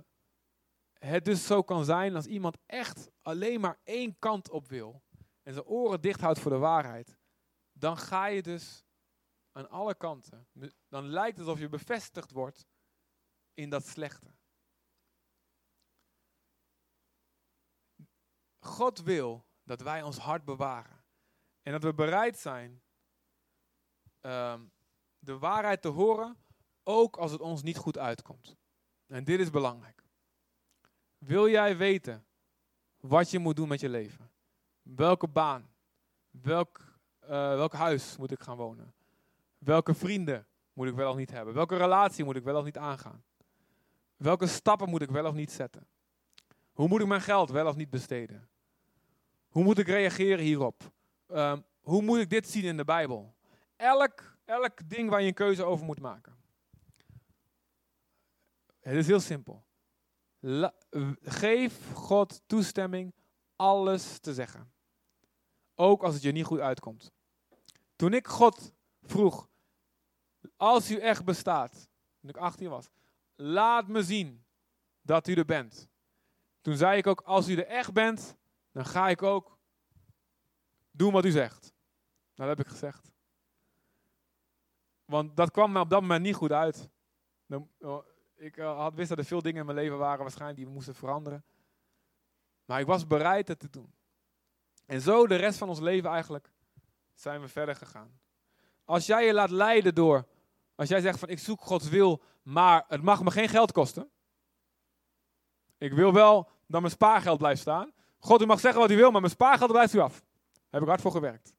het 0.93 1.25
dus 1.25 1.47
zo 1.47 1.63
kan 1.63 1.85
zijn 1.85 2.15
als 2.15 2.27
iemand 2.27 2.59
echt 2.67 3.11
alleen 3.23 3.61
maar 3.61 3.79
één 3.85 4.19
kant 4.19 4.51
op 4.51 4.67
wil. 4.67 5.03
En 5.43 5.53
zijn 5.53 5.67
oren 5.67 6.01
dicht 6.01 6.21
houdt 6.21 6.39
voor 6.39 6.51
de 6.51 6.59
waarheid. 6.59 7.19
Dan 7.73 7.99
ga 7.99 8.27
je 8.27 8.43
dus 8.43 8.85
aan 9.53 9.71
alle 9.71 9.95
kanten. 9.95 10.49
Dan 10.89 11.07
lijkt 11.07 11.39
het 11.39 11.47
alsof 11.47 11.61
je 11.61 11.69
bevestigd 11.69 12.31
wordt 12.31 12.67
in 13.55 13.71
dat 13.71 13.87
slechte. 13.87 14.35
God 18.59 19.03
wil 19.03 19.47
dat 19.63 19.81
wij 19.81 20.03
ons 20.03 20.19
hart 20.19 20.45
bewaren. 20.45 21.05
En 21.63 21.73
dat 21.73 21.83
we 21.83 21.95
bereid 21.95 22.39
zijn 22.39 22.83
um, 24.21 24.73
de 25.19 25.39
waarheid 25.39 25.83
te 25.83 25.89
horen, 25.89 26.46
ook 26.89 27.17
als 27.17 27.33
het 27.33 27.41
ons 27.41 27.63
niet 27.63 27.77
goed 27.77 27.99
uitkomt. 27.99 28.57
En 29.07 29.25
dit 29.25 29.41
is 29.41 29.51
belangrijk. 29.51 30.03
Wil 31.19 31.49
jij 31.49 31.77
weten 31.77 32.25
wat 33.01 33.31
je 33.31 33.39
moet 33.39 33.57
doen 33.57 33.69
met 33.69 33.81
je 33.81 33.89
leven? 33.89 34.31
Welke 34.83 35.29
baan? 35.29 35.71
Welk, 36.31 36.99
uh, 37.23 37.29
welk 37.31 37.73
huis 37.73 38.17
moet 38.17 38.31
ik 38.31 38.41
gaan 38.41 38.57
wonen? 38.57 38.95
Welke 39.59 39.95
vrienden 39.95 40.47
moet 40.73 40.89
ik 40.89 40.95
wel 40.95 41.11
of 41.11 41.17
niet 41.17 41.31
hebben? 41.31 41.55
Welke 41.55 41.77
relatie 41.77 42.25
moet 42.25 42.37
ik 42.37 42.45
wel 42.45 42.59
of 42.59 42.65
niet 42.65 42.79
aangaan? 42.79 43.25
Welke 44.17 44.47
stappen 44.47 44.89
moet 44.89 45.03
ik 45.03 45.11
wel 45.11 45.27
of 45.27 45.35
niet 45.35 45.53
zetten? 45.53 45.87
Hoe 46.73 46.89
moet 46.89 47.01
ik 47.01 47.07
mijn 47.07 47.21
geld 47.21 47.51
wel 47.51 47.67
of 47.67 47.77
niet 47.77 47.91
besteden? 47.91 48.49
Hoe 49.49 49.65
moet 49.65 49.79
ik 49.79 49.87
reageren 49.87 50.45
hierop? 50.45 50.93
Ehm, 51.27 51.61
hoe 51.81 52.03
moet 52.03 52.19
ik 52.19 52.31
dit 52.31 52.49
zien 52.49 52.65
in 52.65 52.77
de 52.77 52.85
Bijbel? 52.85 53.35
Elk, 53.77 54.37
elk 54.45 54.89
ding 54.89 55.11
waar 55.11 55.21
je 55.21 55.27
een 55.27 55.35
keuze 55.35 55.65
over 55.65 55.87
moet 55.87 56.01
maken. 56.01 56.36
Het 58.87 58.97
is 58.97 59.07
heel 59.07 59.21
simpel. 59.21 59.65
geef 61.23 61.93
God 61.93 62.43
toestemming 62.47 63.15
alles 63.57 64.19
te 64.19 64.35
zeggen. 64.35 64.73
Ook 65.75 66.03
als 66.03 66.15
het 66.15 66.23
je 66.23 66.33
niet 66.33 66.45
goed 66.45 66.59
uitkomt. 66.59 67.13
Toen 67.97 68.13
ik 68.13 68.27
God 68.27 68.73
vroeg, 69.03 69.49
als 70.57 70.91
u 70.91 70.99
echt 70.99 71.25
bestaat, 71.25 71.89
toen 72.21 72.31
ik 72.31 72.37
18 72.37 72.69
was, 72.69 72.91
laat 73.35 73.89
me 73.89 74.03
zien 74.03 74.45
dat 75.03 75.29
u 75.29 75.35
er 75.35 75.45
bent. 75.45 75.89
Toen 76.61 76.77
zei 76.77 76.99
ik 76.99 77.07
ook, 77.07 77.21
als 77.21 77.49
u 77.49 77.55
er 77.55 77.67
echt 77.67 77.93
bent, 77.93 78.37
dan 78.73 78.85
ga 78.85 79.09
ik 79.09 79.23
ook 79.23 79.59
doen 80.91 81.13
wat 81.13 81.25
u 81.25 81.31
zegt. 81.31 81.61
Nou, 82.35 82.49
dat 82.49 82.59
heb 82.59 82.67
ik 82.67 82.73
gezegd. 82.73 83.13
Want 85.05 85.37
dat 85.37 85.51
kwam 85.51 85.73
me 85.73 85.81
op 85.81 85.91
dat 85.91 86.01
moment 86.01 86.23
niet 86.23 86.35
goed 86.35 86.53
uit. 86.53 86.89
Ik 88.37 88.57
eh, 88.57 88.77
had, 88.77 88.95
wist 88.95 89.09
dat 89.09 89.19
er 89.19 89.25
veel 89.25 89.43
dingen 89.43 89.61
in 89.61 89.67
mijn 89.67 89.79
leven 89.79 89.99
waren 89.99 90.23
waarschijnlijk 90.23 90.59
die 90.59 90.69
moesten 90.69 90.95
veranderen. 90.95 91.45
Maar 92.65 92.81
ik 92.81 92.87
was 92.87 93.07
bereid 93.07 93.49
het 93.49 93.59
te 93.59 93.71
doen. 93.71 93.95
En 94.87 95.01
zo 95.01 95.27
de 95.27 95.37
rest 95.37 95.59
van 95.59 95.69
ons 95.69 95.81
leven 95.81 96.11
eigenlijk 96.11 96.51
zijn 97.15 97.41
we 97.41 97.49
verder 97.49 97.77
gegaan. 97.77 98.21
Als 98.85 99.07
jij 99.07 99.27
je 99.27 99.33
laat 99.33 99.51
leiden 99.51 99.95
door, 99.95 100.27
als 100.75 100.89
jij 100.89 101.01
zegt 101.01 101.19
van 101.19 101.29
ik 101.29 101.39
zoek 101.39 101.61
Gods 101.61 101.89
wil, 101.89 102.23
maar 102.43 102.85
het 102.89 103.03
mag 103.03 103.23
me 103.23 103.31
geen 103.31 103.49
geld 103.49 103.73
kosten. 103.73 104.11
Ik 105.79 105.93
wil 105.93 106.13
wel 106.13 106.51
dat 106.67 106.81
mijn 106.81 106.93
spaargeld 106.93 107.39
blijft 107.39 107.61
staan. 107.61 107.93
God, 108.19 108.43
u 108.43 108.47
mag 108.47 108.61
zeggen 108.61 108.81
wat 108.81 108.91
u 108.91 108.97
wil, 108.97 109.11
maar 109.11 109.21
mijn 109.21 109.33
spaargeld 109.33 109.71
blijft 109.71 109.95
u 109.95 109.99
af. 109.99 110.21
Daar 110.53 110.65
heb 110.71 110.83
ik 110.83 110.89
hard 110.89 111.01
voor 111.01 111.11
gewerkt. 111.11 111.55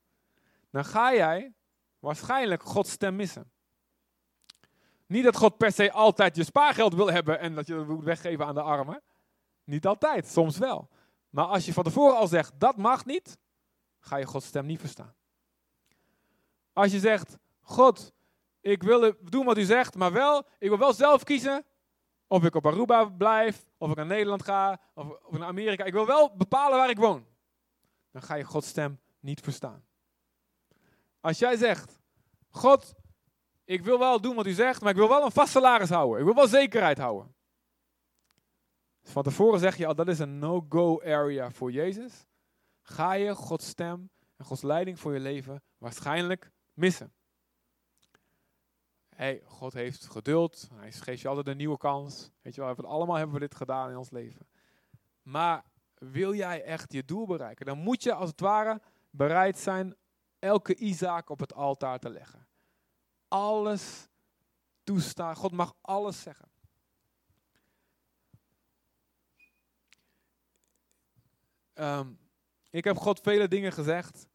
Dan 0.70 0.86
ga 0.86 1.14
jij 1.14 1.54
waarschijnlijk 2.00 2.64
Gods 2.64 2.92
stem 2.92 3.16
missen. 3.16 3.52
Niet 5.08 5.24
dat 5.24 5.38
God 5.38 5.58
per 5.58 5.72
se 5.72 5.91
altijd 5.91 6.36
je 6.36 6.43
spaargeld 6.43 6.93
wil 6.93 7.12
hebben 7.12 7.39
en 7.39 7.55
dat 7.55 7.68
je 7.68 7.76
het 7.76 7.88
moet 7.88 8.03
weggeven 8.03 8.45
aan 8.45 8.55
de 8.55 8.62
armen. 8.62 9.01
Niet 9.64 9.86
altijd, 9.86 10.28
soms 10.28 10.58
wel. 10.58 10.89
Maar 11.30 11.45
als 11.45 11.66
je 11.66 11.74
van 11.74 11.84
tevoren 11.84 12.18
al 12.18 12.28
zegt, 12.28 12.60
dat 12.60 12.78
mag 12.78 13.05
niet, 13.05 13.38
ga 13.99 14.18
je 14.18 14.26
Gods 14.26 14.45
stem 14.45 14.66
niet 14.66 14.80
verstaan. 14.80 15.16
Als 16.74 16.91
je 16.91 16.99
zegt, 16.99 17.38
God, 17.62 18.14
ik 18.62 18.84
wil 18.84 19.14
doen 19.22 19.45
wat 19.45 19.58
u 19.58 19.64
zegt, 19.64 19.95
maar 19.95 20.12
wel, 20.12 20.45
ik 20.60 20.70
wil 20.70 20.78
wel 20.78 20.93
zelf 20.93 21.24
kiezen 21.24 21.66
of 22.28 22.43
ik 22.43 22.55
op 22.55 22.66
Aruba 22.66 23.05
blijf, 23.05 23.66
of 23.78 23.89
ik 23.89 23.95
naar 23.95 24.05
Nederland 24.05 24.43
ga, 24.43 24.82
of, 24.93 25.10
of 25.24 25.38
naar 25.38 25.47
Amerika. 25.47 25.84
Ik 25.84 25.93
wil 25.93 26.05
wel 26.05 26.36
bepalen 26.36 26.78
waar 26.78 26.89
ik 26.89 26.97
woon. 26.97 27.26
Dan 28.12 28.22
ga 28.22 28.36
je 28.36 28.43
Gods 28.43 28.68
stem 28.68 28.99
niet 29.20 29.41
verstaan. 29.41 29.86
Als 31.20 31.39
jij 31.39 31.55
zegt, 31.55 31.99
God, 32.49 32.95
ik 33.68 33.84
wil 33.84 33.99
wel 33.99 34.22
doen 34.22 34.36
wat 34.36 34.45
u 34.45 34.51
zegt, 34.51 34.82
maar 34.82 34.89
ik 34.89 34.97
wil 34.97 35.09
wel 35.09 35.26
een 35.26 35.32
vast 35.32 35.51
salaris 35.51 35.89
houden. 35.89 36.20
Ik 36.20 36.26
wil 36.26 36.36
wel 36.36 36.47
zekerheid 36.47 36.97
houden. 36.97 37.36
Dus 39.01 39.11
van 39.11 39.24
tevoren 39.24 39.59
zeg 39.59 39.78
je 39.78 39.88
al, 39.88 39.95
dat 39.95 40.07
is 40.07 40.20
een 40.20 40.39
no-go 40.39 41.01
area 41.01 41.51
voor 41.51 41.72
Jezus. 41.72 42.26
Ga 42.82 43.13
je 43.13 43.36
Gods 43.36 43.68
stem 43.68 44.09
en 44.36 44.45
Gods 44.45 44.61
leiding 44.61 44.99
voor 44.99 45.13
je 45.13 45.20
leven 45.20 45.63
waarschijnlijk 45.78 46.51
missen. 46.74 47.13
Hey, 49.15 49.41
God 49.45 49.74
heeft 49.74 50.05
geduld. 50.05 50.70
Hij 50.74 50.91
geeft 50.91 51.22
je 51.22 51.28
altijd 51.28 51.47
een 51.47 51.57
nieuwe 51.57 51.78
kans. 51.78 52.32
Weet 52.41 52.55
je 52.55 52.61
wel, 52.61 52.76
allemaal 52.76 53.15
hebben 53.15 53.36
we 53.36 53.41
dit 53.41 53.55
gedaan 53.55 53.89
in 53.89 53.97
ons 53.97 54.09
leven. 54.09 54.47
Maar 55.22 55.63
wil 55.93 56.34
jij 56.34 56.63
echt 56.63 56.93
je 56.93 57.05
doel 57.05 57.26
bereiken, 57.26 57.65
dan 57.65 57.78
moet 57.78 58.03
je 58.03 58.13
als 58.13 58.30
het 58.30 58.39
ware 58.39 58.82
bereid 59.09 59.57
zijn 59.57 59.95
elke 60.39 60.76
Isaac 60.76 61.30
op 61.30 61.39
het 61.39 61.53
altaar 61.53 61.99
te 61.99 62.09
leggen. 62.09 62.47
Alles 63.28 64.08
toestaan. 64.84 65.36
God 65.36 65.52
mag 65.52 65.76
alles 65.82 66.22
zeggen. 66.22 66.50
Ehm, 71.74 72.08
ik 72.70 72.84
heb 72.84 72.98
God 72.98 73.20
vele 73.20 73.48
dingen 73.48 73.72
gezegd 73.72 74.28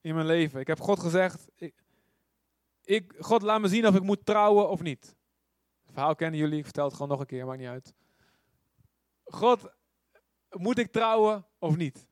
in 0.00 0.14
mijn 0.14 0.26
leven. 0.26 0.60
Ik 0.60 0.66
heb 0.66 0.80
God 0.80 1.00
gezegd, 1.00 1.48
ik, 1.54 1.74
ik, 2.84 3.14
God 3.18 3.42
laat 3.42 3.60
me 3.60 3.68
zien 3.68 3.86
of 3.86 3.94
ik 3.94 4.02
moet 4.02 4.26
trouwen 4.26 4.68
of 4.68 4.82
niet. 4.82 5.16
Het 5.82 5.92
verhaal 5.92 6.14
kennen 6.14 6.40
jullie, 6.40 6.58
ik 6.58 6.64
vertel 6.64 6.84
het 6.84 6.92
gewoon 6.92 7.08
nog 7.08 7.20
een 7.20 7.26
keer, 7.26 7.46
maakt 7.46 7.58
niet 7.58 7.68
uit. 7.68 7.94
God, 9.24 9.72
moet 10.50 10.78
ik 10.78 10.92
trouwen 10.92 11.46
of 11.58 11.76
niet? 11.76 12.06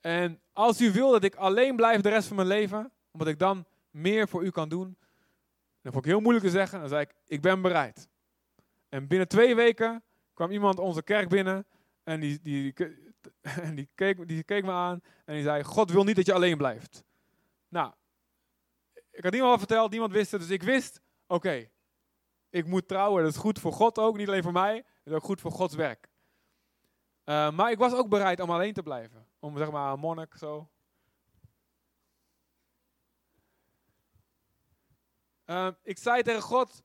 En 0.00 0.40
als 0.52 0.80
u 0.80 0.92
wil 0.92 1.10
dat 1.10 1.24
ik 1.24 1.34
alleen 1.34 1.76
blijf 1.76 2.00
de 2.00 2.08
rest 2.08 2.26
van 2.26 2.36
mijn 2.36 2.48
leven, 2.48 2.92
omdat 3.10 3.28
ik 3.28 3.38
dan 3.38 3.66
meer 3.90 4.28
voor 4.28 4.44
u 4.44 4.50
kan 4.50 4.68
doen, 4.68 4.96
dan 5.82 5.92
vond 5.92 6.04
ik 6.04 6.10
heel 6.10 6.20
moeilijk 6.20 6.44
te 6.46 6.50
zeggen. 6.50 6.80
Dan 6.80 6.88
zei 6.88 7.02
ik, 7.02 7.14
ik 7.26 7.40
ben 7.40 7.62
bereid. 7.62 8.08
En 8.88 9.06
binnen 9.06 9.28
twee 9.28 9.54
weken 9.54 10.02
kwam 10.34 10.50
iemand 10.50 10.78
onze 10.78 11.02
kerk 11.02 11.28
binnen 11.28 11.66
en 12.02 12.20
die, 12.20 12.40
die, 12.42 12.74
die, 13.74 13.88
keek, 13.94 14.28
die 14.28 14.42
keek 14.42 14.64
me 14.64 14.70
aan 14.70 15.02
en 15.24 15.34
die 15.34 15.42
zei, 15.42 15.64
God 15.64 15.90
wil 15.90 16.04
niet 16.04 16.16
dat 16.16 16.26
je 16.26 16.34
alleen 16.34 16.56
blijft. 16.56 17.04
Nou, 17.68 17.92
ik 19.10 19.22
had 19.22 19.32
niemand 19.32 19.52
al 19.52 19.58
verteld, 19.58 19.90
niemand 19.90 20.12
wist 20.12 20.30
het, 20.30 20.40
dus 20.40 20.50
ik 20.50 20.62
wist, 20.62 21.00
oké, 21.26 21.68
ik 22.50 22.66
moet 22.66 22.88
trouwen. 22.88 23.22
Dat 23.22 23.32
is 23.32 23.38
goed 23.38 23.58
voor 23.58 23.72
God 23.72 23.98
ook, 23.98 24.16
niet 24.16 24.28
alleen 24.28 24.42
voor 24.42 24.52
mij, 24.52 24.76
het 24.76 24.84
is 25.04 25.12
ook 25.12 25.24
goed 25.24 25.40
voor 25.40 25.50
Gods 25.50 25.74
werk. 25.74 26.08
Uh, 27.24 27.50
maar 27.50 27.70
ik 27.70 27.78
was 27.78 27.92
ook 27.92 28.08
bereid 28.08 28.40
om 28.40 28.50
alleen 28.50 28.72
te 28.72 28.82
blijven. 28.82 29.26
Om 29.38 29.56
zeg 29.56 29.70
maar 29.70 29.92
een 29.92 29.98
monnik 29.98 30.34
zo. 30.36 30.68
Uh, 35.50 35.68
ik 35.82 35.98
zei 35.98 36.22
tegen 36.22 36.42
God 36.42 36.82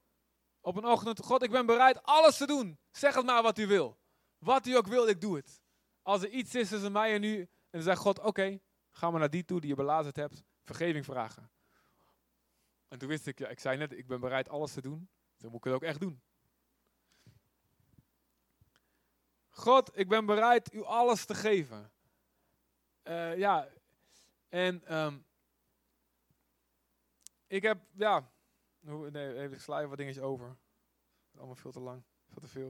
op 0.61 0.75
een 0.75 0.85
ochtend: 0.85 1.19
God, 1.19 1.43
ik 1.43 1.51
ben 1.51 1.65
bereid 1.65 2.03
alles 2.03 2.37
te 2.37 2.45
doen. 2.45 2.77
Zeg 2.91 3.15
het 3.15 3.25
maar 3.25 3.41
wat 3.43 3.57
u 3.57 3.67
wil. 3.67 3.97
Wat 4.37 4.65
u 4.65 4.75
ook 4.75 4.87
wil, 4.87 5.07
ik 5.07 5.21
doe 5.21 5.35
het. 5.35 5.61
Als 6.01 6.21
er 6.21 6.29
iets 6.29 6.55
is 6.55 6.69
tussen 6.69 6.91
mij 6.91 7.13
en 7.13 7.23
u, 7.23 7.39
en 7.39 7.49
dan 7.69 7.81
zegt 7.81 7.99
God: 7.99 8.19
Oké, 8.19 8.59
ga 8.91 9.11
maar 9.11 9.19
naar 9.19 9.29
die 9.29 9.45
toe 9.45 9.59
die 9.59 9.69
je 9.69 9.75
belazerd 9.75 10.15
hebt, 10.15 10.43
vergeving 10.63 11.05
vragen. 11.05 11.51
En 12.87 12.99
toen 12.99 13.07
wist 13.07 13.27
ik, 13.27 13.39
ja, 13.39 13.47
ik 13.47 13.59
zei 13.59 13.77
net, 13.77 13.91
ik 13.91 14.07
ben 14.07 14.19
bereid 14.19 14.49
alles 14.49 14.73
te 14.73 14.81
doen. 14.81 15.09
Dan 15.37 15.49
moet 15.51 15.59
ik 15.59 15.63
het 15.63 15.73
ook 15.73 15.83
echt 15.83 15.99
doen. 15.99 16.21
God, 19.49 19.97
ik 19.97 20.07
ben 20.07 20.25
bereid 20.25 20.73
u 20.73 20.83
alles 20.83 21.25
te 21.25 21.35
geven. 21.35 21.91
Uh, 23.03 23.37
ja, 23.37 23.67
en 24.49 24.97
um, 24.97 25.25
ik 27.47 27.61
heb, 27.61 27.77
ja, 27.91 28.31
nee, 28.83 29.35
even, 29.35 29.51
ik 29.51 29.61
sla 29.61 29.87
wat 29.87 29.97
dingetjes 29.97 30.23
over. 30.23 30.57
Allemaal 31.37 31.55
veel 31.55 31.71
te 31.71 31.79
lang, 31.79 32.03
veel 32.27 32.41
te 32.41 32.47
veel. 32.47 32.69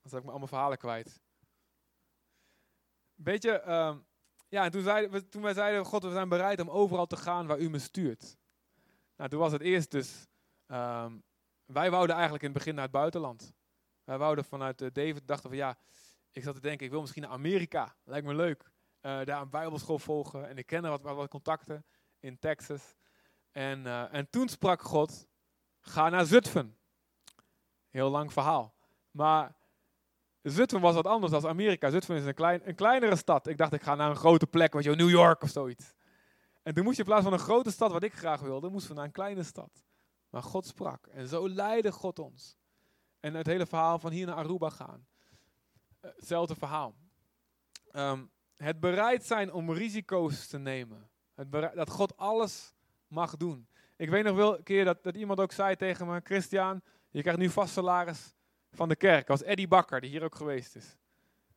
Dan 0.00 0.10
zat 0.10 0.18
ik 0.18 0.24
me 0.24 0.30
allemaal 0.30 0.48
verhalen 0.48 0.78
kwijt. 0.78 1.20
Beetje, 3.14 3.70
um, 3.70 4.06
ja, 4.48 4.64
en 4.64 4.70
toen, 4.70 4.82
zeiden, 4.82 5.28
toen 5.28 5.42
wij 5.42 5.54
zeiden, 5.54 5.84
God, 5.84 6.02
we 6.02 6.10
zijn 6.10 6.28
bereid 6.28 6.60
om 6.60 6.70
overal 6.70 7.06
te 7.06 7.16
gaan 7.16 7.46
waar 7.46 7.58
u 7.58 7.70
me 7.70 7.78
stuurt. 7.78 8.36
Nou, 9.16 9.30
toen 9.30 9.40
was 9.40 9.52
het 9.52 9.62
eerst 9.62 9.90
dus, 9.90 10.26
um, 10.66 11.22
wij 11.64 11.90
wouden 11.90 12.14
eigenlijk 12.14 12.44
in 12.44 12.50
het 12.50 12.58
begin 12.58 12.74
naar 12.74 12.84
het 12.84 12.92
buitenland. 12.92 13.52
Wij 14.04 14.18
wouden 14.18 14.44
vanuit 14.44 14.82
uh, 14.82 14.88
David, 14.92 15.26
dachten 15.26 15.48
van 15.48 15.58
ja, 15.58 15.78
ik 16.32 16.42
zat 16.42 16.54
te 16.54 16.60
denken, 16.60 16.86
ik 16.86 16.92
wil 16.92 17.00
misschien 17.00 17.22
naar 17.22 17.30
Amerika. 17.30 17.96
Lijkt 18.04 18.26
me 18.26 18.34
leuk. 18.34 18.62
Uh, 18.62 19.24
daar 19.24 19.40
een 19.40 19.50
bijbelschool 19.50 19.98
volgen. 19.98 20.48
En 20.48 20.58
ik 20.58 20.66
kende 20.66 20.88
wat, 20.88 21.02
wat, 21.02 21.28
contacten 21.28 21.84
in 22.18 22.38
Texas. 22.38 22.94
En, 23.52 23.80
uh, 23.86 24.14
en 24.14 24.30
toen 24.30 24.48
sprak 24.48 24.82
God, 24.82 25.26
ga 25.80 26.08
naar 26.08 26.24
Zutphen. 26.24 26.76
Heel 27.88 28.10
lang 28.10 28.32
verhaal. 28.32 28.74
Maar 29.10 29.54
Zutphen 30.42 30.80
was 30.80 30.94
wat 30.94 31.06
anders 31.06 31.32
dan 31.32 31.46
Amerika. 31.46 31.90
Zutphen 31.90 32.16
is 32.16 32.24
een, 32.24 32.34
klein, 32.34 32.68
een 32.68 32.74
kleinere 32.74 33.16
stad. 33.16 33.46
Ik 33.46 33.56
dacht, 33.56 33.72
ik 33.72 33.82
ga 33.82 33.94
naar 33.94 34.10
een 34.10 34.16
grote 34.16 34.46
plek, 34.46 34.72
weet 34.72 34.84
je, 34.84 34.94
New 34.94 35.10
York 35.10 35.42
of 35.42 35.48
zoiets. 35.48 35.94
En 36.62 36.74
toen 36.74 36.84
moest 36.84 36.96
je 36.96 37.02
in 37.02 37.08
plaats 37.08 37.24
van 37.24 37.32
een 37.32 37.38
grote 37.38 37.70
stad, 37.70 37.92
wat 37.92 38.02
ik 38.02 38.14
graag 38.14 38.40
wilde, 38.40 38.68
moesten 38.68 38.90
we 38.90 38.96
naar 38.96 39.04
een 39.04 39.12
kleine 39.12 39.42
stad. 39.42 39.84
Maar 40.30 40.42
God 40.42 40.66
sprak. 40.66 41.06
En 41.06 41.28
zo 41.28 41.48
leidde 41.48 41.92
God 41.92 42.18
ons. 42.18 42.58
En 43.20 43.34
het 43.34 43.46
hele 43.46 43.66
verhaal 43.66 43.98
van 43.98 44.12
hier 44.12 44.26
naar 44.26 44.34
Aruba 44.34 44.70
gaan. 44.70 45.06
Eh, 46.00 46.10
hetzelfde 46.16 46.54
verhaal. 46.54 46.94
Ehm, 47.90 48.24
het 48.56 48.80
bereid 48.80 49.24
zijn 49.24 49.52
om 49.52 49.72
risico's 49.72 50.46
te 50.46 50.58
nemen. 50.58 51.10
Het 51.34 51.52
dat 51.52 51.90
God 51.90 52.16
alles 52.16 52.74
mag 53.10 53.36
doen. 53.36 53.68
Ik 53.96 54.10
weet 54.10 54.24
nog 54.24 54.36
wel 54.36 54.56
een 54.56 54.62
keer 54.62 54.84
dat, 54.84 55.02
dat 55.02 55.16
iemand 55.16 55.40
ook 55.40 55.52
zei 55.52 55.76
tegen 55.76 56.06
me, 56.06 56.20
Christian, 56.24 56.82
je 57.10 57.20
krijgt 57.20 57.40
nu 57.40 57.48
vast 57.48 57.72
salaris 57.72 58.34
van 58.72 58.88
de 58.88 58.96
kerk. 58.96 59.26
Dat 59.26 59.38
was 59.38 59.48
Eddie 59.48 59.68
Bakker, 59.68 60.00
die 60.00 60.10
hier 60.10 60.24
ook 60.24 60.34
geweest 60.34 60.76
is. 60.76 60.96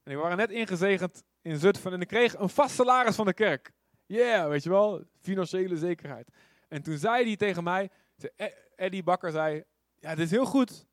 En 0.03 0.11
die 0.11 0.17
waren 0.17 0.37
net 0.37 0.49
ingezegend 0.49 1.23
in 1.41 1.57
Zutphen 1.57 1.93
en 1.93 2.01
ik 2.01 2.07
kreeg 2.07 2.37
een 2.37 2.49
vast 2.49 2.75
salaris 2.75 3.15
van 3.15 3.25
de 3.25 3.33
kerk. 3.33 3.71
Yeah, 4.05 4.49
weet 4.49 4.63
je 4.63 4.69
wel, 4.69 5.03
financiële 5.21 5.77
zekerheid. 5.77 6.29
En 6.67 6.81
toen 6.81 6.97
zei 6.97 7.25
hij 7.25 7.35
tegen 7.35 7.63
mij, 7.63 7.89
e-, 8.35 8.49
Eddie 8.75 9.03
Bakker 9.03 9.31
zei, 9.31 9.63
ja, 9.99 10.09
het 10.09 10.19
is 10.19 10.31
heel 10.31 10.45
goed 10.45 10.85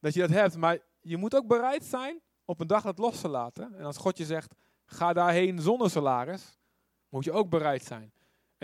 dat 0.00 0.14
je 0.14 0.20
dat 0.20 0.30
hebt, 0.30 0.56
maar 0.56 0.78
je 1.00 1.16
moet 1.16 1.34
ook 1.34 1.46
bereid 1.46 1.84
zijn 1.84 2.20
op 2.44 2.60
een 2.60 2.66
dag 2.66 2.82
het 2.82 2.98
los 2.98 3.20
te 3.20 3.28
laten. 3.28 3.74
En 3.74 3.84
als 3.84 3.96
God 3.96 4.18
je 4.18 4.24
zegt, 4.24 4.54
ga 4.86 5.12
daarheen 5.12 5.58
zonder 5.58 5.90
salaris, 5.90 6.58
moet 7.08 7.24
je 7.24 7.32
ook 7.32 7.48
bereid 7.48 7.84
zijn. 7.84 8.12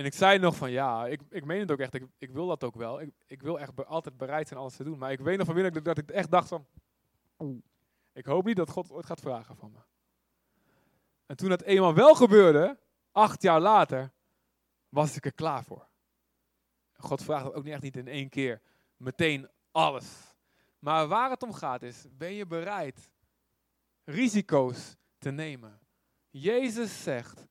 En 0.01 0.07
ik 0.07 0.15
zei 0.15 0.39
nog 0.39 0.57
van 0.57 0.71
ja, 0.71 1.07
ik, 1.07 1.21
ik 1.31 1.45
meen 1.45 1.61
het 1.61 1.71
ook 1.71 1.79
echt, 1.79 1.95
ik, 1.95 2.07
ik 2.19 2.31
wil 2.31 2.47
dat 2.47 2.65
ook 2.65 2.75
wel. 2.75 3.01
Ik, 3.01 3.11
ik 3.27 3.43
wil 3.43 3.61
echt 3.61 3.87
altijd 3.87 4.17
bereid 4.17 4.49
zijn 4.49 4.61
alles 4.61 4.77
te 4.77 4.85
doen. 4.85 4.99
Maar 4.99 5.13
ik 5.13 5.21
weet 5.21 5.37
nog 5.37 5.47
van 5.47 5.55
binnen 5.55 5.85
dat 5.85 5.99
ik 5.99 6.11
echt 6.11 6.31
dacht 6.31 6.49
van, 6.49 6.67
ik 8.13 8.27
hoop 8.27 8.45
niet 8.45 8.57
dat 8.57 8.71
God 8.71 8.91
ooit 8.91 9.07
gaat 9.07 9.21
vragen 9.21 9.57
van 9.57 9.73
me. 9.73 9.79
En 11.27 11.37
toen 11.37 11.49
dat 11.49 11.63
eenmaal 11.63 11.95
wel 11.95 12.15
gebeurde, 12.15 12.79
acht 13.13 13.43
jaar 13.43 13.61
later, 13.61 14.13
was 14.89 15.17
ik 15.17 15.25
er 15.25 15.35
klaar 15.35 15.65
voor. 15.65 15.89
God 16.93 17.23
vraagt 17.23 17.53
ook 17.53 17.65
niet 17.65 17.73
echt 17.73 17.83
niet 17.83 17.97
in 17.97 18.09
één 18.09 18.29
keer, 18.29 18.61
meteen 18.97 19.49
alles. 19.71 20.35
Maar 20.79 21.09
waar 21.09 21.31
het 21.31 21.43
om 21.43 21.53
gaat 21.53 21.83
is, 21.83 22.07
ben 22.11 22.33
je 22.33 22.47
bereid 22.47 23.13
risico's 24.05 24.97
te 25.19 25.31
nemen? 25.31 25.81
Jezus 26.31 27.03
zegt, 27.03 27.47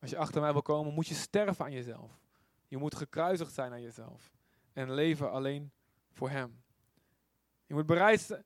als 0.00 0.10
je 0.10 0.16
achter 0.16 0.40
mij 0.40 0.52
wil 0.52 0.62
komen, 0.62 0.94
moet 0.94 1.06
je 1.06 1.14
sterven 1.14 1.64
aan 1.64 1.72
jezelf. 1.72 2.20
Je 2.66 2.76
moet 2.76 2.94
gekruisigd 2.94 3.52
zijn 3.52 3.72
aan 3.72 3.82
jezelf. 3.82 4.32
En 4.72 4.92
leven 4.92 5.30
alleen 5.30 5.72
voor 6.12 6.30
Hem. 6.30 6.62
Je 7.66 7.74
moet 7.74 7.86
bereid 7.86 8.20
zijn. 8.20 8.44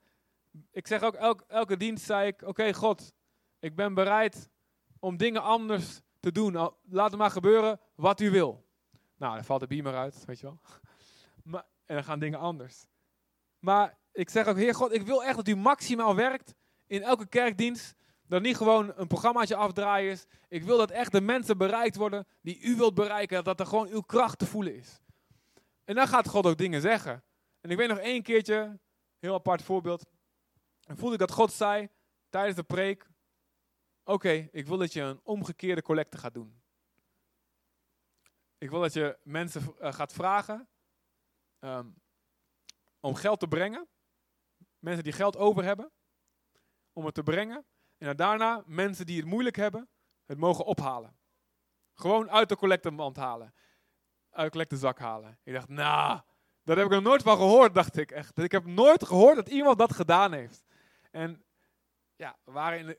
Ik 0.71 0.87
zeg 0.87 1.03
ook 1.03 1.15
elke, 1.15 1.45
elke 1.47 1.77
dienst, 1.77 2.05
zei 2.05 2.27
ik, 2.27 2.43
oké 2.43 2.75
God, 2.75 3.13
ik 3.59 3.75
ben 3.75 3.95
bereid 3.95 4.51
om 4.99 5.17
dingen 5.17 5.43
anders 5.43 6.01
te 6.21 6.33
doen. 6.33 6.53
Laat 6.89 7.11
het 7.11 7.19
maar 7.19 7.31
gebeuren 7.31 7.81
wat 7.95 8.21
u 8.21 8.31
wil. 8.31 8.65
Nou, 9.17 9.35
dan 9.35 9.45
valt 9.45 9.61
de 9.61 9.67
beamer 9.67 9.95
uit, 9.95 10.25
weet 10.25 10.41
je 10.41 10.47
wel. 10.47 10.59
Maar, 11.43 11.65
en 11.87 11.95
dan 11.95 12.05
gaan 12.05 12.19
dingen 12.19 12.39
anders. 12.39 12.87
Maar 13.59 13.99
ik 14.13 14.31
zeg 14.31 14.47
ook, 14.47 14.57
Heer 14.57 14.75
God, 14.75 14.93
ik 14.93 15.03
wil 15.03 15.25
echt 15.25 15.37
dat 15.37 15.49
u 15.49 15.57
maximaal 15.57 16.15
werkt 16.15 16.55
in 16.87 17.03
elke 17.03 17.27
kerkdienst. 17.27 17.95
Dat 18.33 18.43
niet 18.43 18.57
gewoon 18.57 18.93
een 18.97 19.07
programmaatje 19.07 19.57
afdraaien 19.57 20.11
is. 20.11 20.27
Ik 20.49 20.63
wil 20.63 20.79
dat 20.79 20.91
echt 20.91 21.13
de 21.13 21.21
mensen 21.21 21.59
bereikt 21.59 21.97
worden 21.97 22.27
die 22.43 22.61
u 22.61 22.77
wilt 22.77 22.95
bereiken. 22.95 23.45
Dat 23.45 23.61
er 23.61 23.67
gewoon 23.67 23.89
uw 23.89 24.01
kracht 24.01 24.39
te 24.39 24.47
voelen 24.47 24.75
is. 24.75 25.01
En 25.85 25.95
dan 25.95 26.09
gaat 26.09 26.29
God 26.29 26.47
ook 26.47 26.59
dingen 26.59 26.81
zeggen. 26.81 27.25
En 27.61 27.71
ik 27.71 27.77
weet 27.77 27.89
nog 27.89 27.99
één 27.99 28.23
keertje, 28.23 28.79
heel 29.19 29.35
apart 29.35 29.63
voorbeeld. 29.63 30.07
En 30.87 30.97
voelde 30.97 31.15
ik 31.15 31.21
dat 31.21 31.31
God 31.31 31.53
zei 31.53 31.89
tijdens 32.29 32.57
de 32.57 32.63
preek. 32.63 33.11
Oké, 34.05 34.49
ik 34.53 34.67
wil 34.67 34.79
dat 34.79 34.93
je 34.93 35.01
een 35.01 35.21
omgekeerde 35.23 35.83
collecte 35.83 36.19
gaat 36.19 36.35
doen. 36.35 36.63
Ik 38.59 38.71
wil 38.71 38.81
dat 38.81 38.93
je 38.93 39.19
mensen 39.23 39.75
uh, 39.81 39.93
gaat 39.93 40.13
vragen 40.13 40.69
um, 41.61 41.95
om 43.01 43.15
geld 43.15 43.41
te 43.41 43.49
brengen. 43.49 43.89
Mensen 44.79 45.05
die 45.05 45.13
geld 45.13 45.37
over 45.37 45.65
hebben, 45.65 45.93
om 46.93 47.05
het 47.05 47.15
te 47.15 47.23
brengen. 47.23 47.67
En 48.03 48.17
daarna 48.17 48.63
mensen 48.67 49.07
die 49.07 49.17
het 49.17 49.27
moeilijk 49.27 49.57
hebben, 49.57 49.89
het 50.27 50.39
mogen 50.39 50.65
ophalen. 50.65 51.17
Gewoon 51.95 52.31
uit 52.31 52.49
de 52.49 52.57
collecteband 52.57 53.17
halen. 53.17 53.55
Uit 54.31 54.45
de 54.45 54.51
collectezak 54.51 54.99
halen. 54.99 55.39
Ik 55.43 55.53
dacht, 55.53 55.69
nou, 55.69 56.21
daar 56.65 56.77
heb 56.77 56.87
ik 56.87 56.93
nog 56.93 57.03
nooit 57.03 57.23
van 57.23 57.37
gehoord, 57.37 57.75
dacht 57.75 57.97
ik 57.97 58.11
echt. 58.11 58.39
Ik 58.39 58.53
heb 58.53 58.67
nooit 58.67 59.05
gehoord 59.05 59.37
dat 59.37 59.49
iemand 59.49 59.79
dat 59.79 59.93
gedaan 59.93 60.33
heeft. 60.33 60.65
En 61.11 61.45
ja, 62.17 62.37
we 62.45 62.53
waren 62.53 62.79
in 62.79 62.87
de, 62.87 62.99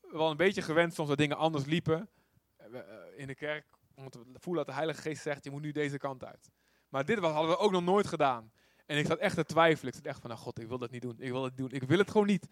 wel 0.00 0.30
een 0.30 0.36
beetje 0.36 0.62
gewend 0.62 0.94
soms 0.94 1.08
dat 1.08 1.18
dingen 1.18 1.36
anders 1.36 1.64
liepen. 1.64 2.10
Eh, 2.56 2.80
in 3.16 3.26
de 3.26 3.34
kerk, 3.34 3.66
omdat 3.94 4.14
we 4.14 4.24
voelen 4.32 4.64
dat 4.64 4.74
de 4.74 4.80
Heilige 4.80 5.00
Geest 5.00 5.22
zegt, 5.22 5.44
je 5.44 5.50
moet 5.50 5.62
nu 5.62 5.72
deze 5.72 5.98
kant 5.98 6.24
uit. 6.24 6.50
Maar 6.88 7.04
dit 7.04 7.18
hadden 7.18 7.50
we 7.50 7.58
ook 7.58 7.72
nog 7.72 7.82
nooit 7.82 8.06
gedaan. 8.06 8.52
En 8.86 8.98
ik 8.98 9.06
zat 9.06 9.18
echt 9.18 9.34
te 9.34 9.44
twijfelen. 9.44 9.88
Ik 9.88 9.98
zat 9.98 10.06
echt 10.06 10.20
van, 10.20 10.30
nou 10.30 10.42
god, 10.42 10.60
ik 10.60 10.68
wil 10.68 10.78
dat 10.78 10.90
niet 10.90 11.02
doen. 11.02 11.16
Ik 11.18 11.30
wil 11.30 11.44
het 11.44 11.56
doen. 11.56 11.70
Ik 11.70 11.82
wil 11.82 11.98
het 11.98 12.10
gewoon 12.10 12.26
niet. 12.26 12.48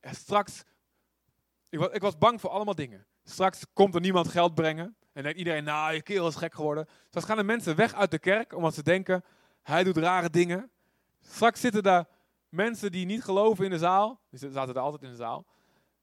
En 0.00 0.14
straks, 0.14 0.64
ik 1.74 1.80
was, 1.80 1.88
ik 1.92 2.00
was 2.00 2.18
bang 2.18 2.40
voor 2.40 2.50
allemaal 2.50 2.74
dingen. 2.74 3.06
Straks 3.24 3.64
komt 3.72 3.94
er 3.94 4.00
niemand 4.00 4.28
geld 4.28 4.54
brengen. 4.54 4.96
En 5.12 5.22
denkt 5.22 5.38
iedereen, 5.38 5.64
nou, 5.64 5.94
je 5.94 6.02
kerel 6.02 6.28
is 6.28 6.34
gek 6.34 6.54
geworden. 6.54 6.88
Straks 7.08 7.26
gaan 7.26 7.36
de 7.36 7.42
mensen 7.42 7.76
weg 7.76 7.94
uit 7.94 8.10
de 8.10 8.18
kerk, 8.18 8.54
omdat 8.54 8.74
ze 8.74 8.82
denken, 8.82 9.24
hij 9.62 9.84
doet 9.84 9.96
rare 9.96 10.30
dingen. 10.30 10.70
Straks 11.20 11.60
zitten 11.60 11.82
daar 11.82 12.06
mensen 12.48 12.92
die 12.92 13.06
niet 13.06 13.24
geloven 13.24 13.64
in 13.64 13.70
de 13.70 13.78
zaal. 13.78 14.20
Die 14.30 14.50
zaten 14.50 14.74
er 14.74 14.80
altijd 14.80 15.02
in 15.02 15.10
de 15.10 15.16
zaal. 15.16 15.46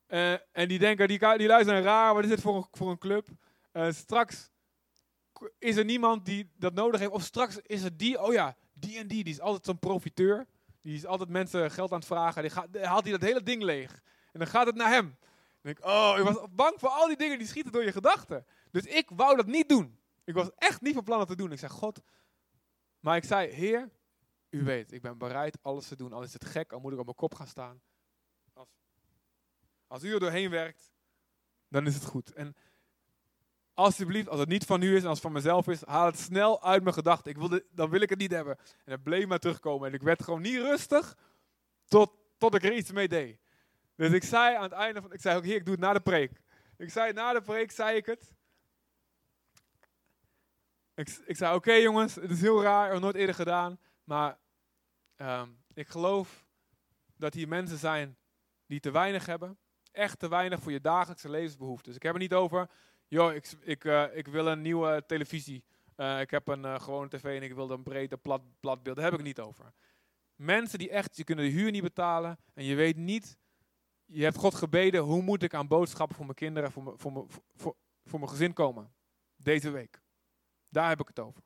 Uh, 0.07 0.31
en 0.31 0.67
die 0.67 0.79
denken, 0.79 1.07
die, 1.07 1.37
die 1.37 1.47
luisteren 1.47 1.81
raar, 1.81 2.13
wat 2.13 2.23
is 2.23 2.29
dit 2.29 2.41
voor 2.41 2.55
een, 2.55 2.65
voor 2.71 2.89
een 2.89 2.97
club? 2.97 3.27
Uh, 3.73 3.91
straks 3.91 4.49
is 5.59 5.75
er 5.75 5.85
niemand 5.85 6.25
die 6.25 6.51
dat 6.57 6.73
nodig 6.73 6.99
heeft. 6.99 7.11
Of 7.11 7.23
straks 7.23 7.57
is 7.57 7.83
er 7.83 7.97
die, 7.97 8.21
oh 8.21 8.33
ja, 8.33 8.55
die 8.73 8.97
en 8.97 9.07
die, 9.07 9.23
die 9.23 9.33
is 9.33 9.39
altijd 9.39 9.65
zo'n 9.65 9.79
profiteur. 9.79 10.47
Die 10.81 10.95
is 10.95 11.05
altijd 11.05 11.29
mensen 11.29 11.71
geld 11.71 11.91
aan 11.91 11.97
het 11.97 12.07
vragen. 12.07 12.41
Die, 12.41 12.51
gaat, 12.51 12.67
haalt 12.81 13.03
hij 13.03 13.11
dat 13.11 13.21
hele 13.21 13.43
ding 13.43 13.63
leeg. 13.63 14.01
En 14.31 14.39
dan 14.39 14.47
gaat 14.47 14.65
het 14.65 14.75
naar 14.75 14.89
hem. 14.89 15.17
Denk 15.61 15.77
ik, 15.77 15.85
oh, 15.85 16.15
ik 16.17 16.23
was 16.23 16.37
bang 16.51 16.79
voor 16.79 16.89
al 16.89 17.07
die 17.07 17.17
dingen 17.17 17.37
die 17.37 17.47
schieten 17.47 17.71
door 17.71 17.83
je 17.83 17.91
gedachten. 17.91 18.45
Dus 18.71 18.85
ik 18.85 19.09
wou 19.09 19.35
dat 19.35 19.45
niet 19.45 19.69
doen. 19.69 19.99
Ik 20.23 20.33
was 20.33 20.49
echt 20.55 20.81
niet 20.81 20.93
van 20.93 21.03
plan 21.03 21.19
om 21.19 21.25
te 21.25 21.35
doen. 21.35 21.51
Ik 21.51 21.59
zei, 21.59 21.71
God. 21.71 22.01
Maar 22.99 23.15
ik 23.15 23.23
zei, 23.23 23.51
Heer, 23.51 23.89
u 24.49 24.63
weet, 24.63 24.91
ik 24.91 25.01
ben 25.01 25.17
bereid 25.17 25.57
alles 25.61 25.87
te 25.87 25.95
doen. 25.95 26.13
Al 26.13 26.23
is 26.23 26.33
het 26.33 26.45
gek, 26.45 26.73
al 26.73 26.79
moet 26.79 26.93
ik 26.93 26.99
op 26.99 27.05
mijn 27.05 27.17
kop 27.17 27.35
gaan 27.35 27.47
staan. 27.47 27.81
Als, 28.53 28.69
als 29.87 30.03
u 30.03 30.13
er 30.13 30.19
doorheen 30.19 30.49
werkt, 30.49 30.93
dan 31.67 31.87
is 31.87 31.93
het 31.93 32.05
goed. 32.05 32.33
En 32.33 32.55
alsjeblieft, 33.73 34.29
als 34.29 34.39
het 34.39 34.49
niet 34.49 34.65
van 34.65 34.81
u 34.81 34.95
is 34.95 35.01
en 35.01 35.07
als 35.07 35.17
het 35.17 35.27
van 35.27 35.31
mezelf 35.31 35.67
is, 35.67 35.85
haal 35.85 36.05
het 36.05 36.19
snel 36.19 36.63
uit 36.63 36.83
mijn 36.83 36.95
gedachten. 36.95 37.31
Ik 37.31 37.63
dan 37.71 37.89
wil 37.89 38.01
ik 38.01 38.09
het 38.09 38.19
niet 38.19 38.31
hebben. 38.31 38.57
En 38.57 38.91
het 38.91 39.03
bleef 39.03 39.27
maar 39.27 39.39
terugkomen. 39.39 39.87
En 39.87 39.93
ik 39.93 40.01
werd 40.01 40.23
gewoon 40.23 40.41
niet 40.41 40.57
rustig 40.57 41.17
tot, 41.85 42.11
tot 42.37 42.55
ik 42.55 42.63
er 42.63 42.73
iets 42.73 42.91
mee 42.91 43.07
deed. 43.07 43.39
Dus 44.01 44.11
ik 44.11 44.23
zei 44.23 44.55
aan 44.55 44.63
het 44.63 44.71
einde 44.71 45.01
van, 45.01 45.13
ik 45.13 45.21
zei 45.21 45.37
ook, 45.37 45.43
heer, 45.43 45.55
ik 45.55 45.65
doe 45.65 45.73
het 45.73 45.83
na 45.83 45.93
de 45.93 45.99
preek. 45.99 46.41
Ik 46.77 46.89
zei, 46.89 47.13
na 47.13 47.33
de 47.33 47.41
preek 47.41 47.71
zei 47.71 47.97
ik 47.97 48.05
het. 48.05 48.35
Ik, 50.93 51.21
ik 51.25 51.35
zei, 51.35 51.55
oké 51.55 51.73
jongens, 51.73 52.15
het 52.15 52.31
is 52.31 52.41
heel 52.41 52.61
raar, 52.61 52.93
ik 52.93 52.99
nooit 52.99 53.15
eerder 53.15 53.35
gedaan. 53.35 53.79
Maar 54.03 54.37
um, 55.17 55.63
ik 55.73 55.87
geloof 55.87 56.45
dat 57.15 57.33
hier 57.33 57.47
mensen 57.47 57.77
zijn 57.77 58.17
die 58.65 58.79
te 58.79 58.91
weinig 58.91 59.25
hebben. 59.25 59.57
Echt 59.91 60.19
te 60.19 60.29
weinig 60.29 60.59
voor 60.59 60.71
je 60.71 60.81
dagelijkse 60.81 61.29
levensbehoeftes. 61.29 61.95
Ik 61.95 62.03
heb 62.03 62.13
het 62.13 62.21
niet 62.21 62.33
over 62.33 62.69
joh, 63.07 63.33
ik, 63.33 63.51
ik, 63.61 63.83
uh, 63.83 64.15
ik 64.17 64.27
wil 64.27 64.47
een 64.47 64.61
nieuwe 64.61 65.03
televisie. 65.07 65.63
Uh, 65.97 66.19
ik 66.19 66.31
heb 66.31 66.47
een 66.47 66.63
uh, 66.63 66.79
gewone 66.79 67.09
tv 67.09 67.23
en 67.23 67.43
ik 67.43 67.53
wil 67.53 67.69
een 67.69 67.83
brede 67.83 68.17
plat, 68.17 68.41
plat 68.59 68.83
beeld. 68.83 68.95
Daar 68.95 69.05
heb 69.05 69.13
ik 69.13 69.19
het 69.19 69.37
niet 69.37 69.45
over. 69.45 69.73
Mensen 70.35 70.79
die 70.79 70.89
echt, 70.89 71.17
je 71.17 71.23
kunnen 71.23 71.45
de 71.45 71.51
huur 71.51 71.71
niet 71.71 71.83
betalen 71.83 72.37
en 72.53 72.63
je 72.63 72.75
weet 72.75 72.97
niet, 72.97 73.39
je 74.13 74.23
hebt 74.23 74.37
God 74.37 74.55
gebeden, 74.55 75.01
hoe 75.01 75.21
moet 75.21 75.43
ik 75.43 75.53
aan 75.53 75.67
boodschappen 75.67 76.15
voor 76.15 76.25
mijn 76.25 76.37
kinderen, 76.37 76.71
voor, 76.71 76.83
mijn, 76.83 76.97
voor, 76.97 77.11
mijn, 77.11 77.25
voor, 77.55 77.75
voor 78.05 78.19
mijn 78.19 78.31
gezin 78.31 78.53
komen? 78.53 78.93
Deze 79.35 79.69
week. 79.69 80.01
Daar 80.69 80.89
heb 80.89 80.99
ik 80.99 81.07
het 81.07 81.19
over. 81.19 81.43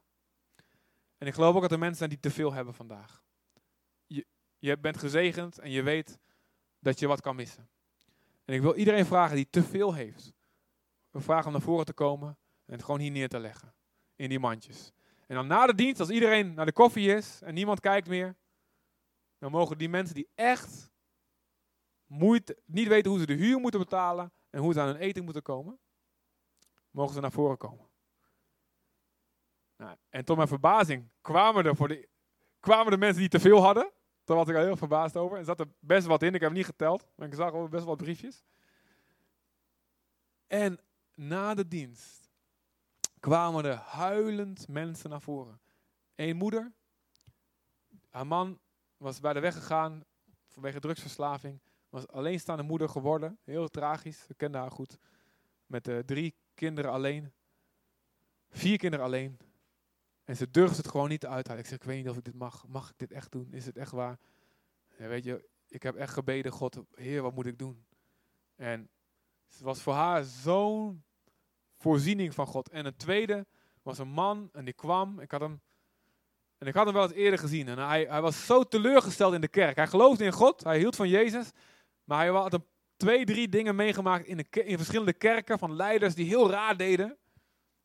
En 1.17 1.27
ik 1.27 1.33
geloof 1.33 1.55
ook 1.55 1.61
dat 1.61 1.71
er 1.71 1.79
mensen 1.79 1.97
zijn 1.97 2.09
die 2.09 2.19
te 2.19 2.31
veel 2.31 2.53
hebben 2.53 2.73
vandaag. 2.73 3.23
Je, 4.05 4.25
je 4.57 4.77
bent 4.77 4.97
gezegend 4.97 5.59
en 5.59 5.71
je 5.71 5.83
weet 5.83 6.19
dat 6.79 6.99
je 6.99 7.07
wat 7.07 7.21
kan 7.21 7.35
missen. 7.35 7.69
En 8.45 8.53
ik 8.53 8.61
wil 8.61 8.75
iedereen 8.75 9.05
vragen 9.05 9.35
die 9.35 9.49
te 9.49 9.63
veel 9.63 9.93
heeft. 9.93 10.33
We 11.09 11.21
vragen 11.21 11.45
om 11.45 11.51
naar 11.51 11.61
voren 11.61 11.85
te 11.85 11.93
komen 11.93 12.37
en 12.65 12.73
het 12.73 12.83
gewoon 12.83 12.99
hier 12.99 13.11
neer 13.11 13.29
te 13.29 13.39
leggen. 13.39 13.73
In 14.15 14.29
die 14.29 14.39
mandjes. 14.39 14.91
En 15.27 15.35
dan 15.35 15.47
na 15.47 15.65
de 15.65 15.75
dienst, 15.75 15.99
als 15.99 16.09
iedereen 16.09 16.53
naar 16.53 16.65
de 16.65 16.71
koffie 16.71 17.15
is 17.15 17.41
en 17.41 17.53
niemand 17.53 17.79
kijkt 17.79 18.07
meer, 18.07 18.35
dan 19.37 19.51
mogen 19.51 19.77
die 19.77 19.89
mensen 19.89 20.15
die 20.15 20.27
echt 20.35 20.91
moeite, 22.05 22.57
niet 22.65 22.87
weten 22.87 23.11
hoe 23.11 23.19
ze 23.19 23.25
de 23.25 23.33
huur 23.33 23.59
moeten 23.59 23.79
betalen 23.79 24.33
en 24.49 24.59
hoe 24.59 24.73
ze 24.73 24.79
aan 24.79 24.87
hun 24.87 24.95
eten 24.95 25.23
moeten 25.23 25.41
komen, 25.41 25.79
mogen 26.91 27.13
ze 27.13 27.21
naar 27.21 27.31
voren 27.31 27.57
komen. 27.57 27.87
Nou, 29.77 29.97
en 30.09 30.25
tot 30.25 30.35
mijn 30.35 30.47
verbazing 30.47 31.09
kwamen 31.21 31.65
er, 31.65 31.75
voor 31.75 31.87
de, 31.87 32.09
kwamen 32.59 32.91
de 32.91 32.97
mensen 32.97 33.19
die 33.19 33.29
te 33.29 33.39
veel 33.39 33.61
hadden. 33.61 33.91
Daar 34.23 34.37
was 34.37 34.47
ik 34.47 34.55
al 34.55 34.63
heel 34.63 34.77
verbaasd 34.77 35.17
over. 35.17 35.37
Er 35.37 35.45
zat 35.45 35.59
er 35.59 35.67
best 35.79 36.07
wat 36.07 36.23
in. 36.23 36.33
Ik 36.33 36.41
heb 36.41 36.51
niet 36.51 36.65
geteld, 36.65 37.07
maar 37.15 37.27
ik 37.27 37.33
zag 37.33 37.51
al 37.51 37.67
best 37.67 37.85
wat 37.85 37.97
briefjes. 37.97 38.43
En 40.47 40.79
na 41.13 41.53
de 41.53 41.67
dienst 41.67 42.29
kwamen 43.19 43.65
er 43.65 43.75
huilend 43.75 44.67
mensen 44.67 45.09
naar 45.09 45.21
voren. 45.21 45.59
Eén 46.15 46.35
moeder, 46.35 46.71
haar 48.09 48.27
man 48.27 48.59
was 48.97 49.19
bij 49.19 49.33
de 49.33 49.39
weg 49.39 49.53
gegaan 49.53 50.03
vanwege 50.47 50.79
drugsverslaving, 50.79 51.61
was 51.95 52.07
alleenstaande 52.07 52.63
moeder 52.63 52.89
geworden. 52.89 53.37
Heel 53.43 53.67
tragisch, 53.67 54.27
we 54.27 54.33
kenden 54.33 54.61
haar 54.61 54.71
goed. 54.71 54.97
Met 55.65 55.87
uh, 55.87 55.99
drie 55.99 56.35
kinderen 56.53 56.91
alleen. 56.91 57.33
Vier 58.49 58.77
kinderen 58.77 59.05
alleen. 59.05 59.37
En 60.23 60.35
ze 60.35 60.51
durfde 60.51 60.77
het 60.77 60.87
gewoon 60.87 61.09
niet 61.09 61.19
te 61.19 61.27
uithalen. 61.27 61.61
Ik 61.61 61.67
zeg, 61.67 61.77
ik 61.77 61.83
weet 61.83 61.97
niet 61.97 62.09
of 62.09 62.17
ik 62.17 62.23
dit 62.23 62.33
mag. 62.33 62.67
Mag 62.67 62.89
ik 62.89 62.97
dit 62.97 63.11
echt 63.11 63.31
doen? 63.31 63.53
Is 63.53 63.65
het 63.65 63.77
echt 63.77 63.91
waar? 63.91 64.19
Weet 64.97 65.23
je, 65.23 65.49
ik 65.67 65.83
heb 65.83 65.95
echt 65.95 66.13
gebeden, 66.13 66.51
God, 66.51 66.81
Heer, 66.93 67.21
wat 67.21 67.35
moet 67.35 67.45
ik 67.45 67.57
doen? 67.57 67.85
En 68.55 68.89
het 69.47 69.61
was 69.61 69.81
voor 69.81 69.93
haar 69.93 70.23
zo'n 70.23 71.03
voorziening 71.77 72.33
van 72.33 72.47
God. 72.47 72.69
En 72.69 72.85
een 72.85 72.95
tweede 72.95 73.45
was 73.81 73.97
een 73.97 74.07
man 74.07 74.49
en 74.53 74.65
die 74.65 74.73
kwam. 74.73 75.19
Ik 75.19 75.31
had 75.31 75.41
hem, 75.41 75.61
en 76.57 76.67
ik 76.67 76.73
had 76.73 76.85
hem 76.85 76.93
wel 76.93 77.03
eens 77.03 77.13
eerder 77.13 77.39
gezien. 77.39 77.67
En 77.67 77.77
hij, 77.77 78.05
hij 78.09 78.21
was 78.21 78.45
zo 78.45 78.63
teleurgesteld 78.63 79.33
in 79.33 79.41
de 79.41 79.47
kerk. 79.47 79.75
Hij 79.75 79.87
geloofde 79.87 80.23
in 80.23 80.31
God, 80.31 80.63
hij 80.63 80.77
hield 80.77 80.95
van 80.95 81.09
Jezus. 81.09 81.51
Maar 82.05 82.17
hij 82.17 82.29
had 82.29 82.53
een, 82.53 82.65
twee, 82.97 83.25
drie 83.25 83.49
dingen 83.49 83.75
meegemaakt 83.75 84.25
in, 84.25 84.49
in 84.49 84.77
verschillende 84.77 85.13
kerken 85.13 85.59
van 85.59 85.75
leiders 85.75 86.15
die 86.15 86.25
heel 86.27 86.49
raar 86.49 86.77
deden. 86.77 87.17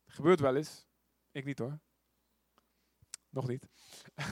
Gebeurt 0.06 0.40
wel 0.40 0.56
eens. 0.56 0.86
Ik 1.30 1.44
niet 1.44 1.58
hoor. 1.58 1.78
Nog 3.28 3.48
niet. 3.48 3.66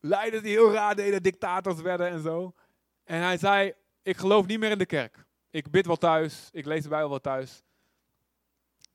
leiders 0.00 0.42
die 0.42 0.52
heel 0.52 0.72
raar 0.72 0.94
deden, 0.96 1.22
dictators 1.22 1.80
werden 1.80 2.08
en 2.08 2.20
zo. 2.22 2.54
En 3.04 3.20
hij 3.20 3.38
zei, 3.38 3.74
ik 4.02 4.16
geloof 4.16 4.46
niet 4.46 4.58
meer 4.58 4.70
in 4.70 4.78
de 4.78 4.86
kerk. 4.86 5.26
Ik 5.50 5.70
bid 5.70 5.86
wel 5.86 5.96
thuis, 5.96 6.48
ik 6.52 6.64
lees 6.64 6.82
de 6.82 6.88
Bijbel 6.88 7.08
wel 7.08 7.20
thuis. 7.20 7.62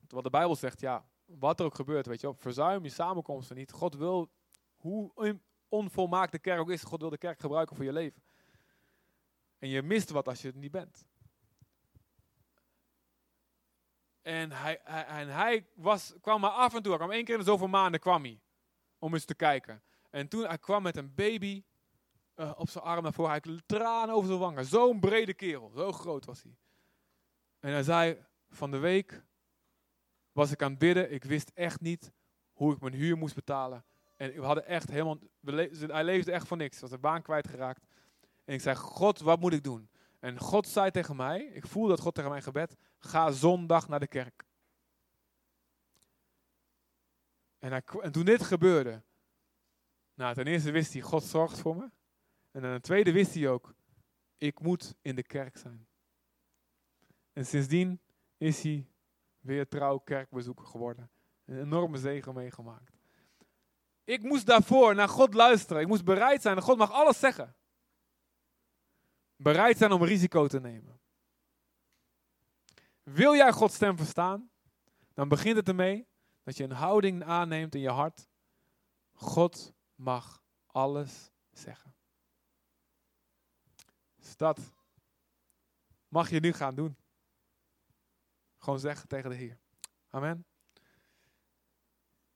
Wat 0.07 0.23
de 0.23 0.29
Bijbel 0.29 0.55
zegt, 0.55 0.79
ja, 0.79 1.05
wat 1.25 1.59
er 1.59 1.65
ook 1.65 1.75
gebeurt, 1.75 2.05
weet 2.05 2.21
je 2.21 2.27
wel, 2.27 2.35
verzuim 2.35 2.83
je 2.83 2.89
samenkomsten 2.89 3.55
niet. 3.55 3.71
God 3.71 3.95
wil, 3.95 4.31
hoe 4.75 5.11
on- 5.15 5.41
onvolmaakt 5.69 6.31
de 6.31 6.39
kerk 6.39 6.59
ook 6.59 6.69
is, 6.69 6.83
God 6.83 7.01
wil 7.01 7.09
de 7.09 7.17
kerk 7.17 7.39
gebruiken 7.39 7.75
voor 7.75 7.85
je 7.85 7.93
leven. 7.93 8.23
En 9.63 9.69
je 9.69 9.81
mist 9.81 10.09
wat 10.09 10.27
als 10.27 10.41
je 10.41 10.47
het 10.47 10.55
niet 10.55 10.71
bent. 10.71 11.05
En 14.21 14.51
hij, 14.51 14.79
hij, 14.83 15.25
hij 15.25 15.67
was, 15.75 16.13
kwam 16.21 16.41
maar 16.41 16.49
af 16.49 16.73
en 16.73 16.81
toe, 16.81 16.91
hij 16.91 17.01
kwam 17.01 17.11
één 17.11 17.23
keer 17.25 17.33
in 17.33 17.39
de 17.39 17.45
zoveel 17.45 17.67
maanden 17.67 17.99
kwam 17.99 18.23
hij, 18.23 18.41
om 18.97 19.13
eens 19.13 19.25
te 19.25 19.35
kijken. 19.35 19.83
En 20.09 20.27
toen 20.27 20.45
hij 20.45 20.57
kwam 20.57 20.83
met 20.83 20.97
een 20.97 21.13
baby 21.15 21.63
eh, 22.33 22.51
op 22.57 22.69
zijn 22.69 22.83
arm 22.83 23.03
naar 23.03 23.13
voren, 23.13 23.31
hij 23.31 23.61
tranen 23.65 24.15
over 24.15 24.27
zijn 24.27 24.39
wangen. 24.39 24.65
Zo'n 24.65 24.99
brede 24.99 25.33
kerel, 25.33 25.71
zo 25.75 25.91
groot 25.91 26.25
was 26.25 26.43
hij. 26.43 26.57
En 27.59 27.71
hij 27.71 27.83
zei, 27.83 28.25
van 28.49 28.71
de 28.71 28.77
week 28.77 29.23
was 30.31 30.51
ik 30.51 30.61
aan 30.61 30.69
het 30.69 30.79
bidden, 30.79 31.11
ik 31.11 31.23
wist 31.23 31.51
echt 31.53 31.81
niet 31.81 32.11
hoe 32.53 32.73
ik 32.73 32.81
mijn 32.81 32.93
huur 32.93 33.17
moest 33.17 33.35
betalen. 33.35 33.85
En 34.15 34.33
we 34.33 34.41
hadden 34.41 34.65
echt 34.65 34.89
helemaal, 34.89 35.19
we 35.39 35.87
hij 35.87 36.03
leefde 36.03 36.31
echt 36.31 36.47
voor 36.47 36.57
niks, 36.57 36.79
was 36.79 36.89
de 36.89 36.97
baan 36.97 37.21
kwijtgeraakt. 37.21 37.85
En 38.43 38.53
ik 38.53 38.61
zei, 38.61 38.75
God, 38.75 39.19
wat 39.19 39.39
moet 39.39 39.53
ik 39.53 39.63
doen? 39.63 39.89
En 40.19 40.39
God 40.39 40.67
zei 40.67 40.91
tegen 40.91 41.15
mij, 41.15 41.43
ik 41.43 41.67
voel 41.67 41.87
dat 41.87 41.99
God 41.99 42.15
tegen 42.15 42.29
mijn 42.29 42.43
gebed, 42.43 42.75
ga 42.99 43.31
zondag 43.31 43.87
naar 43.87 43.99
de 43.99 44.07
kerk. 44.07 44.45
En, 47.59 47.83
en 48.01 48.11
toen 48.11 48.25
dit 48.25 48.43
gebeurde, 48.43 49.01
nou 50.13 50.33
ten 50.33 50.47
eerste 50.47 50.71
wist 50.71 50.93
hij, 50.93 51.01
God 51.01 51.23
zorgt 51.23 51.59
voor 51.59 51.75
me. 51.75 51.89
En 52.51 52.61
ten 52.61 52.81
tweede 52.81 53.11
wist 53.11 53.33
hij 53.33 53.49
ook, 53.49 53.73
ik 54.37 54.59
moet 54.59 54.95
in 55.01 55.15
de 55.15 55.23
kerk 55.23 55.57
zijn. 55.57 55.87
En 57.33 57.45
sindsdien 57.45 58.01
is 58.37 58.63
hij 58.63 58.87
weer 59.39 59.67
trouw 59.67 59.97
kerkbezoeker 59.97 60.65
geworden. 60.65 61.09
Een 61.45 61.59
enorme 61.59 61.97
zegen 61.97 62.33
meegemaakt. 62.33 62.91
Ik 64.03 64.23
moest 64.23 64.45
daarvoor 64.45 64.95
naar 64.95 65.09
God 65.09 65.33
luisteren. 65.33 65.81
Ik 65.81 65.87
moest 65.87 66.05
bereid 66.05 66.41
zijn. 66.41 66.61
God 66.61 66.77
mag 66.77 66.91
alles 66.91 67.19
zeggen. 67.19 67.55
Bereid 69.43 69.77
zijn 69.77 69.91
om 69.91 70.03
risico 70.03 70.47
te 70.47 70.59
nemen. 70.59 70.99
Wil 73.03 73.35
jij 73.35 73.51
Gods 73.51 73.75
stem 73.75 73.97
verstaan? 73.97 74.51
Dan 75.13 75.27
begint 75.27 75.55
het 75.55 75.67
ermee 75.67 76.07
dat 76.43 76.57
je 76.57 76.63
een 76.63 76.71
houding 76.71 77.23
aanneemt 77.23 77.75
in 77.75 77.81
je 77.81 77.89
hart. 77.89 78.27
God 79.11 79.73
mag 79.95 80.43
alles 80.65 81.31
zeggen. 81.51 81.95
Dus 84.15 84.37
dat 84.37 84.59
mag 86.07 86.29
je 86.29 86.39
nu 86.39 86.53
gaan 86.53 86.75
doen. 86.75 86.97
Gewoon 88.57 88.79
zeggen 88.79 89.07
tegen 89.07 89.29
de 89.29 89.35
Heer. 89.35 89.59
Amen. 90.09 90.45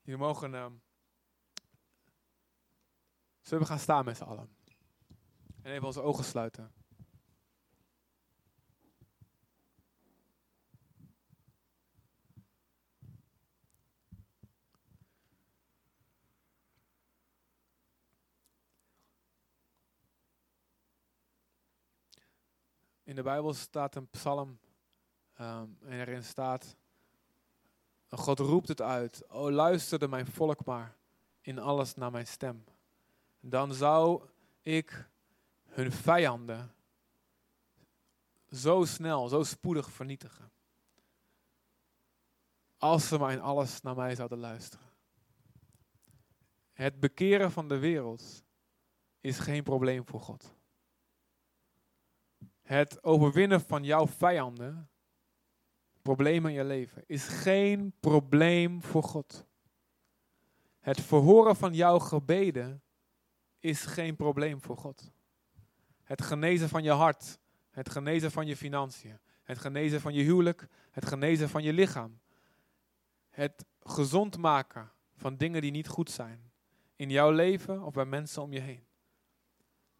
Jullie 0.02 0.20
mogen. 0.20 0.54
ehm 0.54 0.74
zullen 3.42 3.64
we 3.64 3.70
gaan 3.70 3.80
staan 3.80 4.06
met 4.06 4.18
z'n 4.18 4.24
allen? 4.24 4.56
En 5.62 5.72
even 5.72 5.86
onze 5.86 6.02
ogen 6.02 6.24
sluiten. 6.24 6.77
In 23.08 23.16
de 23.16 23.24
Bijbel 23.24 23.54
staat 23.54 23.96
een 23.96 24.10
psalm 24.10 24.60
ehm, 25.34 25.68
en 25.82 26.00
erin 26.00 26.24
staat: 26.24 26.76
God 28.10 28.40
roept 28.40 28.68
het 28.68 28.82
uit. 28.82 29.30
O 29.30 29.52
luisterde 29.52 30.08
mijn 30.08 30.26
volk 30.26 30.66
maar 30.66 30.96
in 31.42 31.60
alles 31.60 31.96
naar 31.96 32.12
mijn 32.12 32.28
stem. 32.28 32.64
Dan 33.40 33.74
zou 33.74 34.24
ik 34.62 35.10
hun 35.66 35.92
vijanden 35.92 36.74
zo 38.52 38.86
snel, 38.86 39.28
zo 39.28 39.44
spoedig 39.44 39.92
vernietigen. 39.92 40.52
Als 42.78 43.08
ze 43.08 43.18
maar 43.18 43.32
in 43.32 43.42
alles 43.42 43.82
naar 43.82 43.96
mij 43.96 44.16
zouden 44.16 44.40
luisteren. 44.40 44.86
Het 46.74 47.00
bekeren 47.00 47.52
van 47.52 47.68
de 47.68 47.78
wereld 47.78 48.44
is 49.22 49.40
geen 49.40 49.64
probleem 49.64 50.08
voor 50.08 50.22
God. 50.22 50.56
Het 52.68 53.04
overwinnen 53.04 53.62
van 53.62 53.84
jouw 53.84 54.08
vijanden, 54.08 54.90
problemen 56.02 56.52
in 56.52 56.58
je 56.58 56.64
leven, 56.64 57.04
is 57.06 57.28
geen 57.28 57.94
probleem 58.00 58.84
voor 58.84 59.04
God. 59.04 59.46
Het 60.80 61.02
verhoren 61.02 61.56
van 61.56 61.74
jouw 61.74 62.00
gebeden 62.00 62.82
is 63.60 63.86
geen 63.86 64.16
probleem 64.16 64.62
voor 64.62 64.78
God. 64.78 65.12
Het 66.04 66.22
genezen 66.22 66.70
van 66.70 66.84
je 66.84 66.92
hart, 66.92 67.40
het 67.70 67.90
genezen 67.90 68.32
van 68.32 68.48
je 68.48 68.56
financiën, 68.56 69.20
het 69.44 69.58
genezen 69.58 70.02
van 70.02 70.14
je 70.14 70.24
huwelijk, 70.24 70.68
het 70.92 71.06
genezen 71.06 71.50
van 71.50 71.64
je 71.64 71.74
lichaam. 71.74 72.20
Het 73.30 73.66
gezond 73.80 74.38
maken 74.38 74.92
van 75.16 75.38
dingen 75.38 75.62
die 75.62 75.72
niet 75.72 75.88
goed 75.88 76.12
zijn. 76.12 76.52
In 76.96 77.10
jouw 77.10 77.32
leven 77.32 77.84
of 77.84 77.94
bij 77.94 78.06
mensen 78.06 78.42
om 78.42 78.54
je 78.54 78.60
heen. 78.60 78.86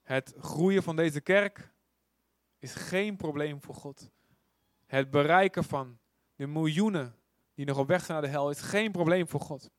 Het 0.02 0.36
groeien 0.38 0.84
van 0.84 0.96
deze 0.96 1.22
kerk 1.22 1.76
is 2.68 2.76
geen 2.76 3.16
probleem 3.16 3.62
voor 3.62 3.76
God. 3.76 4.12
Het 4.86 5.12
bereiken 5.12 5.64
van 5.64 6.00
de 6.36 6.48
miljoenen 6.48 7.16
die 7.54 7.66
nog 7.66 7.78
op 7.78 7.88
weg 7.88 8.06
zijn 8.06 8.12
naar 8.12 8.28
de 8.28 8.34
hel 8.38 8.50
is 8.50 8.62
geen 8.62 8.92
probleem 8.92 9.28
voor 9.28 9.40
God. 9.40 9.70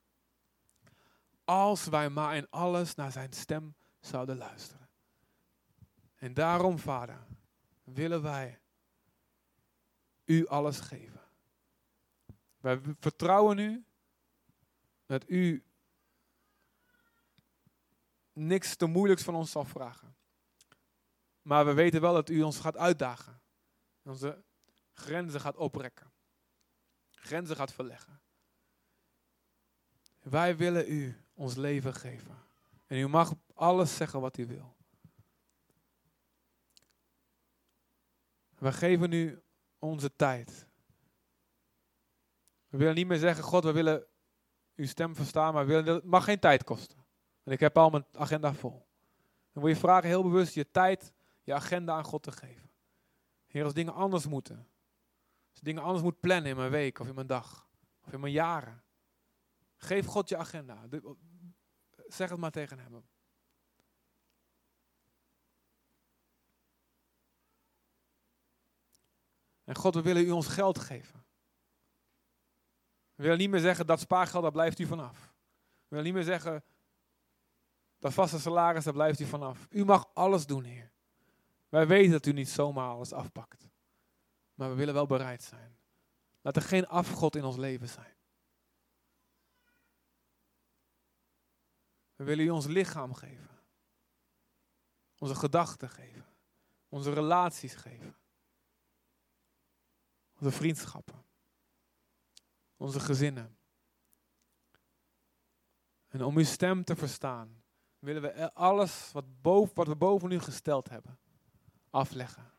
Als 1.44 1.86
wij 1.86 2.08
maar 2.08 2.36
in 2.36 2.50
alles 2.50 2.94
naar 2.94 3.12
zijn 3.12 3.32
stem 3.32 3.74
zouden 4.00 4.36
luisteren. 4.36 4.88
En 6.14 6.34
daarom, 6.34 6.78
Vader, 6.78 7.26
willen 7.84 8.22
wij 8.22 8.60
u 10.24 10.46
alles 10.46 10.80
geven. 10.80 11.22
Wij 12.60 12.80
vertrouwen 13.00 13.58
u 13.58 13.84
dat 15.06 15.30
u 15.30 15.64
niks 18.32 18.76
te 18.76 18.86
moeilijks 18.86 19.22
van 19.22 19.34
ons 19.34 19.50
zal 19.50 19.64
vragen. 19.64 20.16
Maar 21.48 21.66
we 21.66 21.72
weten 21.72 22.00
wel 22.00 22.14
dat 22.14 22.28
u 22.28 22.42
ons 22.42 22.58
gaat 22.58 22.76
uitdagen. 22.76 23.40
Onze 24.02 24.44
grenzen 24.92 25.40
gaat 25.40 25.56
oprekken. 25.56 26.12
Grenzen 27.10 27.56
gaat 27.56 27.72
verleggen. 27.72 28.20
Wij 30.22 30.56
willen 30.56 30.92
u 30.92 31.24
ons 31.34 31.56
leven 31.56 31.94
geven. 31.94 32.36
En 32.86 32.98
u 32.98 33.08
mag 33.08 33.34
alles 33.54 33.96
zeggen 33.96 34.20
wat 34.20 34.38
u 34.38 34.46
wil. 34.46 34.76
We 38.58 38.72
geven 38.72 39.12
u 39.12 39.42
onze 39.78 40.16
tijd. 40.16 40.66
We 42.68 42.78
willen 42.78 42.94
niet 42.94 43.06
meer 43.06 43.18
zeggen, 43.18 43.44
God, 43.44 43.64
we 43.64 43.72
willen 43.72 44.06
uw 44.74 44.86
stem 44.86 45.14
verstaan, 45.14 45.54
maar 45.54 45.66
we 45.66 45.72
willen, 45.72 45.94
het 45.94 46.04
mag 46.04 46.24
geen 46.24 46.38
tijd 46.38 46.64
kosten. 46.64 47.06
En 47.42 47.52
ik 47.52 47.60
heb 47.60 47.78
al 47.78 47.90
mijn 47.90 48.04
agenda 48.12 48.54
vol. 48.54 48.86
Dan 49.52 49.62
wil 49.62 49.72
je 49.72 49.78
vragen 49.78 50.08
heel 50.08 50.22
bewust 50.22 50.54
je 50.54 50.70
tijd, 50.70 51.12
je 51.48 51.54
agenda 51.54 51.96
aan 51.96 52.04
God 52.04 52.22
te 52.22 52.32
geven. 52.32 52.70
Heer, 53.46 53.64
als 53.64 53.74
dingen 53.74 53.94
anders 53.94 54.26
moeten. 54.26 54.68
Als 55.50 55.60
dingen 55.60 55.82
anders 55.82 56.02
moet 56.02 56.20
plannen 56.20 56.50
in 56.50 56.56
mijn 56.56 56.70
week 56.70 56.98
of 56.98 57.08
in 57.08 57.14
mijn 57.14 57.26
dag. 57.26 57.68
Of 58.04 58.12
in 58.12 58.20
mijn 58.20 58.32
jaren. 58.32 58.82
Geef 59.76 60.06
God 60.06 60.28
je 60.28 60.36
agenda. 60.36 60.88
Zeg 62.06 62.30
het 62.30 62.38
maar 62.38 62.50
tegen 62.50 62.78
hem. 62.78 63.06
En 69.64 69.74
God, 69.74 69.94
we 69.94 70.02
willen 70.02 70.26
u 70.26 70.30
ons 70.30 70.46
geld 70.46 70.78
geven. 70.78 71.24
We 73.14 73.22
willen 73.22 73.38
niet 73.38 73.50
meer 73.50 73.60
zeggen 73.60 73.86
dat 73.86 74.00
spaargeld, 74.00 74.42
daar 74.42 74.52
blijft 74.52 74.78
u 74.78 74.86
vanaf. 74.86 75.34
We 75.78 75.86
willen 75.88 76.04
niet 76.04 76.14
meer 76.14 76.22
zeggen 76.22 76.64
dat 77.98 78.14
vaste 78.14 78.38
salaris, 78.38 78.84
daar 78.84 78.92
blijft 78.92 79.20
u 79.20 79.24
vanaf. 79.24 79.66
U 79.70 79.84
mag 79.84 80.10
alles 80.14 80.46
doen, 80.46 80.64
Heer. 80.64 80.96
Wij 81.68 81.86
weten 81.86 82.10
dat 82.10 82.26
u 82.26 82.32
niet 82.32 82.48
zomaar 82.48 82.88
alles 82.88 83.12
afpakt. 83.12 83.68
Maar 84.54 84.68
we 84.68 84.74
willen 84.74 84.94
wel 84.94 85.06
bereid 85.06 85.42
zijn. 85.42 85.78
Laat 86.40 86.56
er 86.56 86.62
geen 86.62 86.86
afgod 86.86 87.36
in 87.36 87.44
ons 87.44 87.56
leven 87.56 87.88
zijn. 87.88 88.16
We 92.14 92.24
willen 92.24 92.44
u 92.44 92.50
ons 92.50 92.66
lichaam 92.66 93.14
geven. 93.14 93.62
Onze 95.18 95.34
gedachten 95.34 95.88
geven. 95.88 96.36
Onze 96.88 97.12
relaties 97.12 97.74
geven. 97.74 98.16
Onze 100.32 100.50
vriendschappen. 100.50 101.24
Onze 102.76 103.00
gezinnen. 103.00 103.58
En 106.08 106.22
om 106.22 106.36
uw 106.36 106.44
stem 106.44 106.84
te 106.84 106.96
verstaan, 106.96 107.62
willen 107.98 108.22
we 108.22 108.54
alles 108.54 109.12
wat, 109.12 109.40
boven, 109.40 109.74
wat 109.74 109.86
we 109.86 109.96
boven 109.96 110.30
u 110.30 110.38
gesteld 110.38 110.88
hebben, 110.88 111.18
afleggen. 111.90 112.52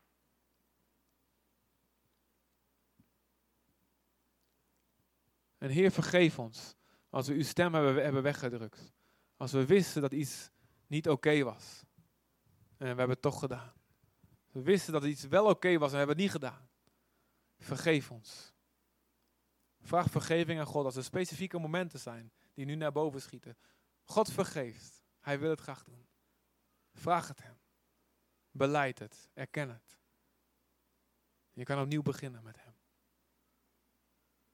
En 5.58 5.70
Heer, 5.70 5.90
vergeef 5.90 6.38
ons 6.38 6.74
als 7.10 7.26
we 7.26 7.34
uw 7.34 7.42
stem 7.42 7.74
hebben, 7.74 8.04
hebben 8.04 8.22
weggedrukt. 8.22 8.92
Als 9.36 9.52
we 9.52 9.66
wisten 9.66 10.02
dat 10.02 10.12
iets 10.12 10.50
niet 10.86 11.08
oké 11.08 11.42
was. 11.42 11.84
En 12.76 12.78
we 12.78 12.86
hebben 12.86 13.08
het 13.08 13.22
toch 13.22 13.38
gedaan. 13.38 13.72
We 14.50 14.62
wisten 14.62 14.92
dat 14.92 15.04
iets 15.04 15.24
wel 15.24 15.46
oké 15.46 15.78
was 15.78 15.86
en 15.86 15.92
we 15.92 15.98
hebben 15.98 16.16
het 16.16 16.24
niet 16.24 16.30
gedaan. 16.30 16.68
Vergeef 17.58 18.10
ons. 18.10 18.52
Vraag 19.80 20.10
vergeving 20.10 20.60
aan 20.60 20.66
God 20.66 20.84
als 20.84 20.96
er 20.96 21.04
specifieke 21.04 21.58
momenten 21.58 21.98
zijn 21.98 22.32
die 22.54 22.64
nu 22.64 22.74
naar 22.74 22.92
boven 22.92 23.22
schieten. 23.22 23.56
God 24.02 24.32
vergeeft. 24.32 25.02
Hij 25.20 25.38
wil 25.38 25.50
het 25.50 25.60
graag 25.60 25.84
doen. 25.84 26.06
Vraag 26.92 27.28
het 27.28 27.42
hem. 27.42 27.59
Beleid 28.50 28.98
het. 28.98 29.30
Erken 29.34 29.68
het. 29.68 29.98
Je 31.52 31.64
kan 31.64 31.80
opnieuw 31.80 32.02
beginnen 32.02 32.42
met 32.42 32.64
hem. 32.64 32.69